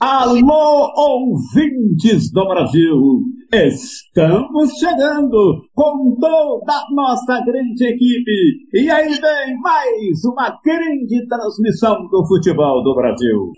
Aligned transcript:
Alô, 0.00 0.92
ouvintes 0.96 2.30
do 2.30 2.46
Brasil! 2.46 3.20
Estamos 3.52 4.70
chegando 4.78 5.60
com 5.74 6.14
toda 6.20 6.72
a 6.72 6.86
nossa 6.94 7.44
grande 7.44 7.84
equipe. 7.84 8.68
E 8.74 8.88
aí 8.88 9.08
vem 9.08 9.60
mais 9.60 10.24
uma 10.24 10.56
grande 10.64 11.26
transmissão 11.26 12.06
do 12.06 12.24
futebol 12.28 12.84
do 12.84 12.94
Brasil. 12.94 13.52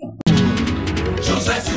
José. 1.21 1.70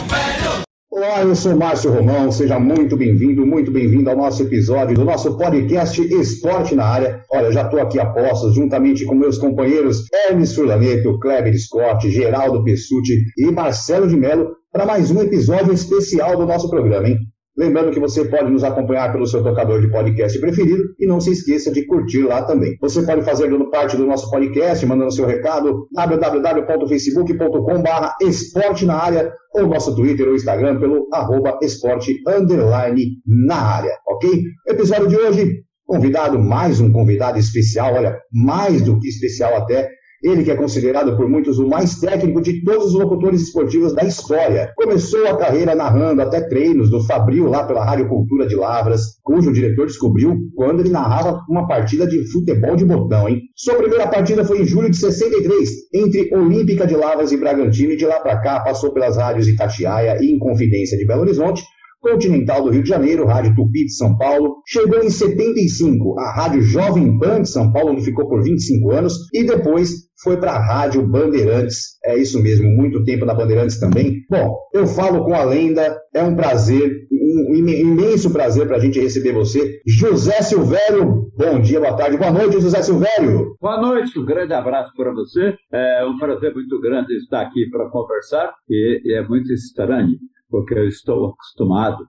Olá, 0.96 1.22
eu 1.22 1.34
sou 1.34 1.56
Márcio 1.56 1.90
Romão, 1.90 2.30
seja 2.30 2.56
muito 2.56 2.96
bem-vindo, 2.96 3.44
muito 3.44 3.68
bem-vindo 3.68 4.08
ao 4.08 4.16
nosso 4.16 4.44
episódio 4.44 4.94
do 4.94 5.04
nosso 5.04 5.36
podcast 5.36 6.00
Esporte 6.00 6.76
na 6.76 6.84
Área. 6.84 7.24
Olha, 7.32 7.50
já 7.50 7.62
estou 7.62 7.80
aqui 7.80 7.98
a 7.98 8.06
postos, 8.06 8.54
juntamente 8.54 9.04
com 9.04 9.12
meus 9.12 9.36
companheiros 9.36 10.04
Hermes 10.12 10.54
Furlaneto, 10.54 11.18
Kleber 11.18 11.52
Scott, 11.58 12.08
Geraldo 12.08 12.62
Pessuti 12.62 13.24
e 13.36 13.50
Marcelo 13.50 14.06
de 14.06 14.16
Mello 14.16 14.52
para 14.72 14.86
mais 14.86 15.10
um 15.10 15.20
episódio 15.20 15.72
especial 15.72 16.36
do 16.36 16.46
nosso 16.46 16.70
programa, 16.70 17.08
hein? 17.08 17.18
Lembrando 17.56 17.92
que 17.92 18.00
você 18.00 18.24
pode 18.24 18.50
nos 18.50 18.64
acompanhar 18.64 19.12
pelo 19.12 19.28
seu 19.28 19.40
tocador 19.40 19.80
de 19.80 19.88
podcast 19.88 20.36
preferido 20.40 20.82
e 20.98 21.06
não 21.06 21.20
se 21.20 21.30
esqueça 21.30 21.70
de 21.70 21.86
curtir 21.86 22.24
lá 22.24 22.42
também. 22.42 22.76
Você 22.80 23.02
pode 23.02 23.22
fazer 23.22 23.48
parte 23.70 23.96
do 23.96 24.06
nosso 24.06 24.28
podcast, 24.28 24.84
mandando 24.84 25.12
seu 25.12 25.24
recado 25.24 25.86
www.facebook.com.br 25.94 28.08
esporte 28.22 28.84
na 28.84 28.96
área 28.96 29.32
ou 29.54 29.68
nosso 29.68 29.94
Twitter 29.94 30.28
ou 30.28 30.34
Instagram 30.34 30.80
pelo 30.80 31.06
arroba 31.12 31.56
esporte 31.62 32.20
underline 32.26 33.18
na 33.46 33.56
área, 33.56 33.92
ok? 34.08 34.28
Episódio 34.66 35.06
de 35.06 35.16
hoje, 35.16 35.62
convidado, 35.86 36.36
mais 36.38 36.80
um 36.80 36.90
convidado 36.90 37.38
especial, 37.38 37.94
olha, 37.94 38.18
mais 38.32 38.82
do 38.82 38.98
que 38.98 39.06
especial 39.06 39.56
até, 39.56 39.88
ele 40.24 40.42
que 40.42 40.50
é 40.50 40.56
considerado 40.56 41.14
por 41.16 41.28
muitos 41.28 41.58
o 41.58 41.68
mais 41.68 42.00
técnico 42.00 42.40
de 42.40 42.64
todos 42.64 42.86
os 42.86 42.94
locutores 42.94 43.42
esportivos 43.42 43.94
da 43.94 44.02
história. 44.04 44.72
Começou 44.74 45.26
a 45.28 45.36
carreira 45.36 45.74
narrando 45.74 46.22
até 46.22 46.40
treinos 46.40 46.90
do 46.90 47.04
Fabril 47.04 47.46
lá 47.46 47.64
pela 47.64 47.84
Rádio 47.84 48.08
Cultura 48.08 48.46
de 48.46 48.56
Lavras, 48.56 49.02
cujo 49.22 49.52
diretor 49.52 49.86
descobriu 49.86 50.34
quando 50.54 50.80
ele 50.80 50.88
narrava 50.88 51.40
uma 51.48 51.68
partida 51.68 52.06
de 52.06 52.26
futebol 52.32 52.74
de 52.74 52.86
botão, 52.86 53.28
hein? 53.28 53.42
Sua 53.54 53.74
primeira 53.74 54.06
partida 54.08 54.44
foi 54.44 54.62
em 54.62 54.64
julho 54.64 54.90
de 54.90 54.96
63, 54.96 55.68
entre 55.94 56.34
Olímpica 56.34 56.86
de 56.86 56.96
Lavras 56.96 57.30
e 57.30 57.36
Bragantino, 57.36 57.92
e 57.92 57.96
de 57.96 58.06
lá 58.06 58.20
para 58.20 58.40
cá 58.40 58.60
passou 58.60 58.94
pelas 58.94 59.18
rádios 59.18 59.46
Itatiaia 59.46 60.18
e 60.22 60.34
Inconfidência 60.34 60.96
de 60.96 61.06
Belo 61.06 61.20
Horizonte, 61.20 61.62
Continental 62.00 62.62
do 62.62 62.70
Rio 62.70 62.82
de 62.82 62.88
Janeiro, 62.90 63.26
Rádio 63.26 63.54
Tupi 63.54 63.86
de 63.86 63.92
São 63.94 64.16
Paulo. 64.18 64.56
Chegou 64.66 65.02
em 65.02 65.08
75 65.08 66.20
a 66.20 66.32
Rádio 66.32 66.60
Jovem 66.60 67.18
Pan 67.18 67.40
de 67.40 67.48
São 67.48 67.72
Paulo, 67.72 67.92
onde 67.92 68.04
ficou 68.04 68.28
por 68.28 68.42
25 68.42 68.90
anos, 68.90 69.14
e 69.32 69.42
depois 69.42 70.03
foi 70.24 70.38
para 70.38 70.52
a 70.52 70.66
Rádio 70.66 71.06
Bandeirantes. 71.06 71.98
É 72.02 72.18
isso 72.18 72.42
mesmo, 72.42 72.66
muito 72.70 73.04
tempo 73.04 73.26
na 73.26 73.34
Bandeirantes 73.34 73.78
também. 73.78 74.24
Bom, 74.30 74.56
eu 74.72 74.86
falo 74.86 75.22
com 75.22 75.34
a 75.34 75.44
lenda, 75.44 75.94
é 76.14 76.22
um 76.22 76.34
prazer, 76.34 77.06
um 77.12 77.54
imenso 77.54 78.32
prazer 78.32 78.66
para 78.66 78.78
a 78.78 78.80
gente 78.80 78.98
receber 78.98 79.34
você. 79.34 79.82
José 79.86 80.40
Silvério, 80.40 81.30
bom 81.36 81.60
dia, 81.60 81.78
boa 81.78 81.94
tarde, 81.94 82.16
boa 82.16 82.32
noite, 82.32 82.58
José 82.58 82.80
Silvério. 82.80 83.54
Boa 83.60 83.78
noite, 83.80 84.18
um 84.18 84.24
grande 84.24 84.54
abraço 84.54 84.92
para 84.96 85.12
você. 85.12 85.54
É 85.70 86.06
um 86.06 86.16
prazer 86.18 86.54
muito 86.54 86.80
grande 86.80 87.14
estar 87.16 87.42
aqui 87.42 87.68
para 87.70 87.90
conversar 87.90 88.50
e, 88.68 89.14
é 89.14 89.22
muito 89.28 89.52
estranho 89.52 90.16
porque 90.48 90.74
eu 90.74 90.88
estou 90.88 91.30
acostumado. 91.30 92.06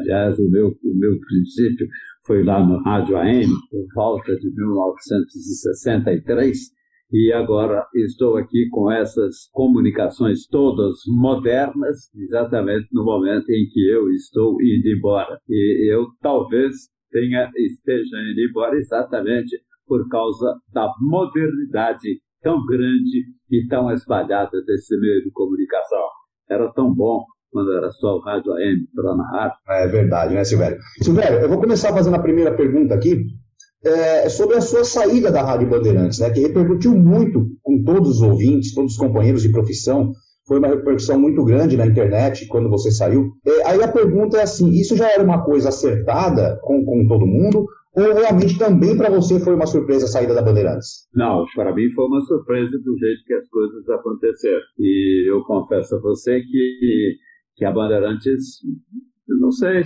Aliás, 0.00 0.38
o 0.38 0.48
meu, 0.50 0.68
o 0.68 0.98
meu 0.98 1.18
princípio 1.18 1.86
foi 2.26 2.44
lá 2.44 2.64
no 2.64 2.80
Rádio 2.82 3.16
AM, 3.16 3.46
por 3.70 3.86
volta 3.94 4.36
de 4.36 4.54
1963, 4.54 6.76
e 7.10 7.32
agora 7.32 7.86
estou 7.94 8.36
aqui 8.36 8.68
com 8.70 8.90
essas 8.90 9.48
comunicações 9.52 10.46
todas 10.46 10.96
modernas, 11.06 12.10
exatamente 12.14 12.88
no 12.92 13.04
momento 13.04 13.48
em 13.50 13.68
que 13.68 13.88
eu 13.88 14.10
estou 14.10 14.60
indo 14.60 14.88
embora. 14.88 15.38
E 15.48 15.92
eu 15.92 16.06
talvez 16.20 16.74
tenha, 17.10 17.50
esteja 17.56 18.16
indo 18.30 18.40
embora 18.50 18.76
exatamente 18.76 19.56
por 19.86 20.08
causa 20.08 20.56
da 20.72 20.92
modernidade 21.00 22.20
tão 22.42 22.64
grande 22.66 23.24
e 23.50 23.66
tão 23.68 23.90
espalhada 23.92 24.62
desse 24.66 24.98
meio 24.98 25.22
de 25.22 25.30
comunicação. 25.30 26.06
Era 26.50 26.72
tão 26.72 26.92
bom 26.92 27.24
quando 27.50 27.72
era 27.72 27.90
só 27.90 28.16
o 28.16 28.20
rádio 28.20 28.52
AM 28.52 28.86
para 28.94 29.16
narrar. 29.16 29.56
É 29.68 29.86
verdade, 29.88 30.34
né, 30.34 30.44
Silvério? 30.44 30.78
Silvério, 31.00 31.38
eu 31.38 31.48
vou 31.48 31.60
começar 31.60 31.92
fazendo 31.92 32.16
a 32.16 32.22
primeira 32.22 32.54
pergunta 32.54 32.94
aqui. 32.94 33.24
É, 33.86 34.28
sobre 34.28 34.56
a 34.56 34.60
sua 34.60 34.84
saída 34.84 35.30
da 35.30 35.42
Rádio 35.42 35.68
Bandeirantes, 35.68 36.18
né, 36.18 36.30
que 36.30 36.40
repercutiu 36.40 36.92
muito 36.94 37.46
com 37.62 37.82
todos 37.84 38.16
os 38.16 38.22
ouvintes, 38.22 38.74
todos 38.74 38.92
os 38.92 38.98
companheiros 38.98 39.42
de 39.42 39.52
profissão. 39.52 40.12
Foi 40.46 40.58
uma 40.58 40.68
repercussão 40.68 41.18
muito 41.18 41.44
grande 41.44 41.76
na 41.76 41.86
internet 41.86 42.46
quando 42.46 42.68
você 42.68 42.90
saiu. 42.90 43.32
É, 43.46 43.68
aí 43.68 43.82
a 43.82 43.88
pergunta 43.88 44.38
é 44.38 44.42
assim: 44.42 44.70
isso 44.70 44.96
já 44.96 45.10
era 45.10 45.22
uma 45.22 45.44
coisa 45.44 45.68
acertada 45.68 46.58
com, 46.62 46.84
com 46.84 47.06
todo 47.08 47.26
mundo? 47.26 47.66
Ou 47.96 48.12
realmente 48.12 48.58
também 48.58 48.96
para 48.96 49.08
você 49.08 49.40
foi 49.40 49.54
uma 49.54 49.66
surpresa 49.66 50.04
a 50.04 50.08
saída 50.08 50.34
da 50.34 50.42
Bandeirantes? 50.42 51.08
Não, 51.14 51.44
para 51.54 51.74
mim 51.74 51.90
foi 51.94 52.04
uma 52.04 52.20
surpresa 52.20 52.78
do 52.78 52.98
jeito 52.98 53.24
que 53.24 53.34
as 53.34 53.48
coisas 53.48 53.88
aconteceram. 53.88 54.60
E 54.78 55.30
eu 55.30 55.42
confesso 55.44 55.96
a 55.96 56.00
você 56.00 56.40
que 56.40 57.16
que 57.56 57.64
a 57.64 57.72
Bandeirantes, 57.72 58.60
eu 59.28 59.38
não 59.38 59.50
sei, 59.50 59.82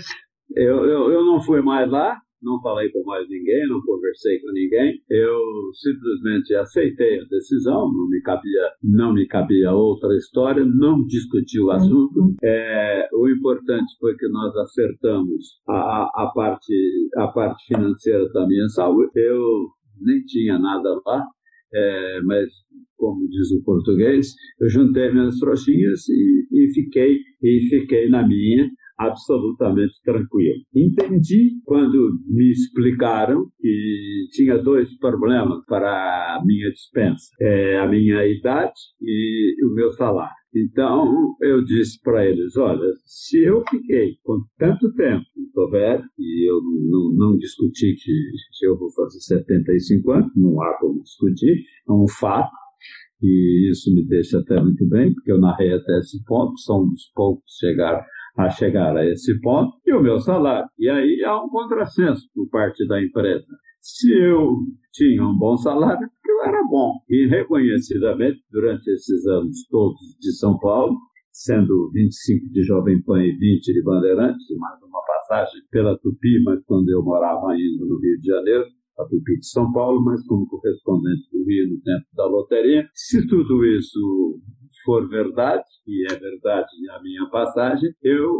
eu, 0.56 0.84
eu, 0.84 1.10
eu 1.12 1.24
não 1.24 1.40
fui 1.40 1.62
mais 1.62 1.88
lá, 1.88 2.16
não 2.42 2.60
falei 2.60 2.90
com 2.90 3.02
mais 3.04 3.28
ninguém, 3.28 3.68
não 3.68 3.80
conversei 3.82 4.38
com 4.40 4.50
ninguém. 4.52 5.00
Eu 5.08 5.38
simplesmente 5.74 6.54
aceitei 6.54 7.20
a 7.20 7.24
decisão, 7.24 7.92
não 7.92 8.08
me 8.08 8.20
cabia, 8.22 8.70
não 8.82 9.12
me 9.12 9.26
cabia 9.26 9.72
outra 9.72 10.14
história, 10.16 10.64
não 10.64 11.04
discuti 11.06 11.60
o 11.60 11.70
assunto. 11.70 12.34
É, 12.42 13.08
o 13.12 13.28
importante 13.28 13.94
foi 13.98 14.16
que 14.16 14.28
nós 14.28 14.56
acertamos 14.56 15.60
a, 15.68 16.10
a, 16.14 16.32
parte, 16.34 16.74
a 17.16 17.28
parte 17.28 17.66
financeira 17.66 18.28
da 18.32 18.46
minha 18.46 18.68
saúde. 18.68 19.10
Eu 19.14 19.68
nem 20.00 20.22
tinha 20.24 20.58
nada 20.58 21.00
lá, 21.06 21.24
é, 21.74 22.20
mas 22.22 22.48
como 22.96 23.26
diz 23.28 23.50
o 23.52 23.64
português, 23.64 24.34
eu 24.60 24.68
juntei 24.68 25.10
minhas 25.10 25.38
trouxinhas 25.38 26.06
e, 26.08 26.46
e 26.52 26.74
fiquei 26.74 27.16
e 27.42 27.68
fiquei 27.70 28.10
na 28.10 28.26
minha 28.26 28.70
absolutamente 29.00 29.94
tranquilo. 30.04 30.60
Entendi 30.74 31.52
quando 31.64 32.18
me 32.26 32.50
explicaram 32.50 33.46
que 33.58 34.28
tinha 34.32 34.58
dois 34.58 34.94
problemas 34.98 35.64
para 35.66 36.36
a 36.36 36.44
minha 36.44 36.70
dispensa: 36.70 37.30
é, 37.40 37.78
a 37.78 37.88
minha 37.88 38.26
idade 38.26 38.78
e 39.00 39.56
o 39.64 39.74
meu 39.74 39.88
salário. 39.90 40.34
Então 40.54 41.34
eu 41.40 41.64
disse 41.64 41.98
para 42.02 42.26
eles: 42.26 42.56
olha, 42.58 42.92
se 43.06 43.42
eu 43.42 43.62
fiquei 43.70 44.16
com 44.22 44.42
tanto 44.58 44.92
tempo, 44.94 45.24
estou 45.46 45.70
velho, 45.70 46.04
e 46.18 46.50
eu 46.50 46.60
não, 46.90 47.14
não, 47.14 47.36
discuti 47.38 47.94
que, 47.94 48.12
que 48.58 48.66
eu 48.66 48.76
vou 48.78 48.90
fazer 48.92 49.18
75 49.20 50.10
anos, 50.12 50.30
não 50.36 50.60
há 50.60 50.76
como 50.78 51.02
discutir, 51.02 51.64
é 51.88 51.92
um 51.92 52.06
fato 52.06 52.50
e 53.22 53.70
isso 53.70 53.94
me 53.94 54.06
deixa 54.06 54.38
até 54.38 54.58
muito 54.60 54.86
bem, 54.88 55.12
porque 55.12 55.30
eu 55.30 55.38
narrei 55.38 55.74
até 55.74 55.98
esse 55.98 56.24
ponto, 56.24 56.58
são 56.58 56.84
dos 56.84 57.10
poucos 57.14 57.44
chegar 57.58 58.02
a 58.36 58.48
chegar 58.50 58.96
a 58.96 59.06
esse 59.06 59.40
ponto, 59.40 59.76
e 59.86 59.92
o 59.92 60.02
meu 60.02 60.18
salário. 60.18 60.68
E 60.78 60.88
aí 60.88 61.22
há 61.24 61.42
um 61.42 61.48
contrassenso 61.48 62.28
por 62.34 62.48
parte 62.48 62.86
da 62.86 63.02
empresa. 63.02 63.48
Se 63.80 64.12
eu 64.12 64.56
tinha 64.92 65.22
um 65.24 65.36
bom 65.36 65.56
salário, 65.56 66.08
porque 66.08 66.30
eu 66.30 66.42
era 66.44 66.62
bom. 66.68 66.92
E 67.08 67.26
reconhecidamente, 67.26 68.40
durante 68.50 68.90
esses 68.90 69.26
anos 69.26 69.66
todos 69.70 70.00
de 70.20 70.32
São 70.36 70.58
Paulo, 70.58 70.96
sendo 71.32 71.90
25 71.92 72.50
de 72.50 72.62
Jovem 72.62 73.02
Pan 73.02 73.22
e 73.22 73.32
20 73.32 73.72
de 73.72 73.82
Bandeirantes, 73.82 74.46
mais 74.58 74.82
uma 74.82 75.00
passagem 75.06 75.62
pela 75.70 75.96
Tupi, 75.98 76.42
mas 76.44 76.62
quando 76.64 76.90
eu 76.90 77.02
morava 77.02 77.52
ainda 77.52 77.84
no 77.86 77.98
Rio 77.98 78.18
de 78.18 78.26
Janeiro, 78.26 78.64
a 79.00 79.04
Tupi 79.04 79.38
de 79.38 79.46
São 79.46 79.72
Paulo, 79.72 80.02
mas 80.02 80.24
como 80.26 80.46
correspondente 80.46 81.28
do 81.32 81.44
Rio 81.44 81.70
no 81.70 81.80
tempo 81.80 82.06
da 82.14 82.26
loteria. 82.26 82.88
Se 82.94 83.26
tudo 83.26 83.64
isso 83.64 84.40
for 84.84 85.08
verdade, 85.08 85.64
e 85.86 86.10
é 86.10 86.16
verdade 86.16 86.68
a 86.90 87.02
minha 87.02 87.28
passagem, 87.30 87.90
eu 88.02 88.32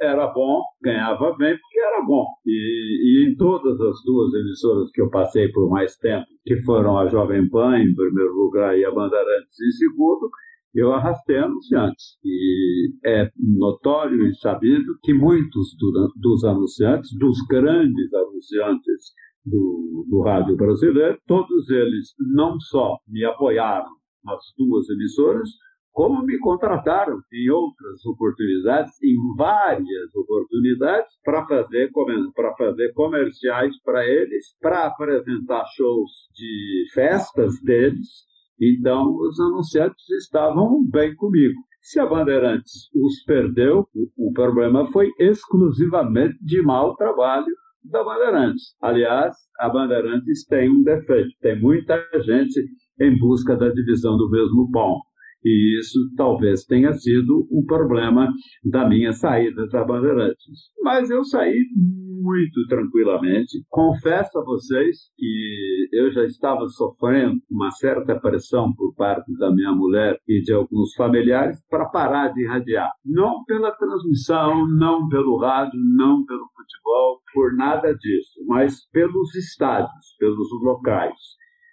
era 0.00 0.26
bom, 0.26 0.62
ganhava 0.82 1.34
bem 1.36 1.56
porque 1.56 1.80
era 1.80 2.04
bom. 2.04 2.26
E, 2.44 3.24
e, 3.24 3.30
em 3.30 3.36
todas 3.36 3.80
as 3.80 4.02
duas 4.04 4.32
emissoras 4.34 4.90
que 4.90 5.00
eu 5.00 5.08
passei 5.08 5.48
por 5.48 5.70
mais 5.70 5.96
tempo, 5.96 6.26
que 6.44 6.56
foram 6.62 6.98
a 6.98 7.08
Jovem 7.08 7.48
Pan 7.48 7.78
em 7.78 7.94
primeiro 7.94 8.34
lugar 8.34 8.78
e 8.78 8.84
a 8.84 8.90
Bandeirantes 8.90 9.58
em 9.60 9.70
segundo, 9.70 10.28
eu 10.74 10.92
arrastei 10.92 11.38
anunciantes. 11.38 12.18
E 12.22 12.92
é 13.06 13.30
notório 13.38 14.26
e 14.26 14.34
sabido 14.34 14.98
que 15.02 15.14
muitos 15.14 15.74
do, 15.78 16.12
dos 16.16 16.44
anunciantes, 16.44 17.10
dos 17.18 17.38
grandes 17.48 18.12
anunciantes 18.12 19.14
do, 19.46 20.04
do 20.10 20.22
rádio 20.22 20.56
brasileiro, 20.56 21.18
todos 21.26 21.70
eles 21.70 22.12
não 22.18 22.58
só 22.58 22.98
me 23.06 23.24
apoiaram 23.24 23.90
nas 24.24 24.42
duas 24.58 24.88
emissoras, 24.90 25.48
como 25.92 26.22
me 26.26 26.38
contrataram 26.38 27.18
em 27.32 27.48
outras 27.48 28.04
oportunidades, 28.04 28.92
em 29.02 29.16
várias 29.34 30.14
oportunidades, 30.14 31.10
para 31.24 31.46
fazer, 31.46 31.90
para 32.34 32.54
fazer 32.54 32.92
comerciais 32.92 33.80
para 33.82 34.04
eles, 34.04 34.54
para 34.60 34.86
apresentar 34.86 35.64
shows 35.74 36.10
de 36.34 36.84
festas 36.92 37.58
deles. 37.62 38.26
Então, 38.60 39.16
os 39.16 39.40
anunciantes 39.40 40.10
estavam 40.10 40.84
bem 40.86 41.14
comigo. 41.14 41.58
Se 41.80 41.98
a 41.98 42.04
Bandeirantes 42.04 42.90
os 42.94 43.22
perdeu, 43.24 43.86
o 44.18 44.32
problema 44.34 44.86
foi 44.92 45.10
exclusivamente 45.18 46.36
de 46.42 46.60
mau 46.60 46.94
trabalho 46.96 47.54
da 47.90 48.04
Bandeirantes. 48.04 48.74
Aliás, 48.80 49.34
a 49.58 49.68
Bandeirantes 49.68 50.44
tem 50.46 50.70
um 50.70 50.82
defeito: 50.82 51.30
tem 51.40 51.60
muita 51.60 51.96
gente 52.22 52.60
em 53.00 53.18
busca 53.18 53.56
da 53.56 53.68
divisão 53.68 54.16
do 54.16 54.30
mesmo 54.30 54.70
pão. 54.70 55.00
E 55.46 55.78
isso 55.78 56.00
talvez 56.16 56.64
tenha 56.64 56.92
sido 56.92 57.46
um 57.52 57.64
problema 57.64 58.28
da 58.64 58.88
minha 58.88 59.12
saída 59.12 59.64
da 59.68 59.84
Bandeirantes. 59.84 60.72
Mas 60.82 61.08
eu 61.08 61.22
saí 61.22 61.62
muito 62.20 62.66
tranquilamente. 62.66 63.62
Confesso 63.68 64.40
a 64.40 64.44
vocês 64.44 64.96
que 65.16 65.88
eu 65.92 66.10
já 66.10 66.24
estava 66.24 66.66
sofrendo 66.66 67.36
uma 67.48 67.70
certa 67.70 68.18
pressão 68.18 68.72
por 68.74 68.92
parte 68.96 69.32
da 69.38 69.48
minha 69.52 69.70
mulher 69.70 70.18
e 70.26 70.42
de 70.42 70.52
alguns 70.52 70.92
familiares 70.96 71.64
para 71.70 71.88
parar 71.90 72.32
de 72.32 72.42
irradiar. 72.42 72.90
Não 73.04 73.44
pela 73.44 73.70
transmissão, 73.70 74.66
não 74.66 75.08
pelo 75.08 75.38
rádio, 75.38 75.78
não 75.78 76.24
pelo 76.24 76.48
futebol, 76.56 77.20
por 77.32 77.54
nada 77.54 77.94
disso, 77.94 78.44
mas 78.48 78.84
pelos 78.90 79.32
estádios, 79.36 80.16
pelos 80.18 80.48
locais. 80.60 81.20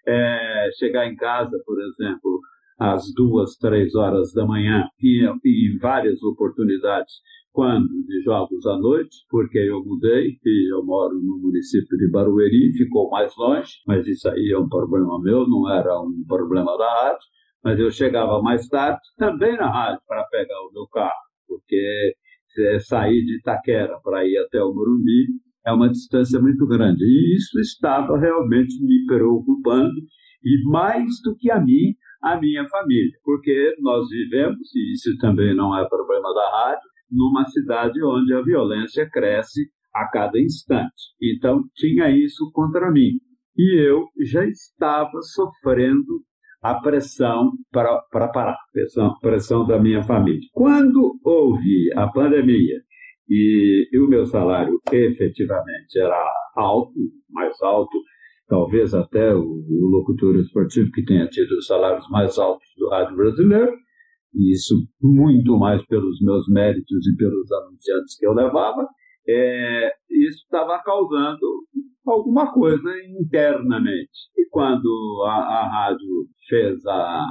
É, 0.05 0.69
chegar 0.77 1.07
em 1.07 1.15
casa, 1.15 1.57
por 1.65 1.77
exemplo, 1.81 2.39
às 2.83 3.03
duas, 3.15 3.55
três 3.55 3.95
horas 3.95 4.33
da 4.33 4.45
manhã 4.45 4.83
e, 5.01 5.25
em 5.25 5.77
várias 5.77 6.21
oportunidades. 6.21 7.13
Quando? 7.53 7.87
De 8.07 8.19
jogos 8.21 8.65
à 8.65 8.77
noite, 8.77 9.15
porque 9.29 9.59
eu 9.59 9.81
mudei 9.85 10.37
e 10.43 10.73
eu 10.73 10.83
moro 10.83 11.13
no 11.13 11.37
município 11.39 11.97
de 11.97 12.09
Barueri, 12.09 12.73
ficou 12.73 13.09
mais 13.09 13.31
longe, 13.37 13.71
mas 13.87 14.05
isso 14.07 14.27
aí 14.27 14.51
é 14.51 14.57
um 14.59 14.67
problema 14.67 15.21
meu, 15.21 15.47
não 15.47 15.69
era 15.69 16.01
um 16.01 16.25
problema 16.27 16.75
da 16.77 16.89
rádio, 17.03 17.25
mas 17.63 17.79
eu 17.79 17.91
chegava 17.91 18.41
mais 18.41 18.67
tarde 18.67 18.99
também 19.17 19.55
na 19.55 19.71
rádio 19.71 20.01
para 20.07 20.23
pegar 20.25 20.59
o 20.61 20.73
meu 20.73 20.87
carro, 20.87 21.13
porque 21.47 22.15
sair 22.79 23.23
de 23.23 23.37
Itaquera 23.37 23.97
para 24.03 24.25
ir 24.25 24.37
até 24.39 24.61
o 24.61 24.73
Morumbi 24.73 25.27
é 25.65 25.71
uma 25.71 25.89
distância 25.89 26.41
muito 26.41 26.67
grande. 26.67 27.03
E 27.03 27.35
isso 27.37 27.59
estava 27.59 28.17
realmente 28.17 28.83
me 28.83 29.05
preocupando, 29.05 29.93
e 30.43 30.69
mais 30.69 31.05
do 31.23 31.35
que 31.37 31.51
a 31.51 31.61
mim, 31.61 31.95
a 32.23 32.39
minha 32.39 32.65
família, 32.69 33.11
porque 33.23 33.75
nós 33.79 34.07
vivemos, 34.09 34.73
e 34.73 34.93
isso 34.93 35.17
também 35.19 35.53
não 35.53 35.77
é 35.77 35.87
problema 35.87 36.33
da 36.33 36.49
rádio, 36.49 36.89
numa 37.11 37.43
cidade 37.43 38.03
onde 38.03 38.33
a 38.33 38.41
violência 38.41 39.07
cresce 39.11 39.69
a 39.93 40.07
cada 40.07 40.39
instante. 40.39 41.13
Então, 41.21 41.63
tinha 41.75 42.09
isso 42.09 42.49
contra 42.53 42.89
mim. 42.89 43.19
E 43.55 43.79
eu 43.79 44.07
já 44.25 44.43
estava 44.45 45.21
sofrendo 45.21 46.23
a 46.61 46.75
pressão 46.75 47.51
para, 47.71 48.01
para 48.09 48.29
parar, 48.29 48.57
pressão, 48.71 49.13
pressão 49.19 49.67
da 49.67 49.77
minha 49.77 50.01
família. 50.01 50.47
Quando 50.53 51.19
houve 51.23 51.91
a 51.93 52.07
pandemia 52.07 52.81
e, 53.29 53.89
e 53.91 53.99
o 53.99 54.07
meu 54.07 54.25
salário 54.25 54.79
efetivamente 54.91 55.99
era 55.99 56.17
alto, 56.55 56.93
mais 57.29 57.61
alto 57.61 57.95
talvez 58.47 58.93
até 58.93 59.33
o, 59.33 59.41
o 59.41 59.87
locutor 59.87 60.35
esportivo 60.37 60.91
que 60.91 61.03
tenha 61.03 61.27
tido 61.27 61.51
os 61.57 61.65
salários 61.65 62.07
mais 62.09 62.37
altos 62.37 62.67
do 62.77 62.89
rádio 62.89 63.15
brasileiro, 63.15 63.73
e 64.33 64.51
isso 64.51 64.75
muito 65.01 65.57
mais 65.57 65.85
pelos 65.85 66.19
meus 66.21 66.47
méritos 66.49 67.07
e 67.07 67.15
pelos 67.15 67.51
anunciantes 67.51 68.17
que 68.17 68.25
eu 68.25 68.33
levava, 68.33 68.87
é, 69.27 69.91
isso 70.09 70.43
estava 70.43 70.81
causando 70.83 71.39
alguma 72.05 72.51
coisa 72.51 72.89
internamente. 73.19 74.29
E 74.37 74.47
quando 74.49 75.23
a, 75.25 75.33
a 75.33 75.69
rádio 75.69 76.27
fez 76.49 76.85
a, 76.85 77.25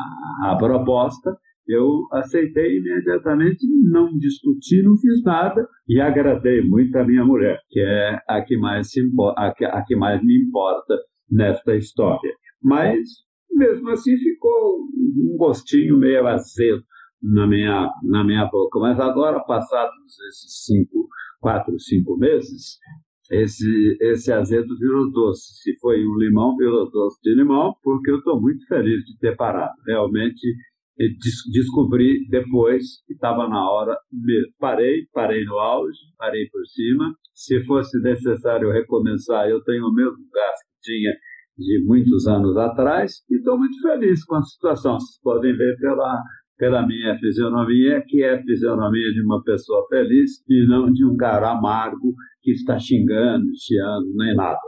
a 0.44 0.56
proposta, 0.56 1.36
eu 1.66 2.06
aceitei 2.12 2.78
imediatamente, 2.78 3.66
não 3.90 4.16
discuti, 4.18 4.82
não 4.82 4.96
fiz 4.96 5.22
nada 5.22 5.66
e 5.88 6.00
agradei 6.00 6.62
muito 6.62 6.96
a 6.96 7.04
minha 7.04 7.24
mulher, 7.24 7.58
que 7.68 7.80
é 7.80 8.18
a 8.28 8.42
que 8.42 8.56
mais, 8.56 8.90
se, 8.90 9.00
a 9.36 9.52
que, 9.52 9.64
a 9.64 9.82
que 9.84 9.96
mais 9.96 10.22
me 10.22 10.42
importa 10.42 10.94
nesta 11.30 11.76
história. 11.76 12.34
Mas, 12.62 13.08
mesmo 13.50 13.90
assim, 13.90 14.16
ficou 14.16 14.80
um 14.82 15.36
gostinho 15.36 15.98
meio 15.98 16.26
azedo 16.26 16.82
na 17.22 17.46
minha, 17.46 17.88
na 18.02 18.24
minha 18.24 18.46
boca. 18.46 18.78
Mas 18.78 18.98
agora, 18.98 19.40
passados 19.40 20.18
esses 20.28 20.64
cinco, 20.64 21.08
quatro, 21.40 21.78
cinco 21.78 22.16
meses, 22.16 22.78
esse, 23.30 23.96
esse 24.00 24.32
azedo 24.32 24.76
virou 24.78 25.10
doce. 25.10 25.54
Se 25.62 25.78
foi 25.78 26.04
um 26.06 26.18
limão, 26.18 26.56
virou 26.56 26.90
doce 26.90 27.18
de 27.22 27.34
limão, 27.34 27.74
porque 27.82 28.10
eu 28.10 28.18
estou 28.18 28.40
muito 28.40 28.66
feliz 28.66 29.02
de 29.04 29.16
ter 29.18 29.36
parado. 29.36 29.74
Realmente 29.86 30.46
descobri 31.50 32.26
depois 32.28 33.02
que 33.06 33.14
estava 33.14 33.48
na 33.48 33.70
hora 33.70 33.96
mesmo. 34.12 34.52
Parei, 34.58 35.06
parei 35.12 35.44
no 35.44 35.58
auge, 35.58 35.98
parei 36.18 36.48
por 36.50 36.64
cima. 36.66 37.14
Se 37.34 37.64
fosse 37.64 38.00
necessário 38.00 38.70
recomeçar, 38.70 39.48
eu 39.48 39.62
tenho 39.62 39.86
o 39.86 39.94
mesmo 39.94 40.18
gasto 40.32 40.66
que 40.74 40.92
tinha 40.92 41.12
de 41.56 41.84
muitos 41.84 42.26
anos 42.26 42.56
atrás 42.56 43.22
e 43.30 43.36
estou 43.36 43.58
muito 43.58 43.80
feliz 43.80 44.24
com 44.24 44.36
a 44.36 44.42
situação. 44.42 44.98
Vocês 44.98 45.20
podem 45.22 45.56
ver 45.56 45.76
pela, 45.78 46.20
pela 46.58 46.86
minha 46.86 47.14
fisionomia, 47.16 48.02
que 48.06 48.22
é 48.22 48.34
a 48.34 48.42
fisionomia 48.42 49.12
de 49.12 49.22
uma 49.22 49.42
pessoa 49.42 49.86
feliz 49.88 50.42
e 50.48 50.66
não 50.66 50.90
de 50.92 51.04
um 51.04 51.16
cara 51.16 51.52
amargo 51.52 52.14
que 52.42 52.50
está 52.50 52.78
xingando, 52.78 53.46
chiando, 53.56 54.12
nem 54.14 54.34
nada. 54.34 54.60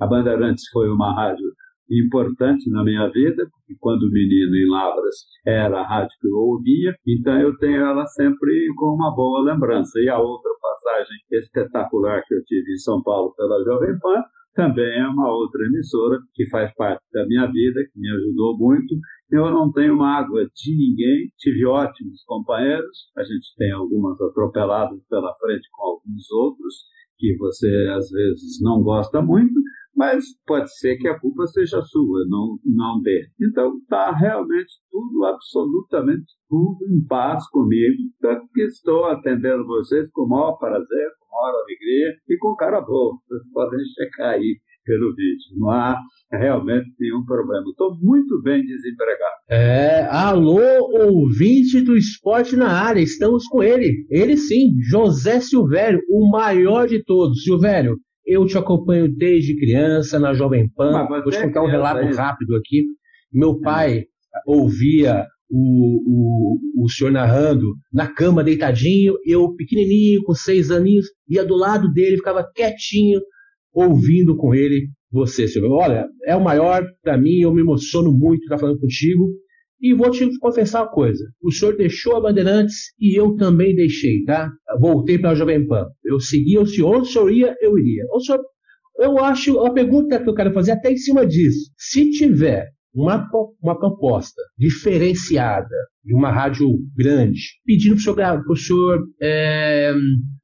A 0.00 0.06
Bandeirantes 0.06 0.64
foi 0.72 0.88
uma 0.88 1.14
rádio 1.14 1.52
importante 1.90 2.70
na 2.70 2.84
minha 2.84 3.08
vida, 3.08 3.48
porque 3.50 3.74
quando 3.78 4.10
menino 4.10 4.54
em 4.56 4.70
Lavras 4.70 5.14
era 5.46 5.80
a 5.80 5.86
rádio 5.86 6.16
que 6.20 6.28
eu 6.28 6.36
ouvia, 6.36 6.94
então 7.06 7.40
eu 7.40 7.56
tenho 7.58 7.80
ela 7.80 8.04
sempre 8.06 8.66
com 8.76 8.94
uma 8.94 9.14
boa 9.14 9.42
lembrança. 9.42 9.98
E 10.00 10.08
a 10.08 10.18
outra 10.18 10.50
passagem 10.60 11.16
espetacular 11.32 12.22
que 12.26 12.34
eu 12.34 12.44
tive 12.44 12.72
em 12.72 12.78
São 12.78 13.02
Paulo 13.02 13.34
pela 13.36 13.62
Jovem 13.64 13.98
Pan 13.98 14.22
também 14.54 14.98
é 14.98 15.06
uma 15.06 15.32
outra 15.32 15.64
emissora 15.64 16.18
que 16.34 16.48
faz 16.50 16.74
parte 16.74 17.04
da 17.12 17.24
minha 17.26 17.46
vida, 17.46 17.80
que 17.92 18.00
me 18.00 18.10
ajudou 18.10 18.58
muito. 18.58 18.92
Eu 19.30 19.52
não 19.52 19.70
tenho 19.70 19.96
mágoa 19.96 20.48
de 20.52 20.76
ninguém, 20.76 21.30
tive 21.38 21.64
ótimos 21.64 22.24
companheiros, 22.24 23.10
a 23.16 23.22
gente 23.22 23.54
tem 23.56 23.70
algumas 23.70 24.20
atropeladas 24.20 25.06
pela 25.06 25.32
frente 25.34 25.68
com 25.70 25.84
alguns 25.84 26.30
outros, 26.32 26.74
que 27.18 27.36
você 27.36 27.68
às 27.94 28.10
vezes 28.10 28.60
não 28.60 28.82
gosta 28.82 29.20
muito, 29.20 29.54
mas 29.98 30.24
pode 30.46 30.72
ser 30.78 30.96
que 30.96 31.08
a 31.08 31.18
culpa 31.18 31.44
seja 31.46 31.82
sua, 31.82 32.24
não, 32.28 32.56
não 32.64 33.02
dele. 33.02 33.26
Então 33.42 33.76
está 33.78 34.12
realmente 34.12 34.72
tudo, 34.88 35.24
absolutamente 35.24 36.26
tudo 36.48 36.78
em 36.88 37.04
paz 37.04 37.44
comigo, 37.50 37.96
tanto 38.20 38.46
que 38.54 38.62
estou 38.62 39.06
atendendo 39.06 39.66
vocês 39.66 40.08
com 40.12 40.22
o 40.22 40.28
maior 40.28 40.56
prazer, 40.56 41.08
com 41.18 41.26
a 41.26 41.42
maior 41.42 41.62
alegria 41.64 42.14
e 42.28 42.38
com 42.38 42.54
cara 42.54 42.80
boa. 42.80 43.18
Vocês 43.26 43.52
podem 43.52 43.80
checar 43.96 44.34
aí 44.34 44.60
pelo 44.84 45.14
vídeo. 45.16 45.58
Não 45.58 45.70
há 45.70 45.98
realmente 46.32 46.86
nenhum 47.00 47.24
problema. 47.24 47.64
Estou 47.68 47.98
muito 48.00 48.40
bem 48.40 48.64
desempregado. 48.64 49.34
É, 49.50 50.06
alô, 50.10 50.60
ouvinte 50.92 51.80
do 51.80 51.96
esporte 51.96 52.54
na 52.54 52.70
área, 52.70 53.00
estamos 53.00 53.46
com 53.48 53.64
ele. 53.64 54.06
Ele 54.08 54.36
sim, 54.36 54.70
José 54.88 55.40
Silvério, 55.40 56.00
o 56.08 56.30
maior 56.30 56.86
de 56.86 57.02
todos. 57.02 57.42
Silvério, 57.42 57.98
eu 58.28 58.44
te 58.46 58.58
acompanho 58.58 59.08
desde 59.08 59.58
criança 59.58 60.18
na 60.18 60.34
Jovem 60.34 60.68
Pan. 60.68 61.06
Vou 61.08 61.30
te 61.30 61.42
contar 61.42 61.62
um 61.62 61.66
relato 61.66 62.00
aí. 62.00 62.12
rápido 62.14 62.54
aqui. 62.56 62.84
Meu 63.32 63.58
pai 63.58 64.04
ouvia 64.46 65.26
o, 65.50 66.58
o, 66.78 66.84
o 66.84 66.90
senhor 66.90 67.10
narrando 67.10 67.74
na 67.90 68.06
cama, 68.06 68.44
deitadinho, 68.44 69.14
eu 69.24 69.54
pequenininho, 69.54 70.22
com 70.22 70.34
seis 70.34 70.70
aninhos, 70.70 71.06
ia 71.26 71.42
do 71.42 71.56
lado 71.56 71.90
dele, 71.90 72.18
ficava 72.18 72.46
quietinho, 72.54 73.20
ouvindo 73.72 74.36
com 74.36 74.54
ele 74.54 74.88
você, 75.10 75.48
senhor. 75.48 75.70
Olha, 75.72 76.06
é 76.26 76.36
o 76.36 76.44
maior 76.44 76.84
para 77.02 77.16
mim, 77.16 77.40
eu 77.40 77.52
me 77.52 77.62
emociono 77.62 78.12
muito 78.12 78.42
estar 78.42 78.58
falando 78.58 78.78
contigo. 78.78 79.30
E 79.80 79.94
vou 79.94 80.10
te 80.10 80.26
confessar 80.38 80.82
uma 80.82 80.90
coisa: 80.90 81.24
o 81.42 81.52
senhor 81.52 81.76
deixou 81.76 82.16
a 82.16 82.20
Bandeirantes 82.20 82.92
e 82.98 83.18
eu 83.18 83.36
também 83.36 83.74
deixei, 83.74 84.24
tá? 84.24 84.50
Voltei 84.80 85.18
para 85.18 85.30
a 85.30 85.34
Jovem 85.34 85.66
Pan. 85.66 85.86
Eu 86.04 86.18
seguia 86.20 86.60
o 86.60 86.66
senhor, 86.66 87.02
o 87.02 87.04
senhor 87.04 87.30
ia, 87.30 87.56
eu 87.60 87.78
iria. 87.78 88.04
O 88.12 88.20
senhor, 88.20 88.40
eu 88.98 89.18
acho, 89.18 89.58
a 89.60 89.72
pergunta 89.72 90.20
que 90.20 90.28
eu 90.28 90.34
quero 90.34 90.52
fazer 90.52 90.72
é 90.72 90.74
até 90.74 90.92
em 90.92 90.96
cima 90.96 91.24
disso. 91.24 91.70
Se 91.76 92.10
tiver 92.10 92.68
uma, 92.94 93.28
uma 93.62 93.78
proposta 93.78 94.40
diferenciada 94.56 95.74
de 96.04 96.14
uma 96.14 96.30
rádio 96.30 96.66
grande, 96.96 97.38
pedindo 97.64 97.96
para 98.14 98.40
o 98.48 98.56
senhor 98.56 98.98
é, 99.20 99.92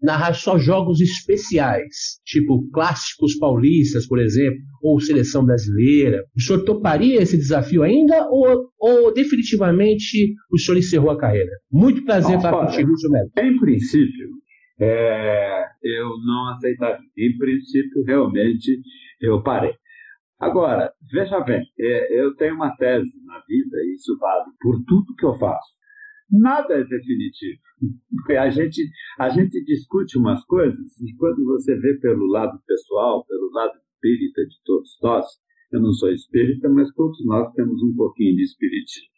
narrar 0.02 0.34
só 0.34 0.58
jogos 0.58 1.00
especiais, 1.00 2.20
tipo 2.24 2.68
clássicos 2.70 3.36
paulistas, 3.38 4.06
por 4.06 4.18
exemplo, 4.18 4.58
ou 4.82 5.00
seleção 5.00 5.44
brasileira. 5.44 6.22
O 6.36 6.40
senhor 6.40 6.64
toparia 6.64 7.22
esse 7.22 7.36
desafio 7.36 7.82
ainda 7.82 8.28
ou, 8.28 8.68
ou 8.78 9.14
definitivamente 9.14 10.34
o 10.52 10.58
senhor 10.58 10.78
encerrou 10.78 11.10
a 11.10 11.18
carreira? 11.18 11.50
Muito 11.72 12.04
prazer 12.04 12.36
estar 12.36 12.52
contigo, 12.52 12.96
senhor 12.98 13.12
Melo. 13.12 13.30
Em 13.38 13.58
princípio, 13.58 14.28
é, 14.78 15.64
eu 15.82 16.08
não 16.26 16.50
aceitaria. 16.50 16.98
Em 17.16 17.38
princípio, 17.38 18.04
realmente, 18.06 18.80
eu 19.20 19.42
parei. 19.42 19.72
Agora, 20.44 20.92
veja 21.10 21.40
bem, 21.40 21.64
é, 21.78 22.20
eu 22.20 22.34
tenho 22.36 22.54
uma 22.54 22.76
tese 22.76 23.24
na 23.24 23.40
vida, 23.46 23.76
e 23.78 23.94
isso 23.94 24.16
vale 24.18 24.50
por 24.60 24.82
tudo 24.84 25.14
que 25.16 25.24
eu 25.24 25.34
faço. 25.34 25.74
Nada 26.30 26.74
é 26.74 26.84
definitivo. 26.84 27.60
A 28.38 28.50
gente, 28.50 28.82
a 29.18 29.28
gente 29.28 29.62
discute 29.64 30.18
umas 30.18 30.44
coisas 30.46 30.98
e 31.00 31.14
quando 31.16 31.44
você 31.44 31.76
vê 31.76 31.94
pelo 31.98 32.26
lado 32.26 32.58
pessoal, 32.66 33.24
pelo 33.26 33.50
lado 33.52 33.78
espírita 33.92 34.46
de 34.46 34.56
todos 34.64 34.98
nós, 35.02 35.26
eu 35.72 35.80
não 35.80 35.92
sou 35.92 36.10
espírita, 36.10 36.68
mas 36.68 36.92
todos 36.94 37.24
nós 37.26 37.52
temos 37.52 37.82
um 37.82 37.94
pouquinho 37.94 38.36
de 38.36 38.42
espiritismo. 38.42 39.08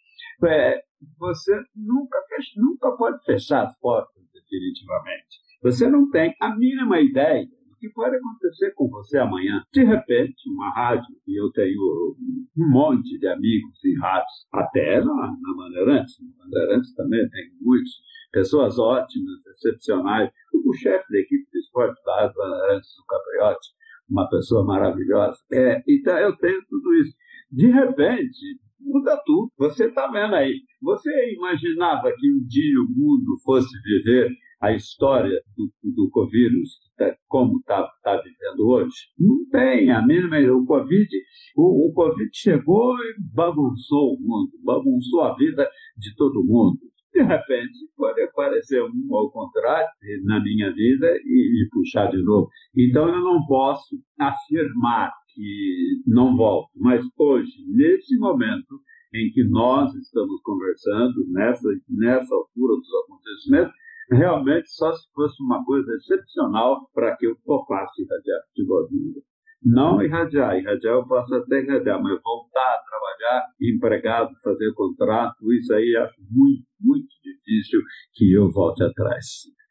É, 0.45 0.83
você 1.19 1.55
nunca, 1.75 2.19
fecha, 2.29 2.53
nunca 2.57 2.91
pode 2.97 3.23
fechar 3.25 3.65
as 3.65 3.79
portas 3.79 4.23
definitivamente. 4.33 5.39
Você 5.63 5.89
não 5.89 6.11
tem 6.11 6.35
a 6.41 6.55
mínima 6.57 7.01
ideia 7.01 7.47
que 7.79 7.89
pode 7.91 8.17
acontecer 8.17 8.73
com 8.75 8.89
você 8.89 9.19
amanhã. 9.19 9.63
De 9.73 9.85
repente, 9.85 10.49
uma 10.49 10.71
rádio, 10.71 11.15
e 11.27 11.41
eu 11.41 11.51
tenho 11.53 12.17
um 12.57 12.71
monte 12.71 13.19
de 13.19 13.27
amigos 13.29 13.85
em 13.85 13.99
rádios, 13.99 14.47
até 14.53 15.01
na, 15.01 15.15
na 15.15 15.55
Bandeirantes, 15.57 16.17
na 16.21 16.45
Bandeirantes 16.45 16.95
também 16.95 17.29
tem 17.29 17.51
muitos, 17.61 17.93
pessoas 18.33 18.79
ótimas, 18.79 19.47
excepcionais. 19.47 20.31
O 20.53 20.73
chefe 20.75 21.13
da 21.13 21.19
equipe 21.19 21.47
de 21.53 21.59
esporte 21.59 22.03
da 22.05 22.33
Bandeirantes, 22.35 22.91
o 22.99 23.05
Capriotti, 23.07 23.69
uma 24.09 24.29
pessoa 24.29 24.65
maravilhosa. 24.65 25.39
É, 25.53 25.83
então, 25.89 26.17
eu 26.19 26.37
tenho 26.37 26.61
tudo 26.69 26.95
isso. 26.95 27.15
De 27.51 27.69
repente, 27.69 28.59
muda 28.81 29.21
tudo. 29.25 29.51
Você 29.59 29.87
está 29.87 30.07
vendo 30.09 30.35
aí. 30.35 30.61
Você 30.83 31.35
imaginava 31.35 32.13
que 32.17 32.33
um 32.33 32.45
dia 32.47 32.81
o 32.81 32.89
mundo 32.89 33.39
fosse 33.45 33.69
viver 33.83 34.31
a 34.61 34.73
história 34.73 35.39
do, 35.57 35.71
do 35.83 36.11
Covid, 36.11 36.55
tá, 36.97 37.15
como 37.29 37.59
está 37.59 37.87
tá 38.03 38.17
vivendo 38.17 38.67
hoje? 38.67 38.95
Não 39.19 39.49
tem 39.51 39.91
a 39.91 40.05
mínima. 40.05 40.39
O 40.55 40.65
Covid, 40.65 41.09
o, 41.57 41.91
o 41.91 41.93
Covid 41.93 42.31
chegou 42.33 42.95
e 42.97 43.17
bagunçou 43.35 44.15
o 44.15 44.21
mundo, 44.21 44.51
bagunçou 44.65 45.23
a 45.23 45.35
vida 45.35 45.69
de 45.97 46.15
todo 46.17 46.45
mundo. 46.45 46.79
De 47.17 47.23
repente, 47.23 47.79
pode 47.97 48.21
aparecer 48.21 48.83
um 48.83 49.17
ao 49.17 49.31
contrário 49.31 49.89
na 50.25 50.39
minha 50.39 50.71
vida 50.71 51.11
e, 51.25 51.67
puxar 51.73 52.11
de 52.11 52.23
novo. 52.23 52.51
Então, 52.77 53.09
eu 53.09 53.23
não 53.23 53.47
posso 53.47 53.97
afirmar 54.21 55.11
que 55.33 56.03
não 56.07 56.37
volto, 56.37 56.69
mas 56.77 57.03
hoje, 57.17 57.53
nesse 57.69 58.19
momento 58.19 58.79
em 59.15 59.31
que 59.33 59.45
nós 59.45 59.95
estamos 59.95 60.43
conversando, 60.43 61.27
nessa, 61.31 61.69
nessa 61.89 62.35
altura 62.35 62.77
dos 62.77 62.95
acontecimentos, 63.05 63.73
realmente 64.11 64.69
só 64.69 64.93
se 64.93 65.11
fosse 65.15 65.43
uma 65.43 65.65
coisa 65.65 65.91
excepcional 65.95 66.87
para 66.93 67.17
que 67.17 67.27
eu 67.27 67.35
topasse 67.47 68.03
irradiar 68.03 68.41
futebol 68.49 68.87
de. 68.89 69.23
Não 69.63 70.01
irradiar, 70.03 70.57
irradiar 70.57 70.95
eu 70.95 71.07
posso 71.07 71.35
até 71.35 71.61
irradiar, 71.61 72.01
mas 72.01 72.21
voltar 72.23 72.61
a 72.61 72.83
trabalhar 72.89 73.47
empregado, 73.61 74.31
fazer 74.43 74.73
contrato, 74.75 75.53
isso 75.53 75.75
aí 75.75 75.97
acho 75.97 76.15
muito, 76.31 76.65
muito 76.81 77.09
difícil 77.23 77.81
que 78.15 78.33
eu 78.33 78.51
volte 78.51 78.85
atrás. 78.85 79.25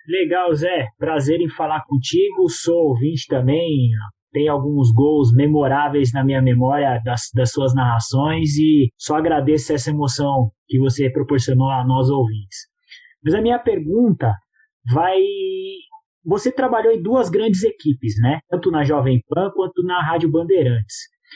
Legal, 0.07 0.53
Zé. 0.53 0.87
Prazer 0.99 1.39
em 1.41 1.49
falar 1.49 1.83
contigo. 1.85 2.47
Sou 2.49 2.89
ouvinte 2.89 3.25
também. 3.27 3.89
Tem 4.31 4.47
alguns 4.47 4.91
gols 4.93 5.33
memoráveis 5.33 6.11
na 6.13 6.23
minha 6.23 6.41
memória 6.41 7.01
das, 7.03 7.21
das 7.33 7.51
suas 7.51 7.73
narrações 7.73 8.55
e 8.57 8.89
só 8.97 9.15
agradeço 9.15 9.73
essa 9.73 9.89
emoção 9.89 10.51
que 10.67 10.77
você 10.77 11.09
proporcionou 11.09 11.69
a 11.71 11.85
nós 11.85 12.09
ouvintes. 12.09 12.67
Mas 13.23 13.33
a 13.33 13.41
minha 13.41 13.57
pergunta 13.57 14.31
vai. 14.93 15.17
Você 16.25 16.51
trabalhou 16.51 16.91
em 16.91 17.01
duas 17.01 17.29
grandes 17.29 17.63
equipes, 17.63 18.15
né? 18.21 18.39
Tanto 18.49 18.71
na 18.71 18.83
Jovem 18.83 19.21
Pan 19.27 19.51
quanto 19.55 19.83
na 19.83 20.01
Rádio 20.01 20.29
Bandeirantes. 20.29 20.95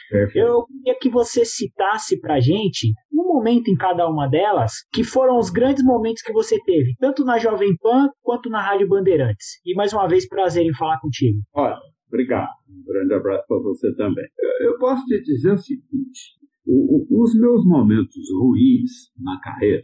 Perfeito. 0.09 0.47
Eu 0.47 0.65
queria 0.65 0.97
que 0.99 1.09
você 1.09 1.43
citasse 1.45 2.19
pra 2.19 2.39
gente 2.39 2.93
um 3.11 3.23
momento 3.33 3.69
em 3.69 3.75
cada 3.75 4.07
uma 4.07 4.27
delas 4.27 4.71
que 4.93 5.03
foram 5.03 5.37
os 5.37 5.49
grandes 5.49 5.83
momentos 5.83 6.21
que 6.21 6.31
você 6.31 6.57
teve, 6.63 6.95
tanto 6.99 7.23
na 7.23 7.37
Jovem 7.37 7.75
Pan 7.77 8.09
quanto 8.21 8.49
na 8.49 8.61
Rádio 8.61 8.87
Bandeirantes. 8.87 9.59
E 9.65 9.75
mais 9.75 9.93
uma 9.93 10.07
vez, 10.07 10.27
prazer 10.27 10.65
em 10.65 10.73
falar 10.73 10.99
contigo. 10.99 11.39
Olha, 11.53 11.77
obrigado. 12.07 12.49
Um 12.69 12.83
grande 12.85 13.13
abraço 13.13 13.45
para 13.47 13.59
você 13.59 13.93
também. 13.95 14.25
Eu 14.61 14.77
posso 14.77 15.03
te 15.05 15.21
dizer 15.21 15.53
o 15.53 15.57
seguinte: 15.57 16.39
os 16.65 17.39
meus 17.39 17.65
momentos 17.65 18.23
ruins 18.39 19.11
na 19.17 19.39
carreira 19.41 19.83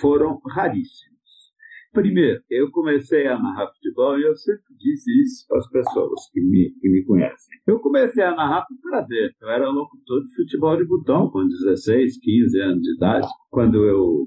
foram 0.00 0.40
raríssimos. 0.50 1.13
Primeiro, 1.94 2.42
eu 2.50 2.72
comecei 2.72 3.24
a 3.28 3.38
narrar 3.38 3.70
futebol 3.72 4.18
e 4.18 4.24
eu 4.24 4.34
sempre 4.34 4.74
disse 4.76 5.08
isso 5.22 5.46
para 5.46 5.58
as 5.58 5.70
pessoas 5.70 6.28
que 6.32 6.40
me, 6.40 6.74
que 6.80 6.88
me 6.88 7.04
conhecem. 7.04 7.56
Eu 7.64 7.78
comecei 7.78 8.24
a 8.24 8.34
narrar 8.34 8.66
por 8.66 8.76
prazer. 8.90 9.30
Eu 9.40 9.48
era 9.48 9.70
locutor 9.70 10.24
de 10.24 10.34
futebol 10.34 10.76
de 10.76 10.84
botão 10.84 11.30
com 11.30 11.46
16, 11.46 12.18
15 12.18 12.60
anos 12.60 12.82
de 12.82 12.96
idade, 12.96 13.28
quando 13.48 13.84
eu, 13.84 14.26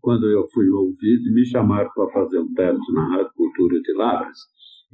quando 0.00 0.28
eu 0.28 0.46
fui 0.54 0.70
ouvido 0.70 1.28
e 1.28 1.34
me 1.34 1.44
chamaram 1.44 1.90
para 1.92 2.08
fazer 2.12 2.38
um 2.38 2.54
teste 2.54 2.92
na 2.92 3.08
Rádio 3.08 3.32
Cultura 3.34 3.80
de 3.80 3.92
Lavras. 3.94 4.36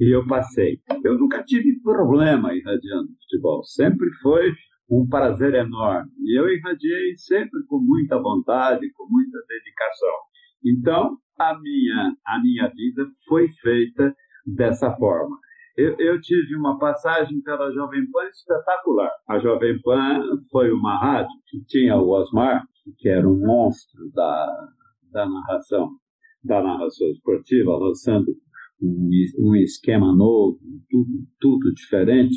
E 0.01 0.17
eu 0.17 0.27
passei. 0.27 0.81
Eu 1.05 1.19
nunca 1.19 1.45
tive 1.45 1.79
problema 1.83 2.55
irradiando 2.55 3.11
futebol. 3.21 3.63
Sempre 3.65 4.11
foi 4.23 4.51
um 4.91 5.07
prazer 5.07 5.53
enorme. 5.55 6.11
E 6.23 6.41
eu 6.41 6.49
irradiei 6.49 7.15
sempre 7.17 7.63
com 7.67 7.79
muita 7.79 8.19
vontade, 8.19 8.91
com 8.93 9.07
muita 9.11 9.39
dedicação. 9.47 10.34
Então, 10.65 11.19
a 11.39 11.59
minha, 11.59 12.17
a 12.27 12.41
minha 12.41 12.69
vida 12.69 13.05
foi 13.29 13.49
feita 13.61 14.15
dessa 14.47 14.91
forma. 14.93 15.37
Eu, 15.77 15.97
eu, 15.99 16.21
tive 16.21 16.55
uma 16.55 16.79
passagem 16.79 17.41
pela 17.43 17.73
Jovem 17.73 18.09
Pan 18.11 18.29
espetacular. 18.29 19.11
A 19.29 19.39
Jovem 19.39 19.81
Pan 19.83 20.23
foi 20.51 20.71
uma 20.71 20.99
rádio 21.01 21.37
que 21.49 21.65
tinha 21.65 21.97
o 21.97 22.11
Osmar, 22.11 22.65
que 22.99 23.09
era 23.09 23.29
um 23.29 23.41
monstro 23.41 24.09
da, 24.13 24.69
da 25.11 25.29
narração, 25.29 25.91
da 26.45 26.63
narração 26.63 27.09
esportiva, 27.09 27.77
lançando 27.77 28.37
um, 28.81 29.11
um 29.41 29.57
esquema 29.57 30.15
novo, 30.15 30.61
tudo, 30.89 31.27
tudo 31.41 31.75
diferente. 31.75 32.37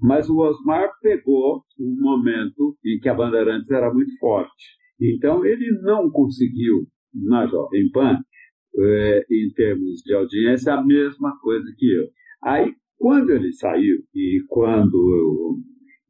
Mas 0.00 0.28
o 0.28 0.38
Osmar 0.38 0.90
pegou 1.00 1.62
um 1.78 1.96
momento 2.00 2.76
em 2.84 2.98
que 2.98 3.08
a 3.08 3.14
Bandeirantes 3.14 3.70
era 3.70 3.94
muito 3.94 4.18
forte. 4.18 4.76
Então 5.00 5.44
ele 5.44 5.70
não 5.82 6.10
conseguiu 6.10 6.86
na 7.14 7.46
Jovem 7.46 7.90
Pan, 7.90 8.18
é, 8.78 9.26
em 9.30 9.50
termos 9.54 10.02
de 10.02 10.14
audiência, 10.14 10.74
a 10.74 10.84
mesma 10.84 11.38
coisa 11.40 11.66
que 11.76 11.90
eu. 11.90 12.04
Aí, 12.42 12.74
quando 12.98 13.30
ele 13.30 13.52
saiu 13.52 13.98
e 14.14 14.42
quando 14.48 14.96
eu, 14.96 15.56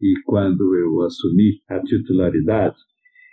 e 0.00 0.14
quando 0.24 0.74
eu 0.74 1.02
assumi 1.02 1.60
a 1.68 1.80
titularidade, 1.80 2.76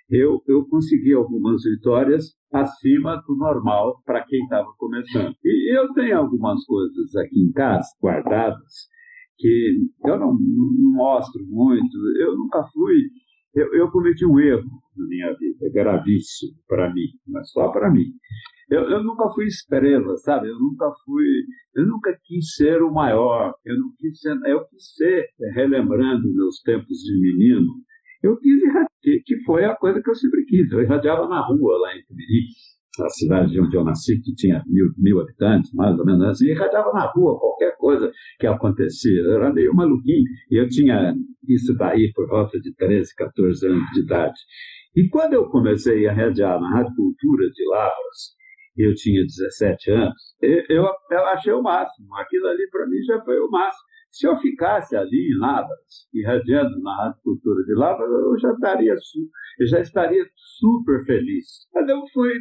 eu, 0.09 0.41
eu 0.47 0.65
consegui 0.67 1.13
algumas 1.13 1.63
vitórias 1.63 2.35
acima 2.51 3.15
do 3.27 3.35
normal 3.35 4.01
para 4.05 4.23
quem 4.23 4.43
estava 4.43 4.67
começando. 4.77 5.35
E 5.43 5.75
eu 5.75 5.91
tenho 5.93 6.17
algumas 6.17 6.63
coisas 6.65 7.15
aqui 7.15 7.39
em 7.39 7.51
casa 7.51 7.87
guardadas 8.01 8.93
que 9.37 9.77
eu 10.05 10.19
não, 10.19 10.33
não 10.33 10.93
mostro 10.93 11.43
muito. 11.47 11.97
Eu 12.19 12.37
nunca 12.37 12.63
fui 12.71 13.09
eu, 13.55 13.73
eu 13.73 13.91
cometi 13.91 14.25
um 14.25 14.39
erro 14.39 14.69
na 14.95 15.07
minha 15.07 15.33
vida, 15.33 15.69
gravíssimo 15.71 16.53
para 16.67 16.93
mim, 16.93 17.07
mas 17.27 17.51
só 17.51 17.69
para 17.69 17.91
mim. 17.91 18.05
Eu, 18.69 18.89
eu, 18.89 19.03
nunca 19.03 19.29
fui 19.29 19.45
estrela, 19.45 20.17
sabe? 20.17 20.47
Eu 20.47 20.57
nunca 20.57 20.89
fui, 21.05 21.25
eu 21.75 21.85
nunca 21.85 22.17
quis 22.23 22.55
ser 22.55 22.81
o 22.81 22.91
maior. 22.91 23.53
Eu 23.63 23.77
não 23.77 23.93
quis 23.97 24.19
ser, 24.19 24.35
eu 24.47 24.65
quis 24.65 24.95
ser, 24.95 25.27
relembrando 25.53 26.33
meus 26.33 26.59
tempos 26.61 26.97
de 26.97 27.21
menino, 27.21 27.67
eu 28.23 28.37
quis 28.37 28.61
irradiar, 28.63 28.87
que 29.25 29.43
foi 29.45 29.65
a 29.65 29.75
coisa 29.75 30.01
que 30.01 30.09
eu 30.09 30.15
sempre 30.15 30.43
quis. 30.45 30.71
Eu 30.71 30.81
irradiava 30.81 31.27
na 31.27 31.45
rua 31.45 31.77
lá 31.77 31.95
em 31.95 32.01
Tibiri, 32.03 32.47
a 33.01 33.09
cidade 33.09 33.59
onde 33.59 33.75
eu 33.75 33.83
nasci, 33.83 34.21
que 34.21 34.33
tinha 34.35 34.63
mil, 34.67 34.87
mil 34.97 35.19
habitantes, 35.19 35.73
mais 35.73 35.97
ou 35.97 36.05
menos 36.05 36.23
assim, 36.27 36.45
e 36.45 36.51
irradiava 36.51 36.91
na 36.93 37.05
rua 37.07 37.39
qualquer 37.39 37.75
coisa 37.77 38.11
que 38.39 38.45
acontecia. 38.45 39.21
Eu 39.21 39.33
era 39.33 39.51
meio 39.51 39.73
maluquinho. 39.73 40.23
E 40.51 40.57
eu 40.61 40.69
tinha 40.69 41.15
isso 41.47 41.75
daí 41.75 42.11
por 42.13 42.27
volta 42.27 42.59
de 42.59 42.73
13, 42.75 43.15
14 43.15 43.67
anos 43.67 43.89
de 43.93 44.01
idade. 44.01 44.39
E 44.95 45.09
quando 45.09 45.33
eu 45.33 45.49
comecei 45.49 46.07
a 46.07 46.13
radiar 46.13 46.59
na 46.59 46.69
Rádio 46.69 46.95
Cultura 46.95 47.49
de 47.49 47.67
Lavras, 47.67 48.35
eu 48.77 48.93
tinha 48.95 49.23
17 49.23 49.91
anos, 49.91 50.35
eu, 50.41 50.85
eu 51.11 51.25
achei 51.27 51.53
o 51.53 51.61
máximo. 51.61 52.15
Aquilo 52.15 52.47
ali 52.47 52.67
para 52.69 52.87
mim 52.87 53.01
já 53.03 53.19
foi 53.21 53.39
o 53.39 53.49
máximo. 53.49 53.83
Se 54.11 54.27
eu 54.27 54.35
ficasse 54.35 54.95
ali 54.95 55.31
em 55.33 55.39
Lavras, 55.39 56.07
irradiando 56.13 56.79
na 56.81 56.95
Rádio 56.95 57.21
Cultura 57.23 57.63
de 57.63 57.73
Lavras, 57.73 58.07
eu 58.07 58.37
já 58.37 58.51
estaria, 58.51 58.93
eu 59.59 59.67
já 59.67 59.79
estaria 59.79 60.23
super 60.35 61.03
feliz. 61.05 61.67
Mas 61.73 61.89
eu 61.89 61.99
fui, 62.13 62.31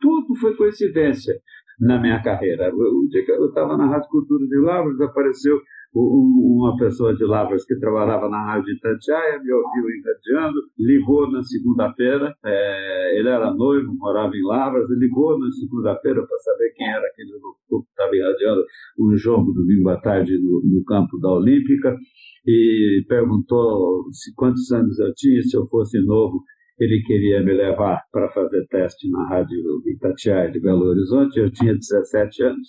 tudo 0.00 0.34
foi 0.40 0.56
coincidência 0.56 1.34
na 1.80 1.98
minha 1.98 2.22
carreira. 2.22 2.70
O 2.74 3.08
dia 3.08 3.24
que 3.24 3.32
eu 3.32 3.46
estava 3.46 3.76
na 3.76 3.86
Rádio 3.86 4.10
Cultura 4.10 4.46
de 4.46 4.58
Lavras, 4.60 5.00
apareceu 5.00 5.58
uma 5.92 6.76
pessoa 6.76 7.14
de 7.14 7.24
Lavras 7.24 7.64
que 7.64 7.76
trabalhava 7.78 8.28
na 8.28 8.44
Rádio 8.44 8.74
Itatiaia 8.74 9.40
me 9.42 9.52
ouviu 9.52 9.84
irradiando, 9.90 10.60
ligou 10.78 11.28
na 11.32 11.42
segunda-feira, 11.42 12.32
é, 12.44 13.18
ele 13.18 13.28
era 13.28 13.52
noivo, 13.52 13.92
morava 13.96 14.36
em 14.36 14.46
Lavras, 14.46 14.88
ligou 14.90 15.36
na 15.38 15.50
segunda-feira 15.50 16.24
para 16.24 16.36
saber 16.38 16.72
quem 16.76 16.88
era 16.88 17.04
aquele 17.04 17.32
locutor 17.32 17.82
que 17.82 17.90
estava 17.90 18.14
irradiando 18.14 18.64
um 19.00 19.16
jogo 19.16 19.52
domingo 19.52 19.88
à 19.88 20.00
tarde 20.00 20.38
no, 20.38 20.62
no 20.62 20.84
campo 20.84 21.18
da 21.18 21.32
Olímpica 21.32 21.96
e 22.46 23.04
perguntou 23.08 24.04
se 24.12 24.32
quantos 24.34 24.70
anos 24.70 24.96
eu 24.98 25.12
tinha, 25.14 25.42
se 25.42 25.56
eu 25.56 25.66
fosse 25.66 25.98
novo 26.04 26.44
ele 26.80 27.02
queria 27.02 27.42
me 27.42 27.52
levar 27.52 28.02
para 28.10 28.28
fazer 28.30 28.66
teste 28.68 29.08
na 29.10 29.28
Rádio 29.28 29.58
Itatiaia 29.86 30.50
de 30.50 30.60
Belo 30.60 30.86
Horizonte, 30.86 31.38
eu 31.38 31.50
tinha 31.52 31.74
17 31.74 32.42
anos. 32.42 32.68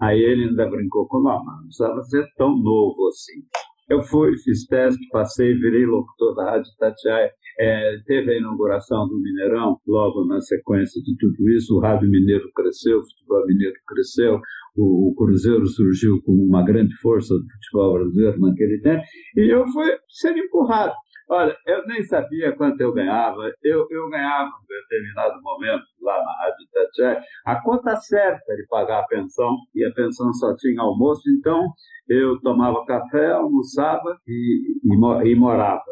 Aí 0.00 0.20
ele 0.20 0.44
ainda 0.44 0.68
brincou 0.68 1.08
com, 1.08 1.22
não, 1.22 1.42
não 1.44 1.62
precisava 1.64 2.02
ser 2.02 2.24
tão 2.36 2.50
novo 2.50 3.08
assim. 3.08 3.42
Eu 3.88 4.02
fui, 4.02 4.36
fiz 4.38 4.66
teste, 4.66 5.00
passei, 5.10 5.54
virei 5.54 5.86
locutor 5.86 6.34
da 6.34 6.50
Rádio 6.50 6.70
Itatiaia. 6.74 7.30
É, 7.58 7.98
teve 8.04 8.32
a 8.32 8.38
inauguração 8.38 9.08
do 9.08 9.18
Mineirão, 9.18 9.78
logo 9.86 10.26
na 10.26 10.40
sequência 10.40 11.00
de 11.02 11.16
tudo 11.16 11.48
isso, 11.50 11.74
o 11.74 11.80
Rádio 11.80 12.10
Mineiro 12.10 12.50
cresceu, 12.54 12.98
o 12.98 13.02
futebol 13.02 13.46
mineiro 13.46 13.76
cresceu, 13.86 14.38
o, 14.76 15.10
o 15.10 15.14
Cruzeiro 15.14 15.66
surgiu 15.66 16.20
com 16.22 16.32
uma 16.32 16.62
grande 16.62 16.94
força 16.96 17.32
do 17.32 17.44
futebol 17.48 17.94
brasileiro 17.94 18.38
naquele 18.40 18.78
tempo, 18.82 19.02
e 19.36 19.50
eu 19.50 19.66
fui 19.68 19.86
ser 20.06 20.36
empurrado. 20.36 20.92
Olha, 21.28 21.56
eu 21.66 21.84
nem 21.86 22.04
sabia 22.04 22.54
quanto 22.56 22.80
eu 22.80 22.92
ganhava. 22.92 23.50
Eu, 23.62 23.86
eu 23.90 24.08
ganhava, 24.08 24.48
em 24.48 24.66
determinado 24.82 25.42
momento, 25.42 25.84
lá 26.00 26.16
na 26.22 26.32
Rádio 26.44 26.66
Itatiaia, 26.70 27.20
a 27.44 27.62
conta 27.62 27.96
certa 27.96 28.54
de 28.54 28.66
pagar 28.68 29.00
a 29.00 29.06
pensão, 29.06 29.56
e 29.74 29.84
a 29.84 29.92
pensão 29.92 30.32
só 30.34 30.54
tinha 30.56 30.80
almoço, 30.80 31.22
então 31.38 31.66
eu 32.08 32.40
tomava 32.40 32.84
café, 32.86 33.32
almoçava 33.32 34.16
e, 34.26 34.78
e, 34.84 35.28
e 35.28 35.34
morava. 35.34 35.82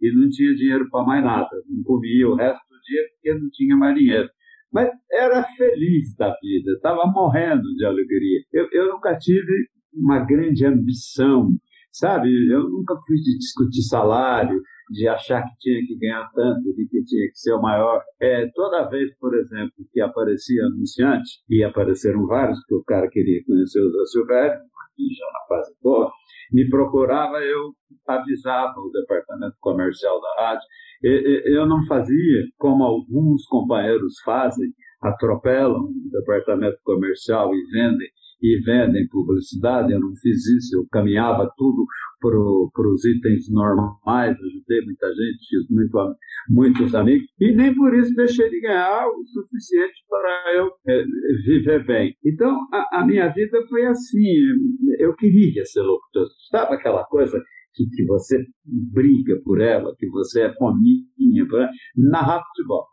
E 0.00 0.12
não 0.12 0.28
tinha 0.28 0.54
dinheiro 0.54 0.88
para 0.90 1.04
mais 1.04 1.22
nada. 1.22 1.50
Não 1.68 1.82
comia 1.84 2.28
o 2.28 2.34
resto 2.34 2.62
do 2.68 2.80
dia 2.80 3.02
porque 3.12 3.34
não 3.34 3.50
tinha 3.50 3.76
mais 3.76 3.94
dinheiro. 3.94 4.28
Mas 4.72 4.88
era 5.10 5.42
feliz 5.56 6.14
da 6.16 6.34
vida, 6.40 6.72
estava 6.72 7.04
morrendo 7.06 7.74
de 7.76 7.84
alegria. 7.84 8.40
Eu, 8.52 8.68
eu 8.72 8.88
nunca 8.88 9.16
tive 9.18 9.68
uma 9.92 10.24
grande 10.24 10.64
ambição, 10.64 11.50
sabe? 11.92 12.28
Eu 12.48 12.68
nunca 12.70 12.94
fui 13.06 13.16
discutir 13.16 13.82
salário, 13.82 14.60
de 14.90 15.06
achar 15.06 15.42
que 15.42 15.56
tinha 15.60 15.86
que 15.86 15.96
ganhar 15.96 16.28
tanto, 16.34 16.74
de 16.74 16.86
que 16.88 17.04
tinha 17.04 17.28
que 17.28 17.38
ser 17.38 17.52
o 17.52 17.62
maior. 17.62 18.02
É, 18.20 18.46
toda 18.52 18.88
vez, 18.88 19.16
por 19.18 19.34
exemplo, 19.36 19.72
que 19.92 20.00
aparecia 20.00 20.64
anunciante, 20.64 21.38
e 21.48 21.62
apareceram 21.62 22.26
vários, 22.26 22.58
porque 22.60 22.74
o 22.74 22.84
cara 22.84 23.08
queria 23.08 23.40
conhecer 23.46 23.80
o 23.80 23.90
Zé 23.90 24.04
Silvério, 24.06 24.58
aqui 24.58 25.14
já 25.16 25.26
na 25.32 25.46
fase 25.48 25.72
boa, 25.80 26.10
me 26.52 26.68
procurava, 26.68 27.38
eu 27.38 27.72
avisava 28.06 28.74
o 28.80 28.90
departamento 28.90 29.56
comercial 29.60 30.20
da 30.20 30.42
rádio. 30.42 30.66
Eu 31.02 31.64
não 31.66 31.86
fazia 31.86 32.42
como 32.58 32.82
alguns 32.82 33.46
companheiros 33.46 34.14
fazem, 34.24 34.68
atropelam 35.00 35.84
o 35.84 36.10
departamento 36.10 36.78
comercial 36.84 37.54
e 37.54 37.64
vendem 37.70 38.08
e 38.42 38.60
vendem 38.64 39.06
publicidade, 39.08 39.92
eu 39.92 40.00
não 40.00 40.14
fiz 40.16 40.46
isso, 40.46 40.76
eu 40.76 40.86
caminhava 40.90 41.50
tudo 41.56 41.84
para 42.20 42.88
os 42.88 43.04
itens 43.04 43.50
normais, 43.50 44.36
ajudei 44.36 44.84
muita 44.84 45.08
gente, 45.08 45.46
fiz 45.48 45.68
muito, 45.70 46.16
muitos 46.48 46.94
amigos, 46.94 47.26
e 47.38 47.52
nem 47.52 47.74
por 47.74 47.94
isso 47.94 48.14
deixei 48.14 48.48
de 48.50 48.60
ganhar 48.60 49.06
o 49.06 49.26
suficiente 49.26 50.04
para 50.08 50.54
eu 50.54 50.70
é, 50.86 51.04
viver 51.46 51.86
bem. 51.86 52.14
Então, 52.24 52.56
a, 52.72 53.00
a, 53.00 53.06
minha 53.06 53.28
vida 53.28 53.58
foi 53.68 53.84
assim, 53.86 54.24
eu 54.98 55.14
queria 55.14 55.64
ser 55.64 55.82
locutor. 55.82 56.26
Sabe 56.50 56.74
aquela 56.74 57.04
coisa 57.04 57.42
que, 57.74 57.84
que 57.88 58.04
você 58.04 58.44
briga 58.64 59.40
por 59.44 59.60
ela, 59.60 59.94
que 59.98 60.08
você 60.08 60.42
é 60.42 60.52
fominha, 60.54 61.46
para 61.48 61.70
narrar 61.96 62.42
futebol 62.48 62.86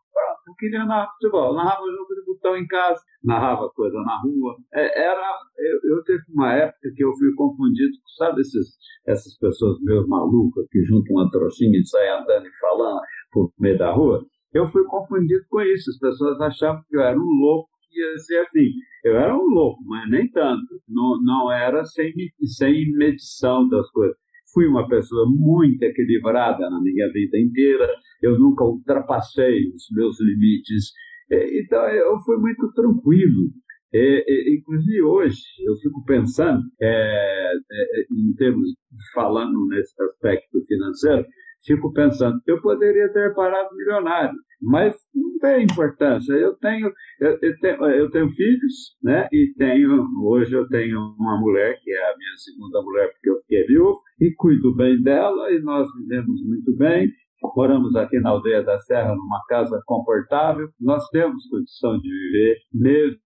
eu 0.48 0.56
queria 0.56 0.86
narrar 0.86 1.12
futebol. 1.14 1.54
Narrava 1.54 1.82
jogo 1.82 2.16
de 2.16 2.26
botão 2.26 2.58
em 2.58 2.66
casa, 2.68 3.02
narrava 3.24 3.70
coisa 3.70 3.98
na 4.02 4.22
rua. 4.22 4.56
É, 4.74 5.04
era, 5.04 5.40
eu, 5.58 5.98
eu 5.98 6.04
teve 6.04 6.24
uma 6.30 6.54
época 6.54 6.90
que 6.96 7.04
eu 7.04 7.14
fui 7.18 7.34
confundido 7.36 7.92
com, 7.92 8.24
sabe, 8.24 8.42
esses, 8.42 8.78
essas 9.06 9.38
pessoas 9.38 9.78
meio 9.82 10.08
malucas 10.08 10.66
que 10.72 10.84
juntam 10.84 11.16
uma 11.16 11.30
trouxinha 11.30 11.80
e 11.80 11.86
saem 11.86 12.22
andando 12.22 12.48
e 12.48 12.58
falando 12.60 13.02
por 13.32 13.52
meio 13.60 13.78
da 13.78 13.92
rua. 13.92 14.24
Eu 14.54 14.66
fui 14.68 14.84
confundido 14.86 15.46
com 15.50 15.62
isso. 15.62 15.90
As 15.90 16.00
pessoas 16.00 16.40
achavam 16.42 16.82
que 16.88 16.96
eu 16.96 17.02
era 17.02 17.18
um 17.18 17.40
louco 17.42 17.70
ia 17.98 18.18
ser 18.18 18.38
assim. 18.40 18.70
Eu 19.04 19.18
era 19.18 19.36
um 19.36 19.48
louco, 19.48 19.84
mas 19.86 20.10
nem 20.10 20.30
tanto. 20.30 20.82
Não, 20.88 21.22
não 21.22 21.52
era 21.52 21.84
sem, 21.86 22.14
sem 22.46 22.92
medição 22.94 23.68
das 23.68 23.90
coisas. 23.92 24.16
Fui 24.54 24.68
uma 24.68 24.88
pessoa 24.88 25.26
muito 25.30 25.84
equilibrada 25.84 26.70
na 26.70 26.82
minha 26.82 27.12
vida 27.12 27.38
inteira, 27.38 27.88
eu 28.22 28.40
nunca 28.40 28.64
ultrapassei 28.64 29.70
os 29.70 29.88
meus 29.92 30.20
limites, 30.22 30.92
é, 31.30 31.60
então 31.60 31.88
eu 31.90 32.18
fui 32.26 32.38
muito 32.38 32.72
tranquilo. 32.74 33.52
Inclusive 33.94 35.02
hoje 35.02 35.42
eu 35.66 35.76
fico 35.78 36.04
pensando, 36.06 36.62
é, 36.80 37.54
é, 37.56 38.02
em 38.12 38.34
termos 38.36 38.70
falando 39.14 39.66
nesse 39.70 39.94
aspecto 40.04 40.60
financeiro, 40.68 41.26
fico 41.66 41.92
pensando, 41.92 42.40
eu 42.48 42.62
poderia 42.62 43.12
ter 43.12 43.34
parado 43.34 43.76
milionário, 43.76 44.38
mas 44.62 44.96
não 45.14 45.38
tem 45.40 45.64
importância. 45.64 46.34
Eu 46.34 46.56
tenho, 46.58 46.92
eu, 47.20 47.38
eu, 47.42 47.60
tenho, 47.60 47.86
eu 47.86 48.12
tenho 48.12 48.30
filhos, 48.30 48.96
né? 49.04 49.28
E 49.32 49.54
tenho, 49.58 50.06
hoje 50.24 50.54
eu 50.54 50.68
tenho 50.68 51.00
uma 51.20 51.40
mulher, 51.40 51.78
que 51.84 51.92
é 51.92 52.12
a 52.12 52.18
minha 52.18 52.38
segunda 52.38 52.82
mulher, 52.82 53.12
porque 53.12 53.30
eu 53.30 53.38
fiquei 53.42 53.66
viúvo, 53.66 54.00
e 54.20 54.34
cuido 54.36 54.76
bem 54.76 55.02
dela, 55.02 55.52
e 55.52 55.60
nós 55.62 55.88
vivemos 55.96 56.42
muito 56.46 56.76
bem. 56.76 57.10
Moramos 57.56 57.96
aqui 57.96 58.20
na 58.20 58.32
aldeia 58.32 58.64
da 58.64 58.78
Serra, 58.80 59.16
numa 59.16 59.44
casa 59.48 59.80
confortável. 59.86 60.70
Nós 60.80 61.08
temos 61.10 61.48
condição 61.48 62.00
de 62.00 62.10
viver, 62.10 62.58
mesmo 62.74 63.20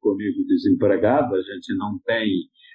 comigo 0.00 0.44
desempregado, 0.46 1.34
a 1.34 1.40
gente 1.40 1.74
não 1.76 1.98
tem 2.04 2.28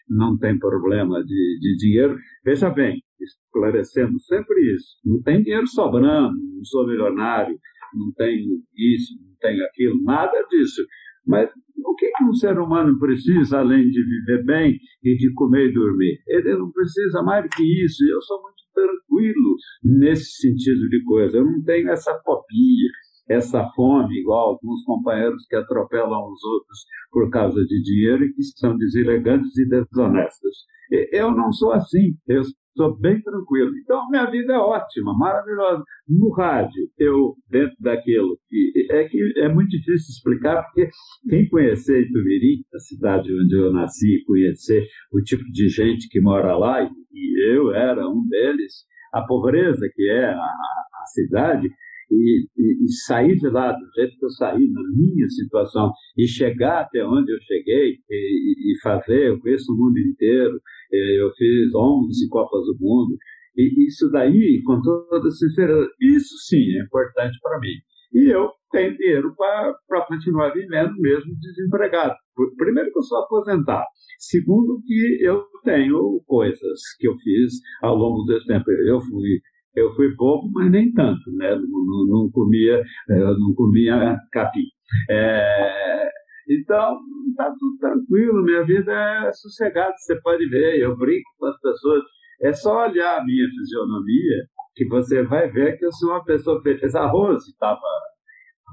não 0.10 0.38
tem 0.38 0.58
problema 0.58 1.24
de, 1.24 1.60
de 1.60 1.78
dinheiro. 1.78 2.18
Veja 2.44 2.70
bem, 2.70 3.02
esclarecendo 3.20 4.20
sempre 4.20 4.74
isso, 4.74 4.98
não 5.06 5.22
tem 5.22 5.44
dinheiro 5.44 5.68
sobrando, 5.68 6.36
não 6.36 6.64
sou 6.64 6.88
milionário, 6.88 7.58
não 7.94 8.12
tenho 8.14 8.62
isso, 8.76 9.14
não 9.22 9.36
tenho 9.40 9.64
aquilo, 9.66 10.04
nada 10.04 10.42
disso. 10.50 10.82
Mas 11.26 11.52
o 11.86 11.96
que, 11.96 12.10
que 12.12 12.24
um 12.24 12.34
ser 12.34 12.58
humano 12.58 12.98
precisa 12.98 13.60
além 13.60 13.90
de 13.90 14.04
viver 14.04 14.44
bem 14.46 14.80
e 15.04 15.16
de 15.16 15.32
comer 15.34 15.70
e 15.70 15.74
dormir? 15.74 16.20
Ele 16.28 16.58
não 16.58 16.72
precisa 16.72 17.22
mais 17.22 17.44
do 17.44 17.50
que 17.50 17.64
isso. 17.86 18.04
Eu 18.06 18.22
sou 18.22 18.42
muito 18.42 18.64
tranquilo 18.74 19.56
nesse 19.84 20.32
sentido 20.42 20.90
de 20.90 21.04
coisa. 21.04 21.38
Eu 21.38 21.46
não 21.46 21.62
tenho 21.64 21.90
essa 21.90 22.18
fobia, 22.24 22.90
essa 23.30 23.68
fome, 23.76 24.20
igual 24.20 24.50
alguns 24.50 24.84
companheiros 24.84 25.46
que 25.48 25.56
atropelam 25.56 26.32
os 26.32 26.44
outros 26.44 26.80
por 27.12 27.30
causa 27.30 27.64
de 27.66 27.82
dinheiro 27.84 28.26
e 28.26 28.34
que 28.34 28.44
são 28.44 28.76
deselegantes 28.78 29.56
e 29.58 29.70
desonestos. 29.70 30.66
Eu 31.12 31.32
não 31.32 31.52
sou 31.52 31.72
assim. 31.72 32.16
Eu 32.28 32.42
Estou 32.80 32.98
bem 32.98 33.22
tranquilo. 33.22 33.72
Então, 33.84 34.08
minha 34.10 34.26
vida 34.32 34.54
é 34.54 34.58
ótima, 34.58 35.14
maravilhosa. 35.14 35.84
No 36.08 36.32
rádio, 36.32 36.90
eu, 36.98 37.36
dentro 37.50 37.76
daquilo 37.78 38.40
que. 38.48 38.88
É 38.90 39.04
que 39.04 39.34
é 39.36 39.50
muito 39.50 39.70
difícil 39.72 40.14
explicar, 40.14 40.64
porque 40.64 40.90
quem 41.30 41.50
conhecer 41.50 42.04
Itumirim, 42.04 42.64
a 42.74 42.80
cidade 42.80 43.34
onde 43.34 43.54
eu 43.54 43.74
nasci, 43.74 44.24
conhecer 44.26 44.88
o 45.12 45.22
tipo 45.22 45.44
de 45.52 45.68
gente 45.68 46.08
que 46.08 46.22
mora 46.22 46.56
lá, 46.56 46.82
e 46.82 47.54
eu 47.54 47.74
era 47.74 48.08
um 48.08 48.26
deles, 48.30 48.86
a 49.14 49.24
pobreza 49.24 49.86
que 49.94 50.10
é 50.10 50.30
a, 50.30 50.38
a 50.38 51.06
cidade, 51.08 51.68
e, 52.12 52.48
e, 52.58 52.86
e, 52.86 52.92
sair 53.06 53.36
de 53.36 53.50
lá 53.50 53.72
do 53.72 53.86
jeito 53.96 54.18
que 54.18 54.26
eu 54.26 54.30
saí, 54.30 54.70
na 54.72 54.82
minha 54.96 55.28
situação, 55.30 55.92
e 56.18 56.28
chegar 56.28 56.82
até 56.82 57.06
onde 57.06 57.32
eu 57.32 57.40
cheguei, 57.42 57.98
e, 58.10 58.72
e 58.72 58.80
fazer, 58.82 59.30
eu 59.30 59.40
conheço 59.40 59.72
o 59.72 59.78
mundo 59.78 59.98
inteiro, 60.00 60.60
eu 60.92 61.30
fiz 61.32 61.74
11 61.74 62.28
Copas 62.30 62.66
do 62.66 62.78
Mundo, 62.80 63.16
e 63.56 63.88
isso 63.88 64.10
daí, 64.10 64.62
com 64.64 64.82
toda 64.82 65.30
sinceridade, 65.32 65.90
isso 66.00 66.36
sim 66.48 66.78
é 66.78 66.84
importante 66.84 67.38
para 67.42 67.60
mim. 67.60 67.76
E 68.14 68.30
eu 68.30 68.50
tenho 68.72 68.98
dinheiro 68.98 69.36
para 69.36 70.06
continuar 70.08 70.50
vivendo 70.52 70.94
mesmo 71.00 71.36
desempregado. 71.40 72.16
Primeiro 72.58 72.92
que 72.92 73.00
eu 73.00 73.04
sou 73.04 73.20
aposentado. 73.20 73.86
Segundo 74.18 74.82
que 74.86 75.18
eu 75.22 75.44
tenho 75.64 76.22
coisas 76.26 76.80
que 76.98 77.08
eu 77.08 77.16
fiz 77.18 77.54
ao 77.82 77.96
longo 77.96 78.24
desse 78.26 78.48
tempo. 78.48 78.72
Eu 78.88 79.00
fui 79.02 79.42
Eu 79.76 79.92
fui 79.92 80.16
pouco, 80.16 80.50
mas 80.52 80.72
nem 80.72 80.92
tanto, 80.92 81.32
né? 81.34 81.56
Não, 81.56 81.86
não, 81.86 82.06
não 82.08 82.32
comia, 82.32 82.84
eu 83.10 83.38
não 83.38 83.54
comia 83.54 84.18
capim. 84.32 84.66
É, 85.10 86.10
então, 86.50 86.98
está 87.30 87.54
tudo 87.60 87.78
tranquilo, 87.78 88.44
minha 88.44 88.66
vida 88.66 88.92
é 88.92 89.32
sossegada, 89.32 89.94
você 89.96 90.20
pode 90.22 90.50
ver, 90.50 90.80
eu 90.80 90.98
brinco 90.98 91.30
com 91.38 91.46
as 91.46 91.60
pessoas, 91.62 92.02
é 92.42 92.52
só 92.54 92.88
olhar 92.88 93.20
a 93.20 93.24
minha 93.24 93.48
fisionomia 93.48 94.48
que 94.76 94.88
você 94.88 95.24
vai 95.24 95.50
ver 95.52 95.78
que 95.78 95.86
eu 95.86 95.92
sou 95.92 96.10
uma 96.10 96.24
pessoa 96.24 96.62
feliz. 96.62 96.96
A 96.96 97.06
Rose 97.06 97.52
estava, 97.52 97.82